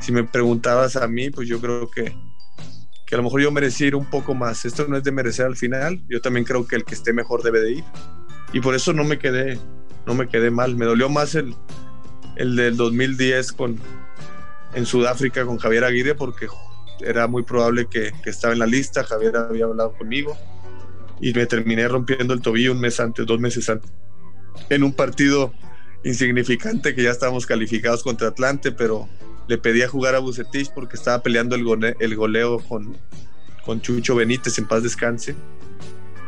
si 0.00 0.12
me 0.12 0.24
preguntabas 0.24 0.96
a 0.96 1.06
mí, 1.06 1.30
pues 1.30 1.48
yo 1.48 1.60
creo 1.60 1.90
que, 1.90 2.14
que 3.06 3.14
a 3.14 3.18
lo 3.18 3.24
mejor 3.24 3.40
yo 3.40 3.50
merecía 3.50 3.86
ir 3.86 3.96
un 3.96 4.04
poco 4.04 4.34
más. 4.34 4.64
Esto 4.64 4.86
no 4.86 4.96
es 4.96 5.04
de 5.04 5.12
merecer 5.12 5.46
al 5.46 5.56
final, 5.56 6.02
yo 6.08 6.20
también 6.20 6.44
creo 6.44 6.66
que 6.66 6.76
el 6.76 6.84
que 6.84 6.94
esté 6.94 7.12
mejor 7.12 7.42
debe 7.42 7.60
de 7.60 7.72
ir. 7.72 7.84
Y 8.52 8.60
por 8.60 8.74
eso 8.74 8.92
no 8.92 9.02
me 9.04 9.18
quedé, 9.18 9.58
no 10.06 10.14
me 10.14 10.28
quedé 10.28 10.50
mal. 10.50 10.76
Me 10.76 10.84
dolió 10.84 11.08
más 11.08 11.34
el, 11.34 11.54
el 12.36 12.54
del 12.56 12.76
2010 12.76 13.52
con, 13.52 13.78
en 14.74 14.86
Sudáfrica 14.86 15.44
con 15.44 15.58
Javier 15.58 15.84
Aguirre 15.84 16.14
porque 16.14 16.48
era 17.00 17.26
muy 17.26 17.42
probable 17.42 17.86
que, 17.86 18.12
estaba 18.24 18.52
en 18.52 18.60
la 18.60 18.66
lista, 18.66 19.04
Javier 19.04 19.36
había 19.36 19.64
hablado 19.64 19.92
conmigo 19.92 20.36
y 21.20 21.32
me 21.32 21.46
terminé 21.46 21.88
rompiendo 21.88 22.34
el 22.34 22.40
tobillo 22.40 22.72
un 22.72 22.80
mes 22.80 23.00
antes, 23.00 23.26
dos 23.26 23.40
meses 23.40 23.68
antes, 23.68 23.90
en 24.70 24.82
un 24.82 24.92
partido 24.92 25.52
insignificante 26.04 26.94
que 26.94 27.02
ya 27.02 27.10
estábamos 27.10 27.46
calificados 27.46 28.02
contra 28.02 28.28
Atlante, 28.28 28.72
pero 28.72 29.08
le 29.48 29.58
pedí 29.58 29.82
a 29.82 29.88
jugar 29.88 30.14
a 30.14 30.18
Bucetich 30.18 30.70
porque 30.74 30.96
estaba 30.96 31.22
peleando 31.22 31.56
el, 31.56 31.96
el 31.98 32.16
goleo 32.16 32.58
con, 32.60 32.96
con 33.64 33.80
Chucho 33.80 34.14
Benítez 34.14 34.58
en 34.58 34.66
paz 34.66 34.82
descanse 34.82 35.34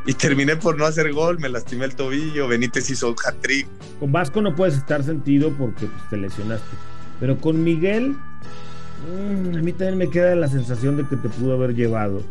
y 0.07 0.15
terminé 0.15 0.57
por 0.57 0.79
no 0.79 0.87
hacer 0.87 1.13
gol, 1.13 1.39
me 1.41 1.49
lastimé 1.49 1.85
el 1.85 1.97
tobillo, 1.97 2.47
Benítez 2.47 2.89
hizo 2.91 3.15
hat-trick. 3.25 3.67
Con 3.99 4.13
Vasco 4.13 4.41
no 4.41 4.55
puedes 4.55 4.77
estar 4.77 5.03
sentido 5.03 5.53
porque 5.59 5.87
pues, 5.87 6.09
te 6.09 6.17
lesionaste, 6.17 6.77
pero 7.19 7.39
con 7.39 7.63
Miguel, 7.65 8.13
mm, 8.13 9.57
a 9.57 9.63
mí 9.63 9.73
también 9.73 9.99
me 9.99 10.09
queda 10.09 10.35
la 10.37 10.49
sensación 10.49 10.97
de 10.97 11.07
que 11.09 11.17
te 11.17 11.29
pudo 11.29 11.55
haber 11.55 11.75
llevado 11.75 12.23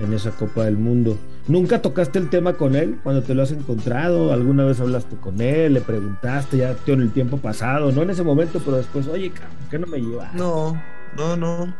en 0.00 0.12
esa 0.12 0.30
Copa 0.30 0.64
del 0.64 0.76
Mundo. 0.76 1.18
¿Nunca 1.48 1.80
tocaste 1.80 2.18
el 2.18 2.28
tema 2.28 2.52
con 2.52 2.76
él 2.76 3.00
cuando 3.02 3.22
te 3.22 3.34
lo 3.34 3.42
has 3.42 3.52
encontrado? 3.52 4.34
¿Alguna 4.34 4.66
vez 4.66 4.80
hablaste 4.80 5.16
con 5.16 5.40
él? 5.40 5.72
¿Le 5.72 5.80
preguntaste 5.80 6.58
ya 6.58 6.76
en 6.86 7.00
el 7.00 7.10
tiempo 7.10 7.38
pasado? 7.38 7.90
No 7.90 8.02
en 8.02 8.10
ese 8.10 8.22
momento, 8.22 8.60
pero 8.62 8.76
después, 8.76 9.08
oye, 9.08 9.30
¿por 9.30 9.70
qué 9.70 9.78
no 9.78 9.86
me 9.86 9.98
llevas? 9.98 10.34
No, 10.34 10.80
no, 11.16 11.36
no. 11.38 11.74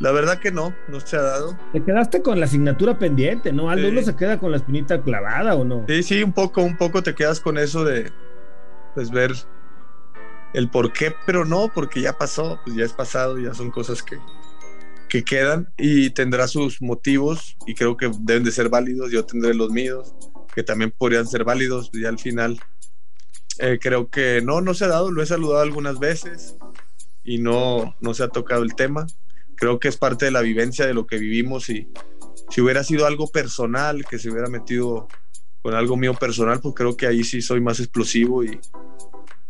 La 0.00 0.10
verdad 0.10 0.38
que 0.38 0.50
no, 0.50 0.74
no 0.88 0.98
se 0.98 1.16
ha 1.16 1.22
dado. 1.22 1.56
Te 1.72 1.84
quedaste 1.84 2.20
con 2.20 2.40
la 2.40 2.46
asignatura 2.46 2.98
pendiente, 2.98 3.52
¿no? 3.52 3.70
Aldo 3.70 3.88
uno 3.88 4.02
se 4.02 4.16
queda 4.16 4.40
con 4.40 4.50
la 4.50 4.56
espinita 4.56 5.00
clavada 5.00 5.54
o 5.54 5.64
no. 5.64 5.84
Sí, 5.86 6.02
sí, 6.02 6.22
un 6.24 6.32
poco, 6.32 6.62
un 6.62 6.76
poco 6.76 7.00
te 7.00 7.14
quedas 7.14 7.38
con 7.38 7.58
eso 7.58 7.84
de 7.84 8.10
pues 8.96 9.12
ver 9.12 9.32
el 10.52 10.68
por 10.68 10.92
qué, 10.92 11.14
pero 11.26 11.44
no, 11.44 11.68
porque 11.72 12.00
ya 12.00 12.18
pasó, 12.18 12.58
pues 12.64 12.74
ya 12.74 12.84
es 12.84 12.92
pasado, 12.92 13.38
ya 13.38 13.54
son 13.54 13.70
cosas 13.70 14.02
que, 14.02 14.18
que 15.14 15.22
quedan 15.22 15.72
y 15.78 16.10
tendrá 16.10 16.48
sus 16.48 16.82
motivos 16.82 17.56
y 17.68 17.74
creo 17.74 17.96
que 17.96 18.10
deben 18.18 18.42
de 18.42 18.50
ser 18.50 18.68
válidos, 18.68 19.12
yo 19.12 19.24
tendré 19.24 19.54
los 19.54 19.70
míos, 19.70 20.12
que 20.52 20.64
también 20.64 20.90
podrían 20.90 21.24
ser 21.28 21.44
válidos, 21.44 21.88
y 21.92 22.04
al 22.04 22.18
final 22.18 22.58
eh, 23.60 23.78
creo 23.80 24.10
que 24.10 24.42
no, 24.42 24.60
no 24.60 24.74
se 24.74 24.86
ha 24.86 24.88
dado, 24.88 25.12
lo 25.12 25.22
he 25.22 25.26
saludado 25.26 25.62
algunas 25.62 26.00
veces 26.00 26.56
y 27.22 27.38
no, 27.38 27.94
no 28.00 28.12
se 28.12 28.24
ha 28.24 28.28
tocado 28.28 28.64
el 28.64 28.74
tema. 28.74 29.06
Creo 29.54 29.78
que 29.78 29.86
es 29.86 29.96
parte 29.96 30.24
de 30.24 30.32
la 30.32 30.40
vivencia 30.40 30.84
de 30.84 30.94
lo 30.94 31.06
que 31.06 31.18
vivimos 31.18 31.70
y 31.70 31.92
si 32.50 32.60
hubiera 32.60 32.82
sido 32.82 33.06
algo 33.06 33.28
personal, 33.28 34.04
que 34.04 34.18
se 34.18 34.30
hubiera 34.30 34.48
metido 34.48 35.06
con 35.62 35.74
algo 35.74 35.96
mío 35.96 36.14
personal, 36.14 36.58
pues 36.58 36.74
creo 36.74 36.96
que 36.96 37.06
ahí 37.06 37.22
sí 37.22 37.40
soy 37.40 37.60
más 37.60 37.78
explosivo 37.78 38.42
y, 38.42 38.58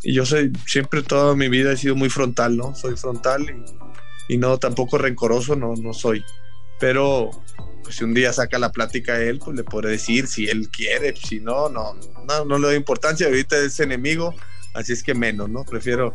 yo 0.02 0.26
soy, 0.26 0.52
siempre 0.66 1.02
toda 1.02 1.34
mi 1.34 1.48
vida 1.48 1.72
he 1.72 1.78
sido 1.78 1.96
muy 1.96 2.10
frontal, 2.10 2.54
¿no? 2.54 2.74
Soy 2.74 2.96
frontal 2.96 3.64
y 4.28 4.38
no 4.38 4.58
tampoco 4.58 4.98
rencoroso, 4.98 5.56
no, 5.56 5.74
no 5.74 5.92
soy. 5.92 6.24
Pero 6.80 7.30
pues, 7.82 7.96
si 7.96 8.04
un 8.04 8.14
día 8.14 8.32
saca 8.32 8.58
la 8.58 8.72
plática 8.72 9.14
a 9.14 9.20
él, 9.20 9.38
pues 9.38 9.56
le 9.56 9.64
podré 9.64 9.90
decir 9.90 10.26
si 10.26 10.48
él 10.48 10.68
quiere, 10.70 11.14
si 11.16 11.40
no, 11.40 11.68
no, 11.68 11.94
no, 12.26 12.44
no 12.44 12.58
le 12.58 12.68
doy 12.68 12.76
importancia, 12.76 13.26
ahorita 13.26 13.56
es 13.58 13.80
enemigo, 13.80 14.34
Así 14.74 14.92
es 14.92 15.04
que 15.04 15.14
menos, 15.14 15.48
¿no? 15.48 15.62
Prefiero 15.64 16.14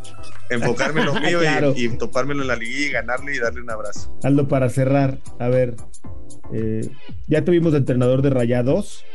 enfocarme 0.49 0.99
en 0.99 1.05
lo 1.05 1.14
mío 1.22 1.39
y, 1.78 1.97
topármelo 1.97 2.41
en 2.41 2.49
la 2.49 2.57
liga 2.57 2.78
y 2.78 2.89
ganarle 2.89 3.34
y 3.34 3.39
darle 3.39 3.62
un 3.62 3.72
abrazo. 3.72 4.14
Aldo, 4.22 4.49
para 4.49 4.70
cerrar, 4.70 5.18
a 5.39 5.47
ver, 5.47 5.78
eh, 6.53 6.89
ya 7.28 7.45
tuvimos 7.45 7.72
de 7.72 7.78
entrenador 7.78 8.22
de 8.22 8.32
Rayados, 8.32 9.05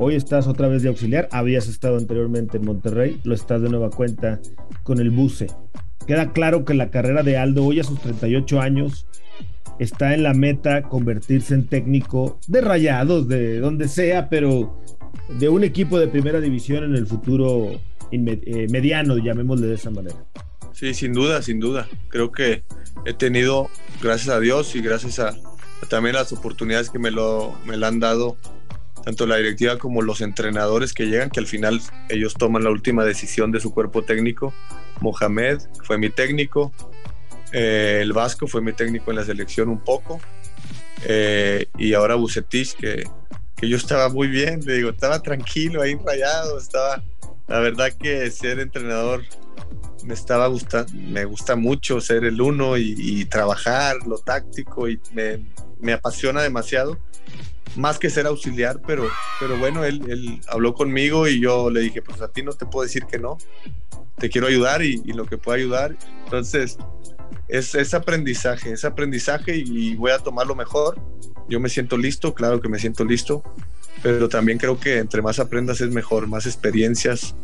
Hoy 0.00 0.14
estás 0.14 0.46
otra 0.46 0.68
vez 0.68 0.84
de 0.84 0.90
auxiliar, 0.90 1.28
habías 1.32 1.66
estado 1.66 1.96
anteriormente 1.96 2.58
en 2.58 2.64
Monterrey, 2.64 3.20
lo 3.24 3.34
estás 3.34 3.60
de 3.62 3.68
nueva 3.68 3.90
cuenta 3.90 4.38
con 4.84 5.00
el 5.00 5.10
Buce. 5.10 5.48
Queda 6.08 6.32
claro 6.32 6.64
que 6.64 6.72
la 6.72 6.90
carrera 6.90 7.22
de 7.22 7.36
Aldo 7.36 7.66
hoy 7.66 7.80
a 7.80 7.84
sus 7.84 8.00
38 8.00 8.62
años 8.62 9.06
está 9.78 10.14
en 10.14 10.22
la 10.22 10.32
meta 10.32 10.84
convertirse 10.84 11.52
en 11.52 11.66
técnico 11.66 12.40
de 12.46 12.62
rayados, 12.62 13.28
de 13.28 13.60
donde 13.60 13.88
sea, 13.88 14.30
pero 14.30 14.82
de 15.38 15.50
un 15.50 15.64
equipo 15.64 15.98
de 15.98 16.08
primera 16.08 16.40
división 16.40 16.82
en 16.82 16.94
el 16.94 17.06
futuro 17.06 17.78
eh, 18.10 18.66
mediano, 18.70 19.18
llamémosle 19.18 19.66
de 19.66 19.74
esa 19.74 19.90
manera. 19.90 20.16
Sí, 20.72 20.94
sin 20.94 21.12
duda, 21.12 21.42
sin 21.42 21.60
duda. 21.60 21.86
Creo 22.08 22.32
que 22.32 22.62
he 23.04 23.12
tenido, 23.12 23.68
gracias 24.02 24.34
a 24.34 24.40
Dios 24.40 24.74
y 24.76 24.80
gracias 24.80 25.18
a, 25.18 25.36
también 25.90 26.14
las 26.14 26.32
oportunidades 26.32 26.88
que 26.88 26.98
me 26.98 27.10
lo, 27.10 27.54
me 27.66 27.76
lo 27.76 27.86
han 27.86 28.00
dado, 28.00 28.38
tanto 29.04 29.26
la 29.26 29.36
directiva 29.36 29.76
como 29.76 30.00
los 30.00 30.22
entrenadores 30.22 30.94
que 30.94 31.04
llegan, 31.04 31.28
que 31.28 31.40
al 31.40 31.46
final 31.46 31.82
ellos 32.08 32.32
toman 32.32 32.64
la 32.64 32.70
última 32.70 33.04
decisión 33.04 33.52
de 33.52 33.60
su 33.60 33.74
cuerpo 33.74 34.04
técnico. 34.04 34.54
Mohamed 35.00 35.60
fue 35.84 35.98
mi 35.98 36.10
técnico, 36.10 36.72
eh, 37.52 38.00
el 38.02 38.12
Vasco 38.12 38.46
fue 38.46 38.60
mi 38.60 38.72
técnico 38.72 39.10
en 39.10 39.16
la 39.16 39.24
selección 39.24 39.68
un 39.68 39.80
poco, 39.80 40.20
eh, 41.04 41.66
y 41.76 41.94
ahora 41.94 42.14
Bucetich, 42.14 42.74
que, 42.74 43.04
que 43.56 43.68
yo 43.68 43.76
estaba 43.76 44.08
muy 44.08 44.28
bien, 44.28 44.60
digo, 44.60 44.90
estaba 44.90 45.20
tranquilo 45.22 45.82
ahí 45.82 45.94
rayado, 45.94 46.58
estaba, 46.58 47.02
la 47.46 47.60
verdad 47.60 47.92
que 47.92 48.30
ser 48.30 48.60
entrenador 48.60 49.22
me 50.04 50.14
estaba 50.14 50.46
gustando, 50.46 50.92
me 50.94 51.24
gusta 51.24 51.56
mucho 51.56 52.00
ser 52.00 52.24
el 52.24 52.40
uno 52.40 52.76
y, 52.76 53.24
trabajar 53.26 53.96
lo 54.06 54.18
táctico 54.18 54.88
y 54.88 55.00
me, 55.12 55.44
me, 55.80 55.92
apasiona 55.92 56.42
demasiado, 56.42 56.98
más 57.76 57.98
que 57.98 58.08
ser 58.08 58.26
auxiliar, 58.26 58.80
pero, 58.86 59.08
pero 59.40 59.58
bueno, 59.58 59.84
él, 59.84 60.02
él, 60.08 60.40
habló 60.48 60.72
conmigo 60.72 61.28
y 61.28 61.40
yo 61.40 61.68
le 61.68 61.80
dije, 61.80 62.00
pues 62.00 62.22
a 62.22 62.28
ti 62.28 62.42
no 62.42 62.52
te 62.52 62.64
puedo 62.64 62.84
decir 62.84 63.06
que 63.06 63.18
no, 63.18 63.38
te 64.18 64.28
quiero 64.28 64.46
ayudar 64.46 64.82
y, 64.82 64.98
lo 65.12 65.26
que 65.26 65.38
pueda 65.38 65.58
ayudar. 65.58 65.96
Entonces, 66.24 66.78
es, 67.48 67.74
es 67.74 67.94
aprendizaje, 67.94 68.72
es 68.72 68.84
aprendizaje 68.84 69.56
y 69.56 69.94
voy 69.96 70.10
a 70.10 70.18
tomarlo 70.18 70.54
mejor. 70.54 71.00
Yo 71.48 71.60
me 71.60 71.68
siento 71.68 71.96
listo, 71.96 72.34
claro 72.34 72.60
que 72.60 72.68
me 72.68 72.78
siento 72.78 73.04
listo, 73.04 73.42
pero 74.02 74.28
también 74.28 74.58
creo 74.58 74.78
que 74.78 74.98
entre 74.98 75.22
más 75.22 75.38
aprendas 75.38 75.80
es 75.80 75.90
mejor, 75.90 76.26
más 76.26 76.46
experiencias, 76.46 77.34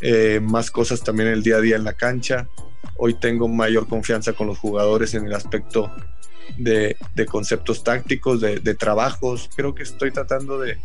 eh, 0.00 0.40
más 0.42 0.70
cosas 0.70 1.02
también 1.02 1.28
el 1.28 1.42
día 1.42 1.56
a 1.56 1.60
día 1.60 1.76
en 1.76 1.84
la 1.84 1.92
cancha. 1.92 2.48
Hoy 2.96 3.14
tengo 3.14 3.48
mayor 3.48 3.86
confianza 3.88 4.32
con 4.32 4.46
los 4.46 4.58
jugadores 4.58 5.14
en 5.14 5.26
el 5.26 5.34
aspecto 5.34 5.90
de, 6.56 6.96
conceptos 7.28 7.84
tácticos, 7.84 8.40
de, 8.40 8.74
trabajos. 8.74 9.50
Creo 9.54 9.74
que 9.74 9.82
estoy 9.82 10.10
tratando 10.10 10.58
de, 10.58 10.78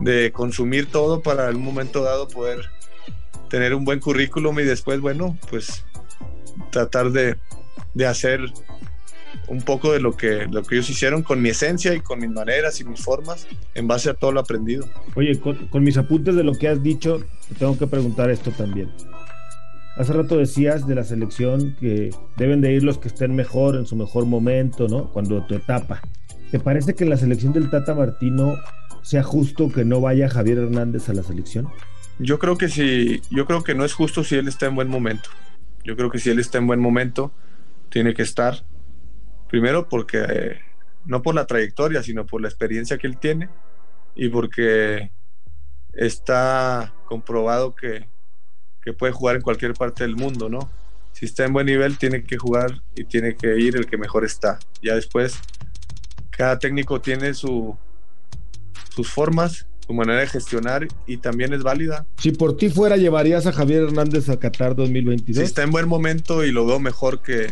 de 0.00 0.32
consumir 0.32 0.90
todo 0.90 1.22
para 1.22 1.50
en 1.50 1.56
un 1.56 1.64
momento 1.64 2.02
dado 2.02 2.28
poder 2.28 2.77
tener 3.48 3.74
un 3.74 3.84
buen 3.84 4.00
currículum 4.00 4.58
y 4.60 4.64
después, 4.64 5.00
bueno, 5.00 5.36
pues 5.50 5.84
tratar 6.70 7.10
de, 7.10 7.36
de 7.94 8.06
hacer 8.06 8.40
un 9.48 9.62
poco 9.62 9.92
de 9.92 10.00
lo 10.00 10.16
que, 10.16 10.46
lo 10.50 10.62
que 10.62 10.76
ellos 10.76 10.90
hicieron 10.90 11.22
con 11.22 11.40
mi 11.40 11.48
esencia 11.48 11.94
y 11.94 12.00
con 12.00 12.20
mis 12.20 12.30
maneras 12.30 12.80
y 12.80 12.84
mis 12.84 13.00
formas 13.00 13.46
en 13.74 13.88
base 13.88 14.10
a 14.10 14.14
todo 14.14 14.32
lo 14.32 14.40
aprendido. 14.40 14.86
Oye, 15.14 15.38
con, 15.40 15.82
mis 15.82 15.96
apuntes 15.96 16.34
de 16.34 16.44
lo 16.44 16.52
que 16.52 16.68
has 16.68 16.82
dicho, 16.82 17.22
tengo 17.58 17.78
que 17.78 17.86
preguntar 17.86 18.30
esto 18.30 18.50
también. 18.50 18.90
Hace 19.96 20.12
rato 20.12 20.36
decías 20.36 20.86
de 20.86 20.94
la 20.94 21.02
selección 21.02 21.76
que 21.80 22.10
deben 22.36 22.60
de 22.60 22.72
ir 22.72 22.84
los 22.84 22.98
que 22.98 23.08
estén 23.08 23.34
mejor 23.34 23.74
en 23.74 23.86
su 23.86 23.96
mejor 23.96 24.26
momento, 24.26 24.86
¿no? 24.86 25.10
Cuando 25.10 25.44
tu 25.46 25.54
etapa. 25.54 26.00
¿Te 26.52 26.60
parece 26.60 26.94
que 26.94 27.04
en 27.04 27.10
la 27.10 27.16
selección 27.16 27.52
del 27.52 27.68
Tata 27.68 27.94
Martino 27.94 28.54
sea 29.02 29.22
justo 29.22 29.70
que 29.70 29.84
no 29.84 30.00
vaya 30.00 30.28
Javier 30.28 30.58
Hernández 30.58 31.08
a 31.08 31.14
la 31.14 31.22
selección? 31.22 31.68
Yo 32.18 32.38
creo 32.38 32.58
que 32.58 32.68
sí, 32.68 33.22
yo 33.30 33.46
creo 33.46 33.62
que 33.62 33.74
no 33.74 33.84
es 33.84 33.94
justo 33.94 34.24
si 34.24 34.34
él 34.34 34.48
está 34.48 34.66
en 34.66 34.74
buen 34.74 34.88
momento. 34.88 35.30
Yo 35.84 35.96
creo 35.96 36.10
que 36.10 36.18
si 36.18 36.30
él 36.30 36.38
está 36.38 36.58
en 36.58 36.66
buen 36.66 36.80
momento, 36.80 37.32
tiene 37.90 38.12
que 38.14 38.22
estar. 38.22 38.64
Primero 39.48 39.88
porque, 39.88 40.60
no 41.04 41.22
por 41.22 41.34
la 41.34 41.46
trayectoria, 41.46 42.02
sino 42.02 42.26
por 42.26 42.42
la 42.42 42.48
experiencia 42.48 42.98
que 42.98 43.06
él 43.06 43.18
tiene 43.18 43.48
y 44.14 44.28
porque 44.28 45.12
está 45.92 46.92
comprobado 47.06 47.74
que, 47.74 48.08
que 48.82 48.92
puede 48.92 49.12
jugar 49.12 49.36
en 49.36 49.42
cualquier 49.42 49.74
parte 49.74 50.04
del 50.04 50.16
mundo, 50.16 50.48
¿no? 50.48 50.70
Si 51.12 51.24
está 51.24 51.44
en 51.44 51.52
buen 51.52 51.66
nivel, 51.66 51.98
tiene 51.98 52.24
que 52.24 52.36
jugar 52.36 52.82
y 52.94 53.04
tiene 53.04 53.36
que 53.36 53.58
ir 53.58 53.76
el 53.76 53.86
que 53.86 53.96
mejor 53.96 54.24
está. 54.24 54.58
Ya 54.82 54.94
después, 54.94 55.38
cada 56.30 56.58
técnico 56.58 57.00
tiene 57.00 57.34
su, 57.34 57.76
sus 58.90 59.08
formas, 59.10 59.66
su 59.88 59.94
manera 59.94 60.20
de 60.20 60.26
gestionar 60.26 60.86
y 61.06 61.16
también 61.16 61.54
es 61.54 61.62
válida. 61.62 62.06
Si 62.18 62.30
por 62.30 62.56
ti 62.58 62.68
fuera, 62.68 62.98
¿llevarías 62.98 63.46
a 63.46 63.52
Javier 63.52 63.84
Hernández 63.84 64.28
a 64.28 64.38
Qatar 64.38 64.76
2022? 64.76 65.38
Si 65.38 65.42
está 65.42 65.62
en 65.62 65.70
buen 65.70 65.88
momento 65.88 66.44
y 66.44 66.52
lo 66.52 66.66
veo 66.66 66.78
mejor 66.78 67.22
que, 67.22 67.46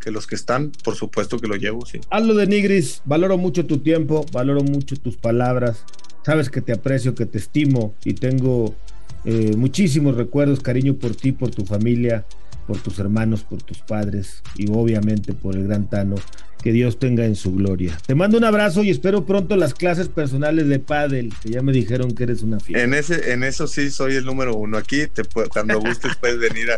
que 0.00 0.12
los 0.12 0.28
que 0.28 0.36
están, 0.36 0.70
por 0.84 0.94
supuesto 0.94 1.38
que 1.38 1.48
lo 1.48 1.56
llevo, 1.56 1.84
sí. 1.84 2.00
Hazlo 2.10 2.34
de 2.34 2.46
Nigris, 2.46 3.02
valoro 3.04 3.36
mucho 3.38 3.66
tu 3.66 3.78
tiempo, 3.78 4.24
valoro 4.32 4.62
mucho 4.62 4.94
tus 4.96 5.16
palabras, 5.16 5.84
sabes 6.24 6.48
que 6.48 6.60
te 6.60 6.72
aprecio, 6.72 7.16
que 7.16 7.26
te 7.26 7.38
estimo 7.38 7.92
y 8.04 8.14
tengo 8.14 8.76
eh, 9.24 9.56
muchísimos 9.56 10.14
recuerdos, 10.14 10.60
cariño 10.60 10.94
por 10.94 11.16
ti, 11.16 11.32
por 11.32 11.50
tu 11.50 11.66
familia, 11.66 12.24
por 12.68 12.78
tus 12.78 12.98
hermanos, 12.98 13.44
por 13.44 13.62
tus 13.62 13.78
padres 13.78 14.42
y 14.54 14.70
obviamente 14.70 15.32
por 15.32 15.56
el 15.56 15.66
gran 15.66 15.88
Tano. 15.88 16.16
Que 16.62 16.72
Dios 16.72 16.98
tenga 16.98 17.24
en 17.24 17.34
su 17.34 17.54
gloria. 17.54 17.96
Te 18.04 18.14
mando 18.14 18.36
un 18.36 18.44
abrazo 18.44 18.82
y 18.82 18.90
espero 18.90 19.24
pronto 19.24 19.56
las 19.56 19.74
clases 19.74 20.08
personales 20.08 20.68
de 20.68 20.80
pádel, 20.80 21.32
que 21.40 21.50
ya 21.50 21.62
me 21.62 21.72
dijeron 21.72 22.14
que 22.14 22.24
eres 22.24 22.42
una 22.42 22.58
fiesta. 22.60 22.84
En 22.84 22.94
ese, 22.94 23.32
en 23.32 23.44
eso 23.44 23.68
sí 23.68 23.90
soy 23.90 24.16
el 24.16 24.24
número 24.24 24.54
uno. 24.56 24.76
Aquí 24.76 25.06
te 25.06 25.22
cuando 25.48 25.80
gustes 25.80 26.16
puedes 26.16 26.38
venir 26.38 26.68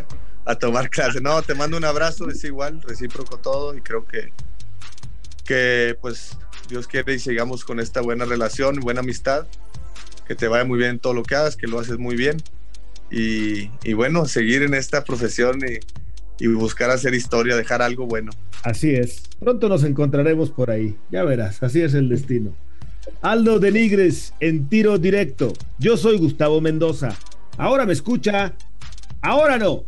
a, 0.44 0.54
tomar 0.56 0.90
clase. 0.90 1.20
No, 1.20 1.40
te 1.42 1.54
mando 1.54 1.76
un 1.76 1.84
abrazo, 1.84 2.28
es 2.28 2.44
igual, 2.44 2.82
recíproco 2.82 3.38
todo 3.38 3.74
y 3.74 3.80
creo 3.80 4.04
que, 4.04 4.32
que 5.44 5.96
pues 6.00 6.36
Dios 6.68 6.86
quiere 6.86 7.14
y 7.14 7.18
sigamos 7.18 7.64
con 7.64 7.80
esta 7.80 8.02
buena 8.02 8.26
relación, 8.26 8.80
buena 8.80 9.00
amistad, 9.00 9.46
que 10.28 10.34
te 10.34 10.46
vaya 10.46 10.64
muy 10.64 10.78
bien 10.78 10.98
todo 10.98 11.14
lo 11.14 11.22
que 11.22 11.36
hagas, 11.36 11.56
que 11.56 11.66
lo 11.66 11.80
haces 11.80 11.98
muy 11.98 12.16
bien 12.16 12.36
y, 13.10 13.70
y 13.82 13.92
bueno, 13.94 14.26
seguir 14.26 14.62
en 14.62 14.74
esta 14.74 15.04
profesión 15.04 15.60
y, 15.66 16.44
y 16.44 16.48
buscar 16.48 16.90
hacer 16.90 17.14
historia, 17.14 17.56
dejar 17.56 17.82
algo 17.82 18.06
bueno. 18.06 18.32
Así 18.62 18.90
es, 18.90 19.22
pronto 19.38 19.68
nos 19.68 19.84
encontraremos 19.84 20.50
por 20.50 20.70
ahí, 20.70 20.96
ya 21.10 21.22
verás, 21.24 21.62
así 21.62 21.80
es 21.80 21.94
el 21.94 22.08
destino. 22.08 22.54
Aldo 23.22 23.58
de 23.58 23.72
Nigres 23.72 24.34
en 24.40 24.68
tiro 24.68 24.98
directo. 24.98 25.52
Yo 25.78 25.96
soy 25.96 26.18
Gustavo 26.18 26.60
Mendoza. 26.60 27.16
Ahora 27.58 27.84
me 27.84 27.92
escucha, 27.92 28.54
ahora 29.20 29.58
no. 29.58 29.84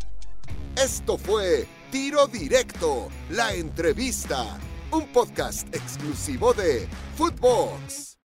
Esto 0.83 1.19
fue 1.19 1.67
Tiro 1.91 2.27
Directo, 2.27 3.09
la 3.31 3.55
entrevista, 3.55 4.59
un 4.91 5.07
podcast 5.13 5.67
exclusivo 5.75 6.55
de 6.55 6.87
Footbox. 7.17 8.12